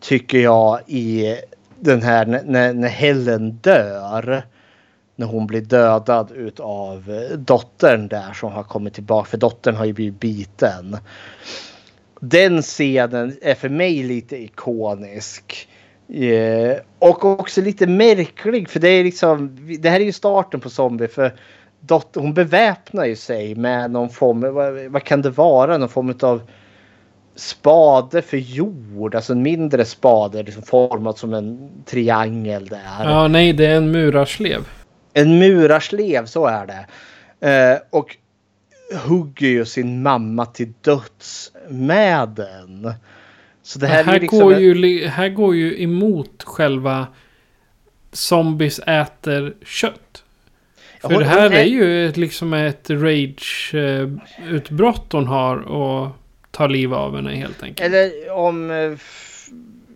[0.00, 1.36] tycker jag i
[1.80, 4.42] den här när- när, Helen dör.
[5.16, 9.28] När hon blir dödad utav eh, dottern där som har kommit tillbaka.
[9.30, 10.96] För dottern har ju blivit biten.
[12.20, 15.68] Den scenen är för mig lite ikonisk.
[16.12, 19.58] Eh, och också lite märklig för det är liksom.
[19.80, 21.34] Det här är ju starten på zombie för
[21.80, 24.40] dotter, hon beväpnar ju sig med någon form.
[24.40, 25.78] Vad, vad kan det vara?
[25.78, 26.42] Någon form av
[27.34, 29.14] spade för jord.
[29.14, 33.04] Alltså en mindre spade liksom formad som en triangel där.
[33.04, 34.68] ja, nej, det är en murarslev.
[35.12, 36.86] En murarslev, så är det.
[37.48, 38.16] Eh, och
[39.06, 42.92] hugger ju sin mamma till döds med den.
[43.68, 47.06] Så det här, här, är liksom går ju, här går ju emot själva
[48.12, 50.24] zombies äter kött.
[51.00, 54.32] För hon- det här är ju ett, liksom ett rage-utbrott
[55.12, 56.08] hon har och
[56.50, 57.86] tar liv av henne helt enkelt.
[57.94, 58.68] Eller om...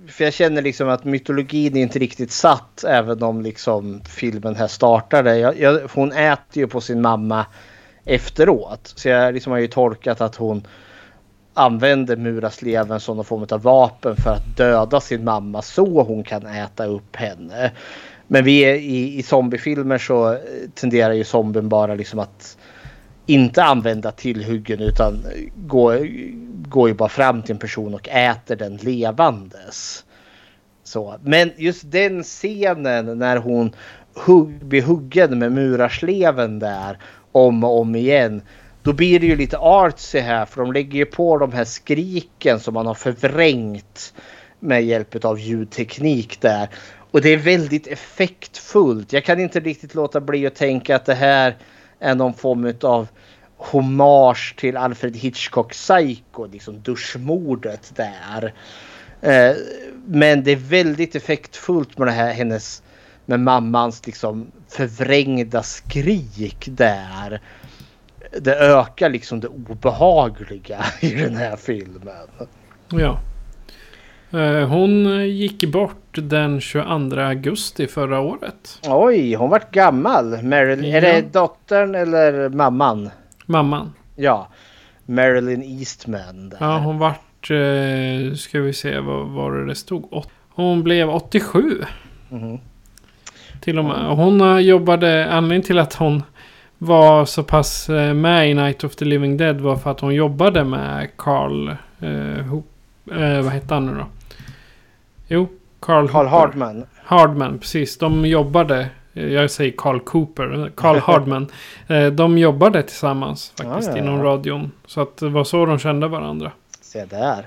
[0.08, 4.68] För jag känner liksom att mytologin är inte riktigt satt även om liksom filmen här
[4.68, 5.38] startade.
[5.38, 7.46] Jag, jag, hon äter ju på sin mamma
[8.04, 8.92] efteråt.
[8.96, 10.66] Så jag liksom har ju tolkat att hon
[11.54, 16.46] använder murasleven som någon form av vapen för att döda sin mamma så hon kan
[16.46, 17.72] äta upp henne.
[18.26, 20.38] Men vi är, i, i zombiefilmer så eh,
[20.74, 22.58] tenderar ju zombien bara liksom att
[23.26, 25.24] inte använda tillhyggen utan
[25.56, 25.96] gå,
[26.68, 30.04] går ju bara fram till en person och äter den levandes.
[30.84, 31.14] Så.
[31.22, 33.72] Men just den scenen när hon
[34.14, 36.98] hugg, blir huggen med murarsleven där
[37.32, 38.42] om och om igen.
[38.82, 42.60] Då blir det ju lite artsy här för de lägger ju på de här skriken
[42.60, 44.14] som man har förvrängt
[44.60, 46.68] med hjälp av ljudteknik där.
[47.10, 49.12] Och det är väldigt effektfullt.
[49.12, 51.56] Jag kan inte riktigt låta bli att tänka att det här
[51.98, 53.08] är någon form av
[53.56, 58.54] hommage till Alfred Hitchcock Psycho, liksom duschmordet där.
[59.20, 59.56] Eh,
[60.06, 62.82] men det är väldigt effektfullt med det här hennes
[63.26, 67.40] med mammans liksom förvrängda skrik där.
[68.40, 72.12] Det ökar liksom det obehagliga i den här filmen.
[72.88, 73.18] Ja.
[74.38, 78.78] Eh, Hon gick bort den 22 augusti förra året.
[78.88, 80.42] Oj, hon vart gammal.
[80.42, 81.12] Marilyn, Är Ja.
[81.12, 83.10] det dottern eller mamman?
[83.46, 83.92] Mamman.
[84.16, 84.48] Ja,
[85.06, 86.48] Marilyn Eastman.
[86.48, 86.56] Där.
[86.60, 87.50] Ja, hon vart...
[87.50, 90.24] Eh, ska vi se vad var det det stod?
[90.54, 91.82] Hon blev 87.
[92.28, 92.58] Mhm.
[93.60, 94.16] Till och med.
[94.16, 95.30] Hon eh, jobbade...
[95.32, 96.22] Anledningen till att hon
[96.86, 100.14] var så pass eh, med i Night of the Living Dead var för att hon
[100.14, 101.68] jobbade med Carl...
[101.68, 102.06] Eh,
[102.46, 102.62] Ho-
[103.12, 104.06] eh, vad hette han nu då?
[105.28, 105.48] Jo,
[105.80, 106.26] Carl, Carl.
[106.26, 106.84] Hardman.
[107.04, 107.98] Hardman, precis.
[107.98, 108.86] De jobbade.
[109.14, 110.70] eh, Jag säger Carl Cooper.
[110.76, 111.46] Carl Hardman.
[111.88, 114.24] Eh, De jobbade tillsammans faktiskt Ja, ja, inom ja.
[114.24, 114.72] radion.
[114.86, 116.52] Så att det var så de kände varandra.
[116.80, 117.46] Se där.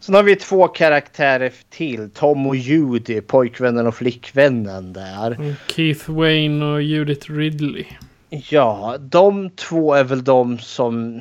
[0.00, 2.10] Sen har vi två karaktärer till.
[2.10, 5.54] Tom och Judy, pojkvännen och flickvännen där.
[5.68, 7.84] Keith Wayne och Judith Ridley.
[8.34, 11.20] Ja, de två är väl de som...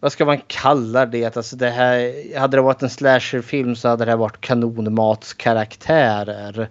[0.00, 1.36] Vad ska man kalla det?
[1.36, 6.68] Alltså det här, hade det varit en slasherfilm så hade det här varit kanonmatskaraktärer.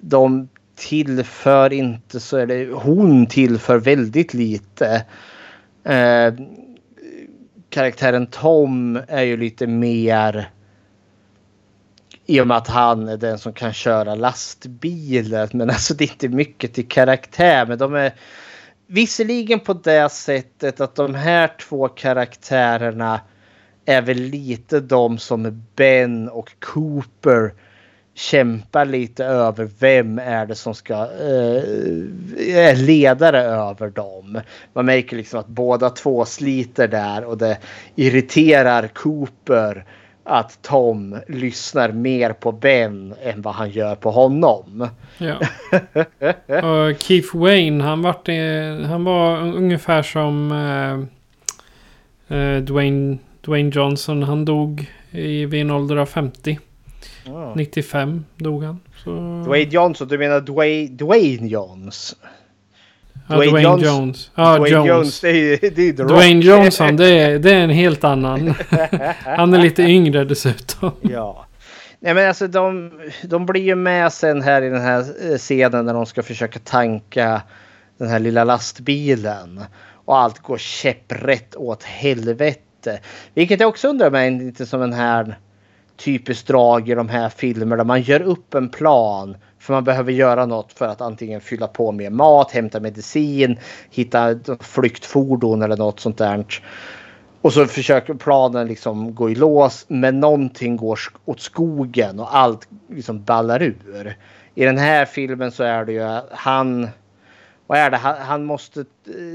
[0.00, 5.04] De tillför inte så, eller hon tillför väldigt lite.
[5.84, 6.34] Eh,
[7.68, 10.50] karaktären Tom är ju lite mer
[12.30, 15.48] i och med att han är den som kan köra lastbilen.
[15.52, 17.66] Men alltså det är inte mycket till karaktär.
[17.66, 18.12] Men de är
[18.86, 23.20] visserligen på det sättet att de här två karaktärerna
[23.84, 27.52] är väl lite de som Ben och Cooper
[28.14, 31.62] kämpar lite över vem är det som ska eh,
[32.56, 34.40] är ledare över dem.
[34.72, 37.58] Man märker liksom att båda två sliter där och det
[37.94, 39.86] irriterar Cooper
[40.30, 44.88] att Tom lyssnar mer på Ben än vad han gör på honom.
[45.18, 45.34] Ja.
[46.68, 48.28] Och Keith Wayne, han, vart,
[48.88, 50.52] han var ungefär som
[52.28, 54.22] eh, eh, Dwayne, Dwayne Johnson.
[54.22, 56.58] Han dog i, vid en ålder av 50.
[57.24, 57.54] Ja.
[57.54, 58.80] 95 dog han.
[59.04, 59.10] Så...
[59.46, 62.16] Dwayne Johnson, du menar Dwayne, Dwayne Johns?
[63.36, 63.86] Dwayne, Dwayne Jones.
[63.86, 64.30] Jones.
[64.34, 64.88] Ja, Dwayne Jones.
[64.88, 66.44] Jones, det är det är The Dwayne.
[66.44, 68.54] Johnson, det är, det är en helt annan.
[69.24, 70.90] Han är lite yngre dessutom.
[71.00, 71.46] Ja.
[72.02, 72.92] Nej men alltså de,
[73.22, 76.58] de blir ju med sen här i den här eh, scenen när de ska försöka
[76.64, 77.42] tanka
[77.98, 79.60] den här lilla lastbilen.
[80.04, 83.00] Och allt går käpprätt åt helvete.
[83.34, 85.38] Vilket jag också undrar mig lite som en här
[85.96, 87.84] typiskt drag i de här filmerna.
[87.84, 91.92] Man gör upp en plan för man behöver göra något för att antingen fylla på
[91.92, 93.58] med mat, hämta medicin,
[93.90, 96.44] hitta flyktfordon eller något sånt där.
[97.42, 102.68] Och så försöker planen liksom gå i lås men någonting går åt skogen och allt
[102.88, 104.16] liksom ballar ur.
[104.54, 106.88] I den här filmen så är det ju han...
[107.66, 107.96] Vad är det?
[107.96, 108.84] Han, han måste...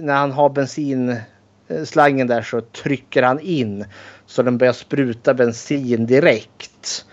[0.02, 3.86] När han har bensinslangen eh, där så trycker han in
[4.26, 7.06] så den börjar spruta bensin direkt.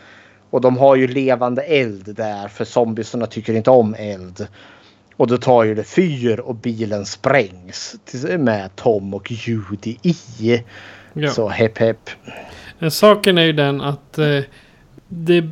[0.53, 4.47] Och de har ju levande eld där för zombiesarna tycker inte om eld.
[5.17, 7.95] Och då tar ju det fyr och bilen sprängs
[8.39, 10.63] med Tom och Judy i.
[11.13, 11.31] Ja.
[11.31, 12.11] Så hepp hepp.
[12.79, 14.39] Men Saken är ju den att eh,
[15.09, 15.45] det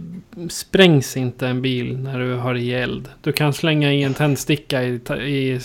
[0.50, 3.08] sprängs inte en bil när du har i eld.
[3.22, 5.60] Du kan slänga i en tändsticka i, ta- i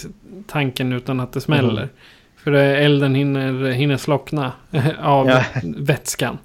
[0.47, 1.71] tanken utan att det smäller.
[1.81, 1.89] Mm.
[2.37, 4.51] För eh, elden hinner, hinner slockna
[5.01, 5.43] av Ja.
[5.63, 6.37] vätskan.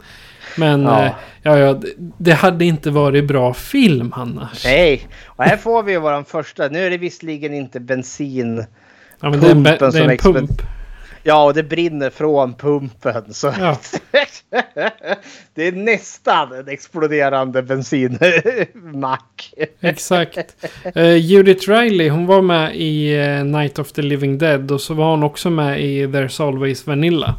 [0.57, 1.05] Men Ja.
[1.05, 1.15] ja.
[1.43, 1.81] ja, ja,
[2.19, 4.65] det- hade inte varit bra film annars.
[4.65, 6.69] Nej, och här får vi ju våran första.
[6.69, 8.65] Nu är det visserligen inte bensin.
[9.21, 10.63] Ja, men det är be- det är en pump.
[11.23, 13.35] Ja, och det brinner från pumpen.
[13.35, 13.77] Så Ja.
[15.55, 19.55] det är nästan en exploderande bensinmack.
[19.81, 20.67] Exakt.
[20.97, 24.71] Uh, Judith Riley, hon var med i eh, Night of the Living Dead.
[24.71, 27.35] Och så var hon också med i There's Always Vanilla.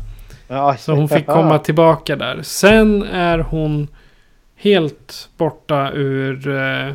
[0.51, 2.39] Ja, Så hon fick komma tillbaka där.
[2.41, 3.87] Sen är hon
[4.55, 6.47] helt borta ur...
[6.47, 6.93] eh,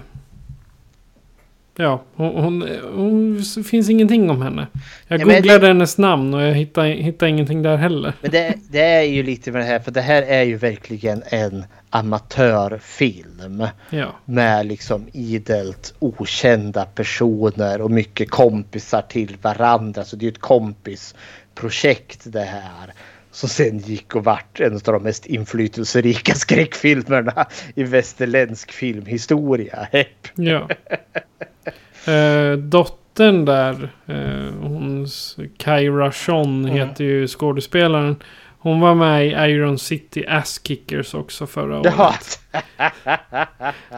[1.77, 3.43] ja, hon, hon, hon...
[3.65, 4.67] Finns ingenting om henne.
[5.09, 8.13] Jag googlade det- hennes namn och jag hittade, hittade ingenting där heller.
[8.21, 11.23] Men det, det är ju lite med det här, för det här är ju verkligen
[11.29, 13.67] en amatörfilm.
[13.91, 14.07] Ja.
[14.25, 20.05] med liksom idelt okända personer och mycket kompisar till varandra.
[20.05, 22.93] Så det är ju ett kompisprojekt det här.
[23.37, 29.89] Som sen gick och vart en av de mest inflytelserika skräckfilmerna i västerländsk filmhistoria.
[29.93, 30.29] Hepp.
[30.35, 30.69] Ja.
[32.13, 35.07] Eh, dottern där, eh, hon,
[35.59, 36.77] Kyra Sean Mm.
[36.77, 38.17] heter ju skådespelaren.
[38.59, 42.41] Hon var med i Iron City Ass Kickers också förra året.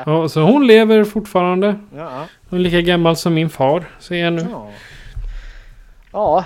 [0.07, 0.29] Ja.
[0.29, 1.79] Så hon lever fortfarande.
[1.97, 2.27] Ja.
[2.49, 4.47] Hon är lika gammal som min far, ser jag nu.
[4.51, 4.71] Ja.
[6.13, 6.45] ja,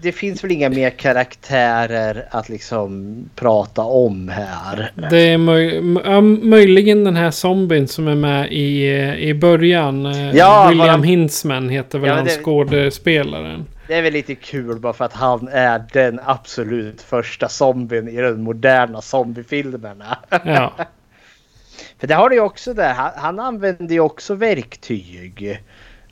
[0.00, 4.92] det finns väl inga mer karaktärer att liksom prata om här.
[5.10, 5.74] Det är möj
[6.04, 10.06] ja, möjligen den här zombien som är med i, eh, i början.
[10.06, 13.66] Eh, Ja, William bara- Hintzman heter väl Ja, han det- skådespelaren.
[13.88, 18.16] Det är väl lite kul bara för att han är den absolut första zombien i
[18.20, 20.18] de moderna zombiefilmerna.
[20.44, 20.72] Ja,
[22.00, 22.94] För det har du ju också där.
[22.94, 25.60] Han, han använder ju också verktyg.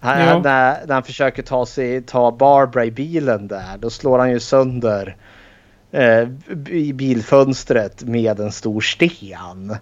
[0.00, 3.78] Han, han, när, när han försöker ta, sig, ta Barbara i bilen där.
[3.78, 5.16] Då slår han ju sönder
[5.92, 6.28] eh,
[6.94, 9.76] bilfönstret med en stor sten.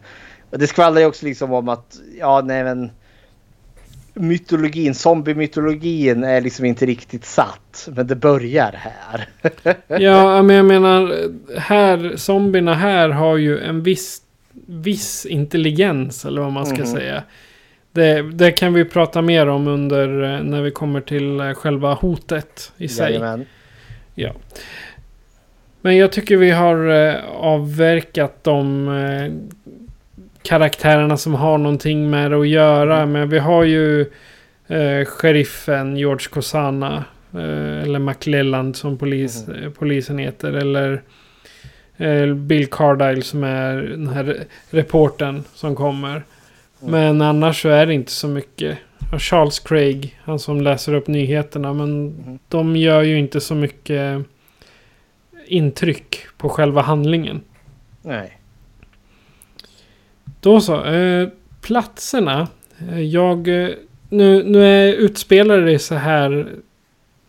[0.51, 2.91] Och det skvallrar ju också liksom om att ja nej men
[4.15, 7.89] mytologin, zombie-mytologin är liksom inte riktigt satt.
[7.93, 9.29] Men det börjar här.
[10.01, 11.29] ja men jag menar,
[11.59, 14.23] här, zombierna här har ju en viss,
[14.67, 16.87] viss intelligens, eller vad man ska Mhm.
[16.87, 17.23] säga.
[17.99, 21.95] Det, det kan vi prata mer om under eh, när vi kommer till eh, själva
[21.95, 23.13] hotet i sig.
[23.13, 23.47] Jajamän.
[24.15, 24.33] Ja.
[25.81, 28.89] Men jag tycker vi har eh, avverkat de
[30.43, 33.07] karaktärerna som har någonting med det att göra.
[33.07, 34.01] Men vi har ju
[34.69, 37.05] eh, sheriffen George Cosana.
[37.35, 40.53] Eh, eller McLelland som polis, eh, polisen heter.
[40.53, 41.03] Eller
[41.97, 46.23] eh, Bill Cardile som är den här re- reportern som kommer.
[46.81, 48.79] Men annars så är det inte så mycket.
[49.13, 51.73] Och Charles Craig, han som läser upp nyheterna.
[51.73, 52.15] Men
[52.49, 54.25] de gör ju inte så mycket
[55.47, 57.41] intryck på själva handlingen.
[58.03, 58.39] Nej.
[60.41, 60.85] Då så.
[60.85, 61.29] Eh,
[61.61, 62.49] platserna.
[62.91, 63.49] Eh, jag...
[63.49, 63.69] Eh,
[64.11, 66.49] nu, nu är utspelar det så här.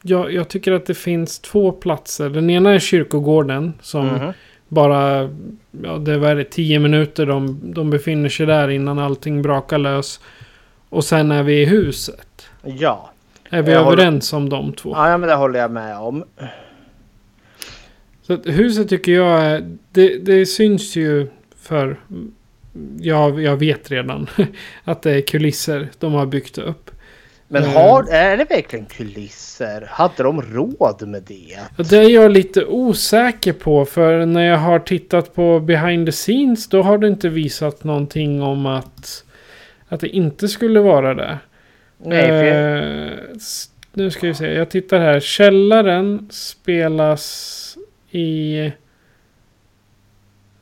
[0.01, 2.29] Jag, jag tycker att det finns två platser.
[2.29, 3.73] Den ena är kyrkogården.
[3.81, 4.33] Som Mhm.
[4.69, 5.29] Bara...
[5.83, 10.19] Ja, det var det, tio minuter de, de befinner sig där innan allting brakar lös.
[10.89, 12.45] Och sen är vi i huset.
[12.63, 13.11] Ja.
[13.49, 14.91] Är vi Jag håller- överens om de två?
[14.95, 16.23] ja, men det håller jag med om.
[18.21, 19.77] Så huset tycker jag är...
[19.91, 21.27] Det, det syns ju
[21.61, 21.99] för...
[22.99, 24.27] Jag, jag vet redan
[24.83, 26.91] att det är kulisser de har byggt upp.
[27.51, 27.69] Men Eh.
[27.69, 29.87] har, är det verkligen kulisser?
[29.89, 31.57] Hade de råd med det?
[31.89, 33.85] Det är jag lite osäker på.
[33.85, 36.67] För när jag har tittat på behind the scenes.
[36.69, 39.23] Då har det inte visat någonting om att...
[39.89, 41.37] Att det inte skulle vara det.
[41.97, 44.53] Nej, för s- nu ska vi se.
[44.53, 45.19] Jag tittar här.
[45.19, 47.77] Källaren spelas
[48.11, 48.71] i...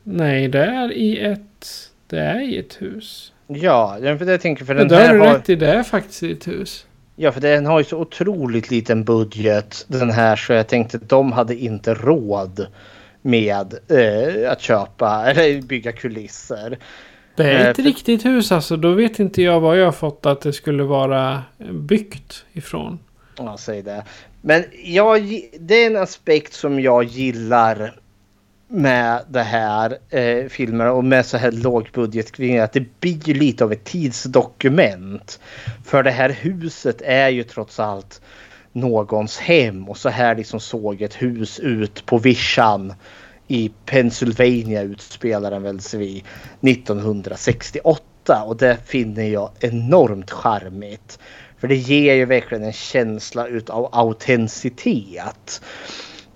[0.02, 1.68] Nej, det är i ett...
[2.06, 3.32] Det är i ett hus.
[3.48, 5.56] Ja, för det jag tänker för den har här du har, rätt i.
[5.56, 6.86] Det är faktiskt i ett hus.
[7.16, 11.08] Ja, för den har ju så otroligt liten budget den här så jag tänkte att
[11.08, 12.66] de hade inte råd
[13.22, 16.78] med eh, att köpa eller bygga kulisser.
[17.36, 18.76] Det är Eh, ett för- riktigt hus alltså.
[18.76, 21.42] Då vet inte jag vad jag har fått att det skulle vara
[21.72, 22.98] byggt ifrån.
[23.38, 24.04] Ja, säg det.
[24.40, 27.94] Men jag, det är en aspekt som jag gillar
[28.68, 33.64] med det här eh, filmen och med så här lågbudget kring att det blir lite
[33.64, 35.40] av ett tidsdokument.
[35.84, 38.20] För det här huset är ju trots allt
[38.72, 42.94] någons hem och så här liksom såg ett hus ut på vischan
[43.48, 46.24] i Pennsylvania utspelar den väl sig
[46.60, 51.18] 1968 och det finner jag enormt charmigt.
[51.58, 55.62] För det ger ju verkligen en känsla utav autenticitet.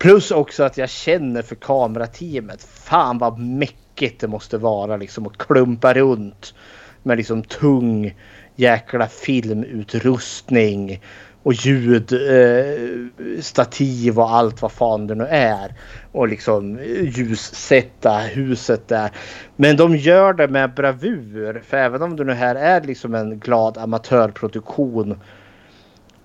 [0.03, 2.63] Plus också att jag känner för kamerateamet.
[2.63, 6.55] Fan vad mäckigt det måste vara liksom att klumpa runt
[7.03, 8.15] med liksom tung
[8.57, 11.01] jäkla filmutrustning
[11.43, 15.75] och ljud, eh, stativ och allt vad fan det nu är.
[16.13, 19.11] Och liksom ljussätta huset där.
[19.57, 21.63] Men de gör det med bravur.
[21.67, 25.21] För även om det nu här är liksom en glad amatörproduktion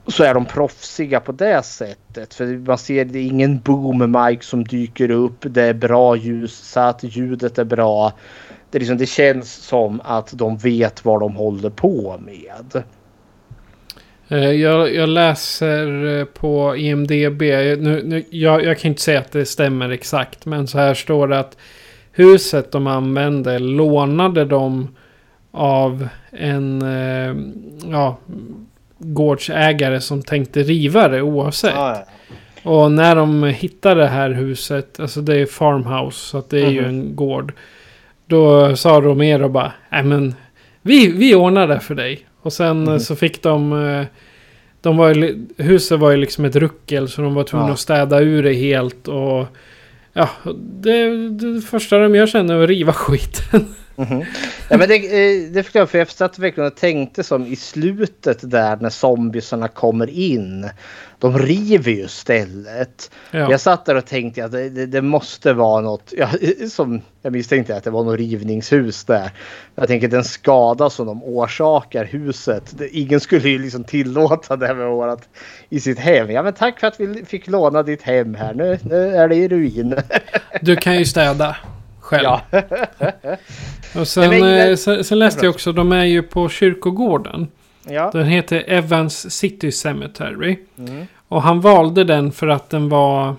[0.07, 2.33] så är de proffsiga på det sättet.
[2.33, 5.37] För man ser det är ingen boom mic som dyker upp.
[5.41, 8.13] Det är bra ljus, så att ljudet är bra.
[8.71, 12.83] Det, är liksom, det känns som att de vet vad de håller på med.
[14.27, 17.41] Eh, jag, jag läser eh, på IMDB.
[17.41, 20.45] Nu, nu, jag, jag kan inte säga att det stämmer exakt.
[20.45, 21.57] Men så här står det att
[22.11, 24.95] huset de använde lånade de
[25.51, 27.35] av en eh,
[27.91, 28.17] ja,
[28.99, 31.73] gårdsägare som tänkte riva det oavsett.
[31.75, 32.05] Ja,
[32.63, 36.69] Och när de hittade det här huset, alltså det är farmhouse, så att det är
[36.69, 36.89] ju Mhm.
[36.89, 37.53] en gård.
[38.25, 40.35] Då sa Romero bara, nej men
[40.81, 42.19] vi, vi ordnar det för dig.
[42.41, 42.93] Och sen Mhm.
[42.93, 44.05] eh, så fick de, eh,
[44.81, 47.73] de var ju, huset var ju liksom ett ruckel så de var tvungna Ja.
[47.73, 49.45] att städa ur det helt och
[50.13, 53.65] Ja, det, det första de gör sen är att riva skiten.
[53.97, 54.25] Mhm.
[54.69, 58.51] Ja, men det, eh, det förklarar för jag satt verkligen och tänkte som i slutet
[58.51, 60.69] där när zombiesarna kommer in.
[61.19, 63.11] De river ju stället.
[63.31, 63.51] Ja.
[63.51, 66.13] Jag satt där och tänkte att det, det, det måste vara något.
[66.17, 66.29] Ja,
[66.69, 69.31] som jag misstänkte att det var något rivningshus där.
[69.75, 72.75] Jag tänker den skada som de orsakar huset.
[72.91, 75.29] Ingen skulle ju liksom tillåta det med vårat
[75.69, 76.31] i sitt hem.
[76.31, 78.53] Ja men tack för att vi fick låna ditt hem här.
[78.53, 79.95] Nu, nu är det i ruin.
[80.61, 81.55] Du kan ju städa
[82.07, 82.23] själv.
[82.23, 82.41] ja.
[83.99, 87.47] Och sen, men- eh, sen, sen läste jag också, de är ju på kyrkogården.
[87.89, 88.09] ja.
[88.13, 90.57] Den heter Evans City Cemetery.
[90.77, 91.07] Mm.
[91.27, 93.35] Och han valde den för att den var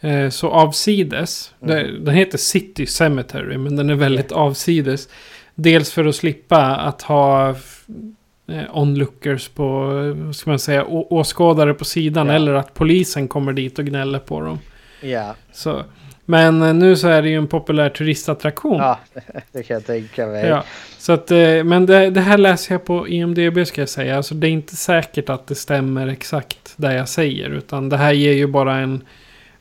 [0.00, 1.52] eh, så avsides.
[1.62, 2.04] Mm.
[2.04, 5.08] Den heter City Cemetery men den är väldigt avsides.
[5.54, 9.84] Dels för att slippa att ha eh, onlookers på,
[10.16, 12.26] vad ska man säga, åskådare på sidan.
[12.26, 12.32] Ja.
[12.34, 14.58] Eller att polisen kommer dit och gnäller på dem.
[15.00, 15.34] ja.
[15.52, 15.82] Så.
[16.28, 18.78] Men eh, nu så är det ju en populär turistattraktion.
[18.78, 18.98] Ja,
[19.52, 20.46] det kan jag tänka mig.
[20.46, 20.64] Ja,
[20.98, 24.16] så att, eh, men det, det här läser jag på IMDB ska jag säga.
[24.16, 27.50] Alltså det är inte säkert att det stämmer exakt det jag säger.
[27.50, 29.02] Utan det här ger ju bara en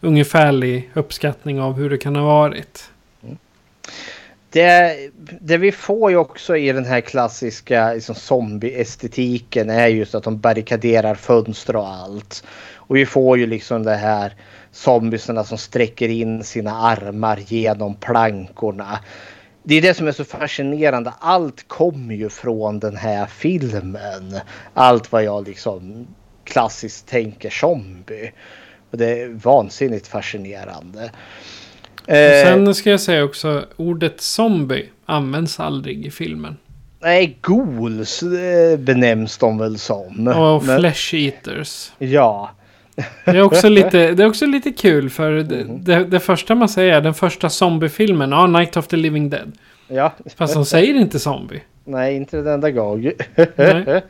[0.01, 2.89] ungefärlig uppskattning av hur det kan ha varit.
[4.49, 4.95] det,
[5.41, 10.39] det vi får ju också i den här klassiska liksom, zombie-estetiken är just att de
[10.39, 12.43] barrikaderar fönster och allt.
[12.75, 14.33] Och vi får ju liksom det här
[14.75, 18.99] zombiesarna som sträcker in sina armar genom plankorna.
[19.63, 21.13] Det är det som är så fascinerande.
[21.19, 24.39] Allt kommer ju från den här filmen.
[24.73, 26.07] Allt vad jag liksom
[26.43, 28.31] klassiskt tänker zombie.
[28.91, 31.03] Och det är vansinnigt fascinerande.
[32.07, 36.57] Eh, sen ska jag säga också, ordet zombie används aldrig i filmen.
[36.99, 40.27] Nej, ghouls eh, benämns de väl som.
[40.27, 41.91] Och flesh eaters.
[41.97, 42.51] Ja.
[43.25, 45.83] Det är också lite, det är också lite kul för det, mm.
[45.83, 49.51] det, det första man säger, den första zombiefilmen, ja, Night of the Living Dead.
[49.87, 50.13] Ja.
[50.35, 51.61] Fast de säger inte zombie.
[51.83, 53.11] Nej, inte den enda gång.
[53.55, 53.85] Nej.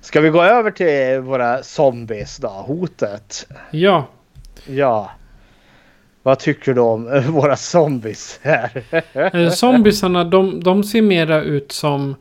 [0.00, 2.48] Ska vi gå över till våra zombies då?
[2.48, 3.46] Hotet.
[3.70, 4.06] Ja.
[4.66, 5.10] Ja.
[6.22, 8.82] Vad tycker du om våra zombies här?
[9.12, 12.14] Eh, zombiesarna de, de ser mera ut som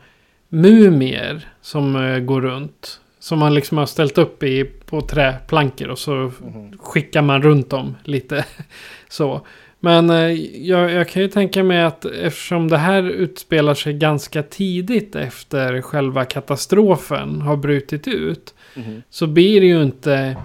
[0.49, 2.99] mumier som uh, går runt.
[3.27, 6.77] Som man liksom har ställt upp i, på träplankor och så mm.
[6.77, 8.45] skickar man runt dem lite.
[9.09, 9.41] så.
[9.79, 10.31] Men uh,
[10.67, 15.81] jag, jag, kan ju tänka mig att eftersom det här utspelar sig ganska tidigt efter
[15.81, 18.53] själva katastrofen har brutit ut.
[18.75, 19.01] Mm.
[19.09, 20.37] Så blir det ju inte...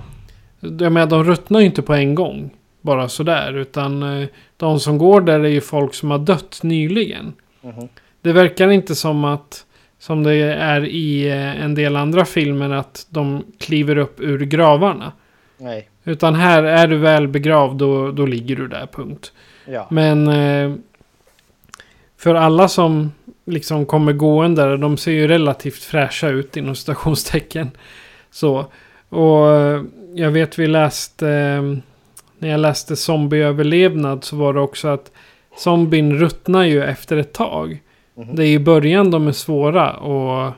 [0.61, 2.51] Jag menar, de ruttnar ju inte på en gång
[2.81, 3.57] bara sådär.
[3.57, 7.33] Utan eh, de som går där är ju folk som har dött nyligen.
[7.63, 7.89] Mm.
[8.21, 9.67] Det verkar inte som att,
[10.03, 15.13] som det är i eh, en del andra filmer, att de kliver upp ur gravarna.
[15.59, 15.89] Nej.
[16.05, 19.33] Utan här är du väl begravd, då, då ligger du där, punkt.
[19.65, 19.87] Ja.
[19.91, 20.75] Men eh,
[22.17, 23.13] för alla som
[23.45, 27.71] liksom kommer gående de ser ju relativt fräscha ut inom stationstecken.
[28.31, 28.67] Så.
[29.09, 29.47] Och
[30.15, 31.27] jag vet vi läste
[32.39, 35.13] när jag läste zombieöverlevnad så var det också att
[35.57, 37.81] zombien ruttnar ju efter ett tag.
[38.17, 38.37] Mm.
[38.37, 40.55] Det är i början de är svåra att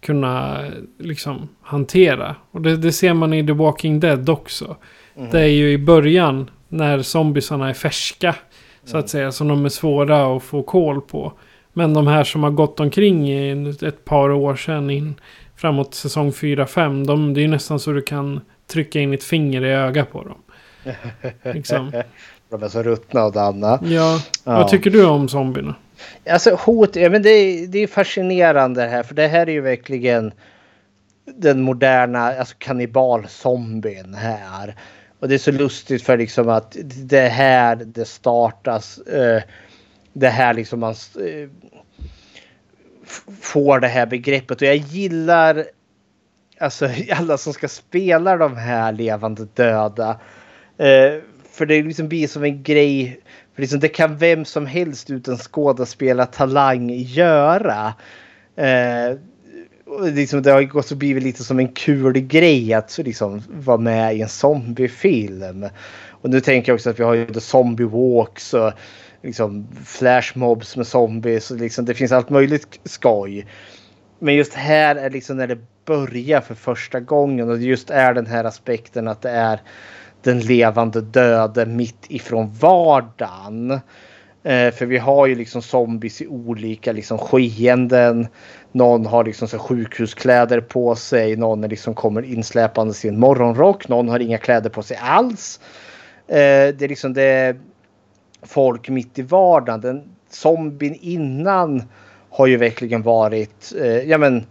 [0.00, 0.64] kunna
[0.98, 2.36] liksom hantera.
[2.50, 4.76] Och det, det ser man i The Walking Dead också.
[5.16, 5.30] Mm.
[5.30, 8.34] Det är ju i början när zombiesarna är färska.
[8.84, 9.08] Så att mm.
[9.08, 9.32] säga.
[9.32, 11.32] Som de är svåra att få koll på.
[11.72, 15.14] Men de här som har gått omkring i ett par år sedan in
[15.56, 17.06] framåt säsong 4-5.
[17.06, 20.22] De, det är ju nästan så du kan trycka in ett finger i ögat på
[20.22, 20.38] dem.
[21.54, 21.92] liksom.
[22.50, 23.78] De är så ruttna och danna.
[23.82, 24.20] Ja.
[24.44, 24.52] ja.
[24.52, 25.74] Vad tycker du om zombierna?
[26.30, 29.60] Alltså hot, ja, men det, är, det är fascinerande här för det här är ju
[29.60, 30.32] verkligen
[31.24, 34.76] den moderna alltså kannibalzombien här.
[35.18, 38.98] Och det är så lustigt för liksom att det här det startas.
[38.98, 39.42] Eh,
[40.12, 41.48] det här liksom man eh,
[43.40, 45.64] får det här begreppet och jag gillar
[46.58, 50.20] alltså alla som ska spela de här levande döda.
[50.78, 51.20] Eh,
[51.50, 53.20] för det liksom blir som en grej.
[53.62, 57.94] Liksom det kan vem som helst utan skådespelartalang göra.
[58.56, 59.16] Eh,
[60.12, 64.22] liksom det har också blivit lite som en kul grej att liksom vara med i
[64.22, 65.66] en zombiefilm.
[66.10, 68.72] Och nu tänker jag också att vi har ju The Zombie Walks och
[69.22, 71.50] liksom flashmobs med zombies.
[71.50, 73.46] Och liksom, det finns allt möjligt skoj.
[74.18, 78.26] Men just här är liksom när det börjar för första gången och just är den
[78.26, 79.60] här aspekten att det är
[80.22, 83.80] den levande döde mitt ifrån vardagen.
[84.42, 88.26] Eh, för vi har ju liksom zombies i olika liksom skeenden.
[88.72, 91.36] Någon har liksom så sjukhuskläder på sig.
[91.36, 93.88] Någon liksom kommer insläpande i en morgonrock.
[93.88, 95.60] Någon har inga kläder på sig alls.
[96.28, 97.56] Eh, det är liksom det
[98.42, 99.80] folk mitt i vardagen.
[99.80, 101.82] Den zombien innan
[102.30, 104.46] har ju verkligen varit, eh, ja men.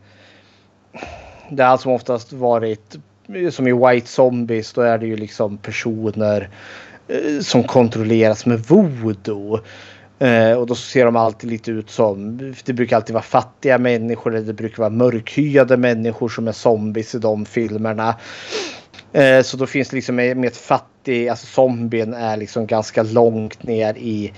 [1.49, 2.97] Det har som oftast varit
[3.51, 6.49] som i White Zombies, då är det ju liksom personer
[7.07, 9.59] eh, som kontrolleras med voodoo.
[10.19, 14.35] Eh, och då ser de alltid lite ut som, det brukar alltid vara fattiga människor
[14.35, 18.15] eller det brukar vara mörkhyade människor som är zombies i de filmerna.
[19.13, 23.03] Eh, så då finns det liksom med, med ett fattig, alltså zombien är liksom ganska
[23.03, 24.33] långt ner i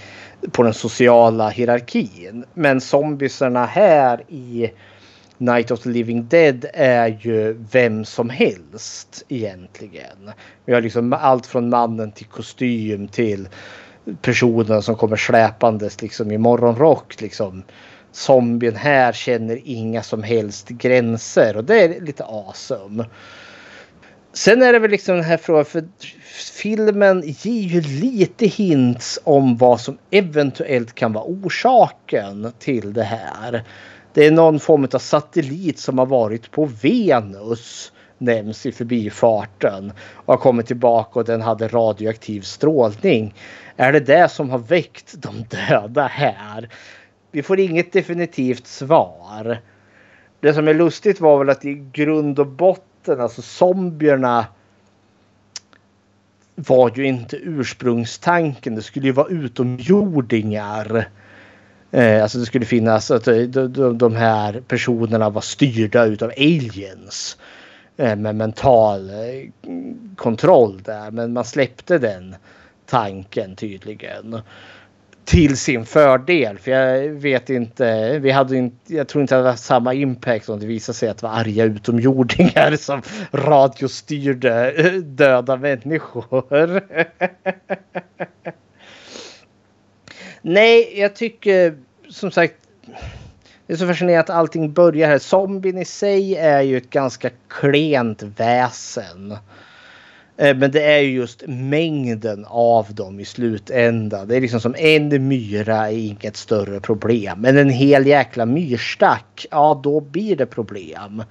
[0.52, 2.45] på den sociala hierarkin.
[2.53, 4.72] Men zombiesarna här i
[5.44, 10.32] Night of the Living Dead är ju vem som helst egentligen.
[10.65, 13.49] Vi har liksom allt från mannen till kostym till
[14.22, 17.22] personen som kommer släpandes liksom i morgonrock.
[17.22, 17.64] Liksom.
[18.11, 23.06] Zombien här känner inga som helst gränser och det är lite awesome.
[24.34, 25.88] Sen är det väl liksom den här frågan för
[26.61, 33.64] filmen ger ju lite hints om vad som eventuellt kan vara orsaken till det här.
[34.14, 40.34] Det är någon form av satellit som har varit på Venus nämns i förbifarten och
[40.34, 43.34] har kommit tillbaka och den hade radioaktiv strålning.
[43.77, 46.69] Är det det som har väckt de döda här?
[47.31, 49.57] Vi får inget definitivt svar.
[50.40, 54.45] Det som är lustigt var väl att i grund och botten, alltså zombierna
[56.56, 58.76] var ju inte ursprungstanken.
[58.76, 61.10] Det skulle ju vara utomjordingar.
[61.94, 66.32] Eh, alltså det skulle finnas att eh, de, de, de här personerna var styrda utav
[66.38, 67.38] aliens.
[67.98, 69.49] Eh, med mental eh,
[70.15, 71.11] kontroll där.
[71.11, 72.36] Men man släppte den
[72.86, 74.41] tanken tydligen
[75.26, 76.57] till sin fördel.
[76.60, 80.49] För jag vet inte, vi hade inte, jag tror inte att det hade samma impact
[80.49, 83.02] om det visade sig att det var arga utomjordingar som
[83.32, 86.82] radiostyrde eh, döda människor.
[90.45, 91.78] Nej, jag tycker
[92.10, 92.53] som sagt
[93.68, 95.20] det är så fascinerande att allting börjar här.
[95.20, 99.32] Zombien i sig är ju ett ganska klent väsen.
[100.38, 104.28] Eh, men det är ju just mängden av dem i slutändan.
[104.28, 107.41] Det är liksom som en myra är inget större problem.
[107.41, 111.24] Men en hel jäkla myrstack, ja då blir det problem.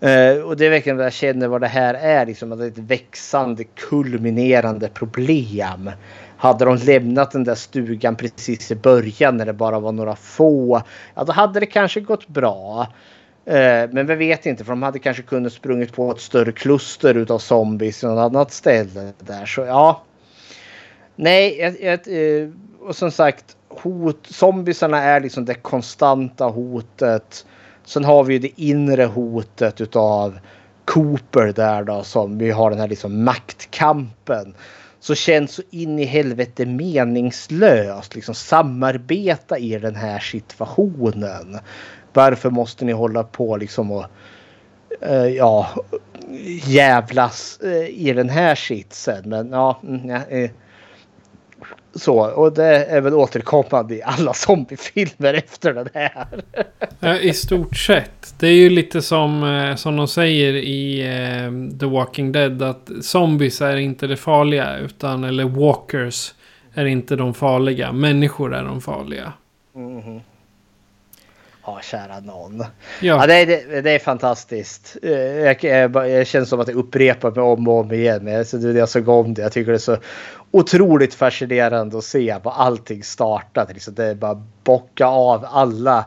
[0.00, 2.26] Eh, och det är verkligen vad jag känner vad det här är.
[2.26, 5.90] Liksom, att det är ett växande kulminerande problem.
[6.42, 10.82] Hade de lämnat den där stugan precis i början när det bara var några få.
[11.14, 12.86] Ja då hade det kanske gått bra.
[13.44, 17.14] Eh, men vi vet inte för de hade kanske kunnat sprungit på ett större kluster
[17.14, 19.46] utav zombies i något annat ställe där.
[19.46, 20.02] Så ja.
[21.16, 22.48] Nej, ett, ett, eh,
[22.88, 27.46] och som sagt hot, zombiesarna är liksom det konstanta hotet.
[27.84, 30.38] Sen har vi ju det inre hotet utav
[30.84, 34.54] Cooper där då som vi har den här liksom maktkampen.
[35.02, 41.58] Så känns så in i helvete meningslöst liksom samarbeta i den här situationen.
[42.12, 44.04] Varför måste ni hålla på liksom och
[45.06, 45.68] uh, ja,
[46.66, 49.28] jävlas uh, i den här sitsen?
[49.28, 50.50] Men ja, mm, ja uh,
[51.94, 56.26] så och det är väl återkommande i alla zombiefilmer efter den här.
[57.00, 58.34] ja, I stort sett.
[58.38, 61.02] Det är ju lite som, som de säger i
[61.80, 62.62] The Walking Dead.
[62.62, 64.78] Att zombies är inte det farliga.
[64.78, 66.34] Utan, eller walkers
[66.74, 67.92] är inte de farliga.
[67.92, 69.32] Människor är de farliga.
[69.74, 70.20] Mm -hmm.
[71.64, 72.60] Ja, kära någon.
[72.60, 72.66] Ja.
[73.00, 74.96] ja det, det, det, är fantastiskt.
[75.02, 78.24] Eh, jag, jag, jag känns som att jag upprepar mig om och om igen.
[78.24, 79.42] Men alltså, jag såg om det.
[79.42, 79.96] Jag tycker det är så
[80.52, 83.72] otroligt fascinerande att se vad allting startade.
[83.72, 86.04] Liksom, det är bara bocka av alla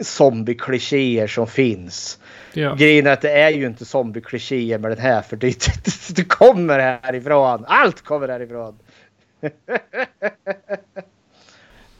[0.00, 2.18] zombie-klichéer som finns.
[2.52, 2.74] Ja.
[2.74, 5.22] Grejen är att det är ju inte zombie-klichéer med den här.
[5.22, 5.46] För det,
[5.84, 7.64] det, det kommer härifrån.
[7.68, 8.78] Allt kommer härifrån.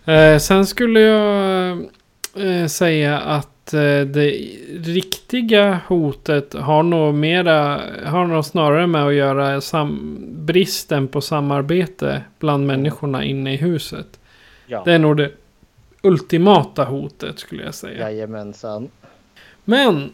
[0.06, 1.78] eh, sen skulle jag
[2.36, 3.49] eh, säga att
[4.06, 4.30] det
[4.84, 12.22] riktiga hotet har nog, mera, har nog snarare med att göra sam, bristen på samarbete
[12.38, 14.20] bland människorna inne i huset.
[14.66, 14.82] Ja.
[14.84, 15.30] Det är nog det
[16.02, 18.10] ultimata hotet skulle jag säga.
[18.10, 18.88] Jajamensan.
[19.64, 20.12] Men.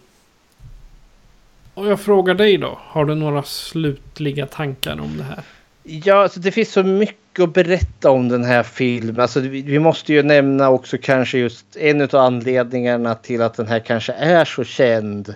[1.75, 2.79] Och jag frågar dig då.
[2.83, 5.43] Har du några slutliga tankar om det här?
[5.83, 9.21] Ja, alltså det finns så mycket att berätta om den här filmen.
[9.21, 13.79] Alltså, vi, måste ju nämna också kanske just en av anledningarna till att den här
[13.79, 15.35] kanske är så känd.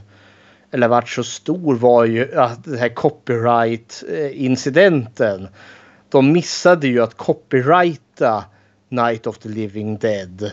[0.70, 5.48] Eller varit så stor var ju att den här copyright-incidenten.
[6.08, 8.44] De missade ju att copyrighta
[8.88, 10.52] Night of the Living Dead.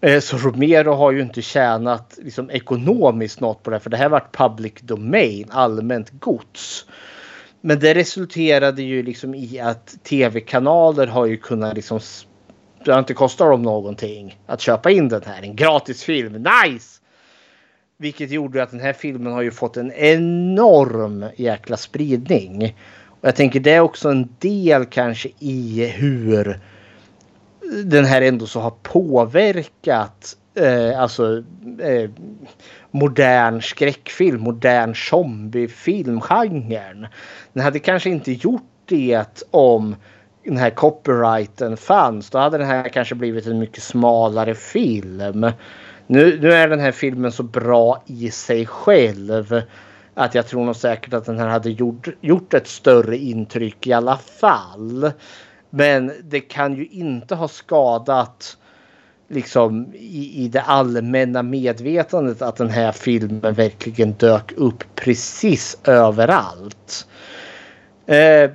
[0.00, 3.76] Eh, så Romero har ju inte tjänat liksom, ekonomiskt något på det.
[3.76, 6.86] här, För det här varit public domain, allmänt gods.
[7.66, 12.00] Men det resulterade ju liksom i att tv-kanaler har ju kunnat liksom.
[12.84, 15.42] Det har inte kostat dem någonting att köpa in den här.
[15.42, 16.32] En gratis film.
[16.32, 17.00] Nice!
[17.98, 22.76] Vilket gjorde att den här filmen har ju fått en enorm jäkla spridning.
[23.08, 26.60] Och jag tänker det är också en del kanske i hur
[27.84, 31.42] den här ändå så har påverkat eh, alltså
[31.80, 32.10] eh,
[32.90, 37.06] modern skräckfilm, modern zombiefilmgenren.
[37.52, 39.96] Den hade kanske inte gjort det om
[40.44, 42.30] den här copyrighten fanns.
[42.30, 45.46] Då hade den här kanske blivit en mycket smalare film.
[46.06, 49.62] Nu, nu är den här filmen så bra i sig själv
[50.14, 53.92] att jag tror nog säkert att den här hade gjort, gjort ett större intryck i
[53.92, 55.12] alla fall.
[55.70, 58.56] Men det kan ju inte ha skadat
[59.28, 67.06] liksom i, i det allmänna medvetandet att den här filmen verkligen dök upp precis överallt.
[68.06, 68.50] Eh,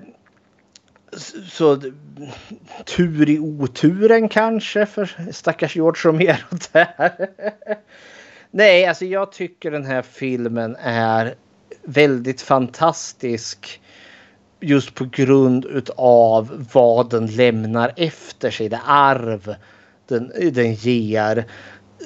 [1.49, 1.81] så
[2.85, 7.29] tur i oturen kanske för stackars George Romero där.
[8.51, 11.35] Nej, alltså jag tycker den här filmen är
[11.83, 13.81] väldigt fantastisk
[14.59, 19.55] just på grund av vad den lämnar efter sig, det arv
[20.09, 21.45] den, den ger.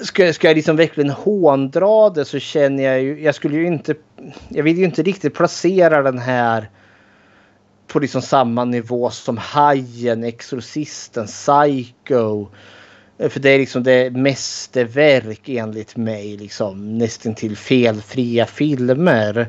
[0.01, 3.95] Ska, ska jag liksom verkligen håndra det så känner jag ju, jag skulle ju inte,
[4.49, 6.69] jag vill ju inte riktigt placera den här
[7.88, 12.47] på liksom samma nivå som Hajen, Exorcisten, Psycho.
[13.30, 16.38] För det är liksom det mästerverk enligt mig.
[16.38, 19.47] Liksom nästan till felfria filmer.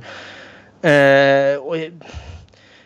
[0.83, 1.77] Eh, och,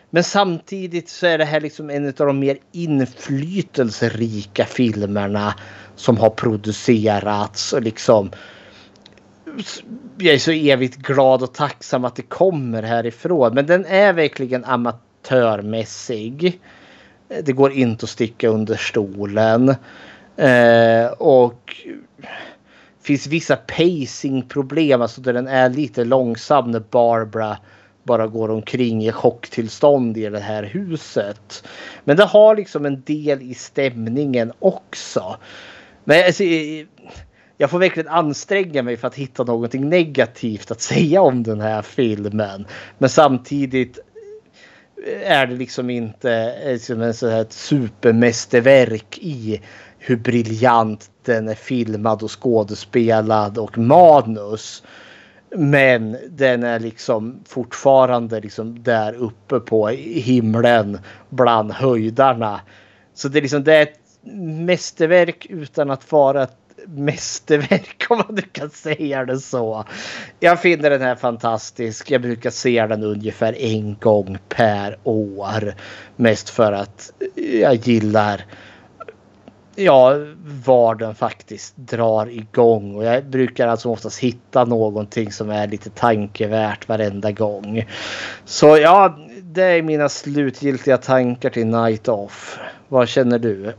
[0.09, 5.55] men samtidigt så är det här liksom en av de mer inflytelserika filmerna
[5.95, 7.73] som har producerats.
[7.73, 8.31] Och liksom,
[10.17, 13.53] jag är så evigt glad och tacksam att det kommer härifrån.
[13.53, 16.59] Men den är verkligen amatörmässig.
[17.43, 19.75] Det går inte att sticka under stolen.
[20.35, 21.75] Eh, och
[23.01, 27.57] finns vissa pacingproblem, alltså där den är lite långsam när Barbara
[28.09, 31.63] bara går omkring i chocktillstånd i det här huset.
[32.03, 35.37] Men det har liksom en del i stämningen också.
[36.03, 36.43] Men alltså,
[37.57, 41.81] jag får verkligen anstränga mig för att hitta någonting negativt att säga om den här
[41.81, 42.65] filmen.
[42.97, 43.99] Men samtidigt
[45.23, 49.61] är det liksom inte liksom en sån här ett supermästerverk i
[49.97, 54.83] hur briljant den är filmad och skådespelad och manus.
[55.55, 60.99] Men den är liksom fortfarande liksom där uppe på himlen
[61.29, 62.61] bland höjdarna.
[63.13, 63.99] Så det är liksom det är ett
[64.33, 66.57] mästerverk utan att vara ett
[66.87, 69.85] mästerverk om man nu kan säga det så.
[70.39, 72.11] Jag finner den här fantastisk.
[72.11, 75.73] Jag brukar se den ungefär en gång per år.
[76.15, 78.45] Mest för att jag gillar
[79.75, 80.13] ja,
[80.65, 82.95] var den faktiskt drar igång.
[82.95, 87.85] Och jag brukar alltså oftast hitta någonting som är lite tankevärt varenda gång.
[88.45, 92.59] Så ja, det är mina slutgiltiga tankar till Night Off.
[92.87, 93.73] Vad känner du?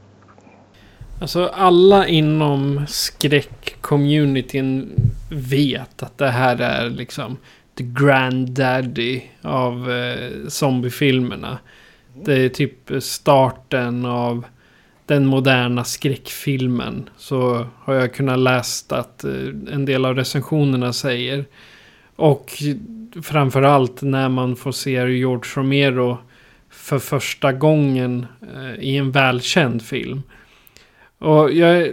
[1.21, 4.89] Alltså alla inom skräck-communityn
[5.31, 7.37] vet att det här är liksom
[7.79, 11.59] the granddaddy av eh, zombiefilmerna.
[12.15, 14.45] Det är typ starten av
[15.11, 17.11] den moderna skräckfilmen.
[17.17, 19.33] Så har jag kunnat läst att eh,
[19.73, 21.45] en del av recensionerna säger.
[22.17, 22.53] Och
[23.23, 26.19] framförallt när man får se George Romero
[26.71, 30.23] för första gången eh, i en välkänd film.
[31.19, 31.93] Och jag...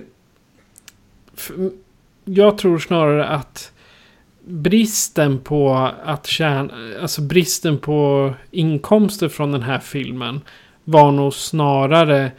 [2.26, 3.72] Jag tror snarare att
[4.45, 10.41] bristen på att tjäna, alltså bristen på inkomster från den här filmen
[10.84, 12.31] var nog snarare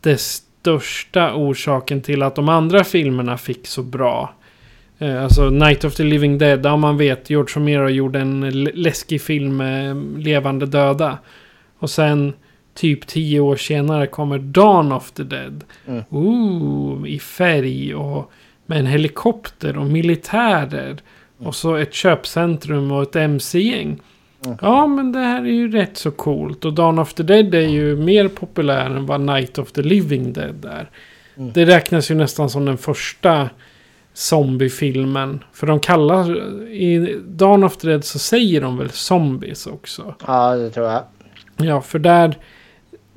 [0.00, 4.34] det största orsaken till att de andra filmerna fick så bra.
[4.98, 9.22] Eh, alltså Night of the Living Dead, ja man vet George Romero gjorde en läskig
[9.22, 11.18] film med levande döda.
[11.78, 12.32] Och sen
[12.74, 15.64] typ tio år senare kommer Dawn of the Dead.
[15.86, 16.04] Mm.
[16.10, 18.32] Ooh, I färg och
[18.66, 20.90] med en helikopter och militärer.
[20.90, 21.48] Mm.
[21.48, 24.00] Och så ett köpcentrum och ett mc-gäng.
[24.46, 24.58] Mm.
[24.62, 26.64] Ja, men det här är ju rätt så coolt.
[26.64, 30.32] Och Dawn of the Dead är ju mer populär än vad Night of the Living
[30.32, 30.90] Dead är.
[31.36, 31.52] Mm.
[31.52, 33.50] Det räknas ju nästan som den första
[34.14, 35.44] zombiefilmen.
[35.52, 36.48] För de kallar...
[36.68, 40.14] I Dawn of the Dead så säger de väl zombies också.
[40.26, 41.02] Ja, det tror jag.
[41.56, 42.38] Ja, för där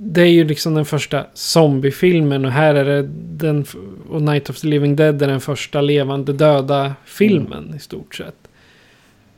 [0.03, 3.09] det är ju liksom den första zombiefilmen och här är det
[3.45, 3.65] den
[4.09, 7.75] och Night of the Living Dead är den första levande döda filmen mm.
[7.75, 8.40] i stort sett.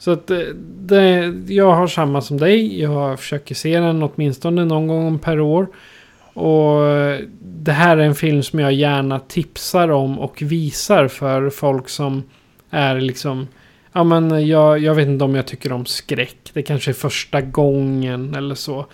[0.03, 0.39] Så att eh,
[0.80, 2.81] det, jag har samma som dig.
[2.81, 5.67] Jag försöker se den åtminstone någon gång per år.
[6.34, 11.49] Och eh, det här är en film som jag gärna tipsar om och visar för
[11.49, 12.23] folk som
[12.69, 13.47] är liksom
[13.93, 16.51] Ja men jag, jag vet inte om jag tycker om skräck.
[16.53, 18.85] Det kanske är första gången eller så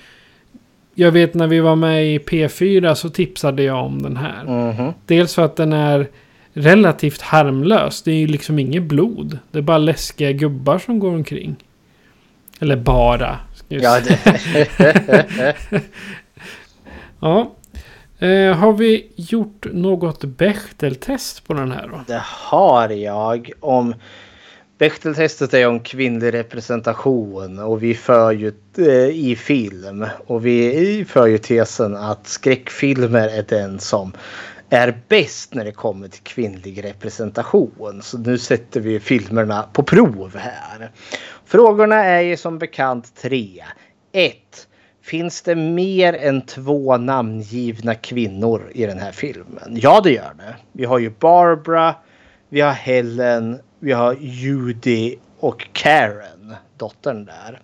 [0.94, 4.42] jag vet när vi var med i P4 så tipsade jag om den här.
[4.42, 4.94] Mm -hmm.
[5.06, 6.08] Dels för att den är
[6.54, 8.02] relativt harmlös.
[8.02, 9.40] Det är ju liksom inget blod.
[9.52, 11.56] Det är bara läskiga gubbar som går omkring.
[12.60, 13.40] Eller bara.
[13.68, 14.00] Ja,
[17.20, 17.56] ja.
[18.20, 22.04] Eh, har vi gjort något Bechteltest på den här då?
[22.08, 23.52] Det har jag.
[23.60, 23.94] Om
[24.80, 31.28] Bechteltestet är om kvinnlig representation och vi för ju eh, i film och vi för
[31.28, 34.12] ju tesen att skräckfilmer är den som
[34.70, 38.02] är bäst när det kommer till kvinnlig representation.
[38.04, 40.92] Så nu sätter vi filmerna på prov här.
[41.46, 43.64] Frågorna är ju som bekant tre.
[44.12, 44.36] 1.
[45.02, 49.78] Finns det mer än två namngivna kvinnor i den här filmen?
[49.82, 50.56] Ja, det gör det.
[50.72, 51.96] Vi har ju Barbara,
[52.50, 57.62] vi har Helen vi har Judy och Karen, dottern där.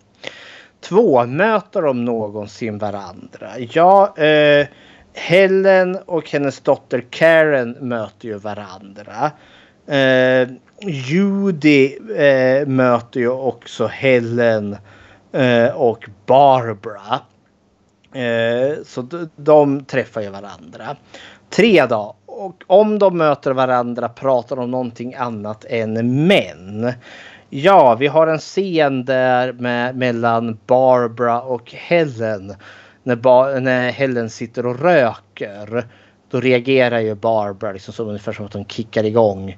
[0.80, 3.49] Två, möter de någonsin varandra?
[3.60, 4.68] Ja, eh,
[5.15, 9.31] Helen och hennes dotter Karen möter ju varandra.
[9.87, 10.49] Eh,
[10.81, 14.77] Judy eh, möter ju också Helen
[15.31, 17.19] eh, och Barbara.
[18.13, 20.95] Eh, så de, de träffar ju varandra.
[21.49, 22.13] Tre dagar.
[22.25, 26.93] Och om de möter varandra pratar de om någonting annat än män.
[27.49, 32.55] Ja, vi har en scen där med, mellan Barbara och Helen.
[33.06, 35.88] När, ba, när Helen sitter och röker.
[36.30, 39.57] Då reagerar ju Barbara liksom som, ungefär som att hon kickar igång.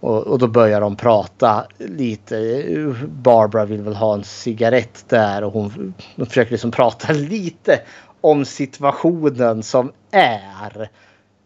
[0.00, 2.64] Och, och då börjar de prata lite.
[3.08, 7.80] Barbara vill väl ha en cigarett där och hon hon försöker liksom prata lite
[8.20, 10.88] om situationen som är.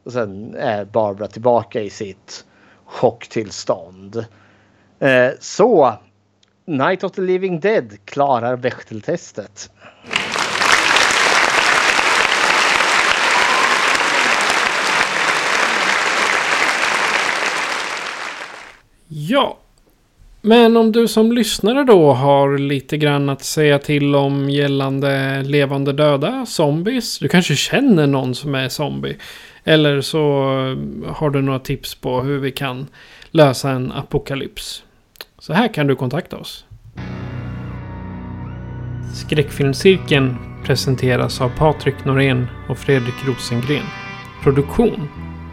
[0.05, 2.45] Och sen är Barbara tillbaka i sitt
[2.85, 4.25] chocktillstånd.
[4.99, 5.95] Eh, så
[6.65, 9.71] Night of the Living Dead klarar Bechteltestet.
[19.09, 19.59] Ja.
[20.41, 25.93] Men om du som lyssnare då har lite grann att säga till om gällande levande
[25.93, 27.19] döda, zombies.
[27.19, 29.17] Du kanske känner någon som är zombie.
[29.65, 32.87] Eller så eh, har du några tips på hur vi kan
[33.31, 34.83] lösa en apokalyps.
[35.39, 36.65] Så här kan du kontakta oss.
[39.15, 43.85] Skräckfilmscirkeln presenteras av Patrik Norén och Fredrik Rosengren.
[44.43, 45.09] Produktion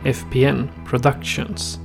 [0.05, 1.84] FPN Productions.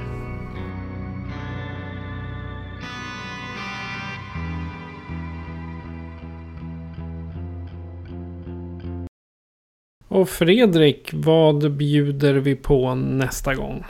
[10.11, 13.85] Och Fredrik, vad bjuder vi på nästa gång?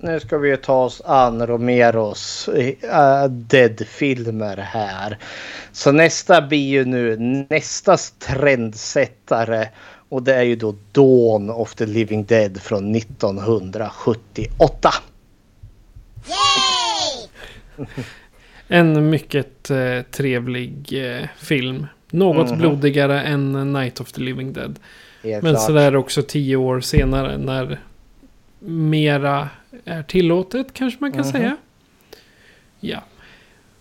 [0.00, 5.18] Nu ska vi ta oss an Romeros uh, Dead-filmer här.
[5.72, 7.16] Så nästa blir ju nu
[7.50, 9.68] nästa trendsättare.
[10.08, 14.90] Och det är ju då Dawn of the Living Dead från 1978.
[16.28, 17.28] Yay!
[18.68, 21.86] en mycket eh, trevlig eh, film.
[22.10, 24.78] Något mm blodigare än Night of the Living Dead.
[25.22, 25.66] Helt Men klart.
[25.66, 27.78] sådär också tio år senare när
[28.58, 29.48] mera
[29.84, 31.38] är tillåtet kanske man kan mm -hmm.
[31.38, 31.56] säga.
[32.80, 33.02] Ja.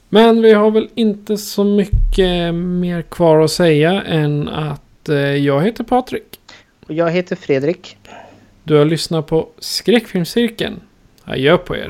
[0.10, 5.62] Men vi har väl inte så mycket mer kvar att säga än att eh, jag
[5.62, 6.40] heter Patrik.
[6.86, 7.98] Och jag heter Fredrik.
[8.64, 10.80] Du har lyssnat på Skräckfilmscirkeln.
[11.26, 11.90] Adjö på er.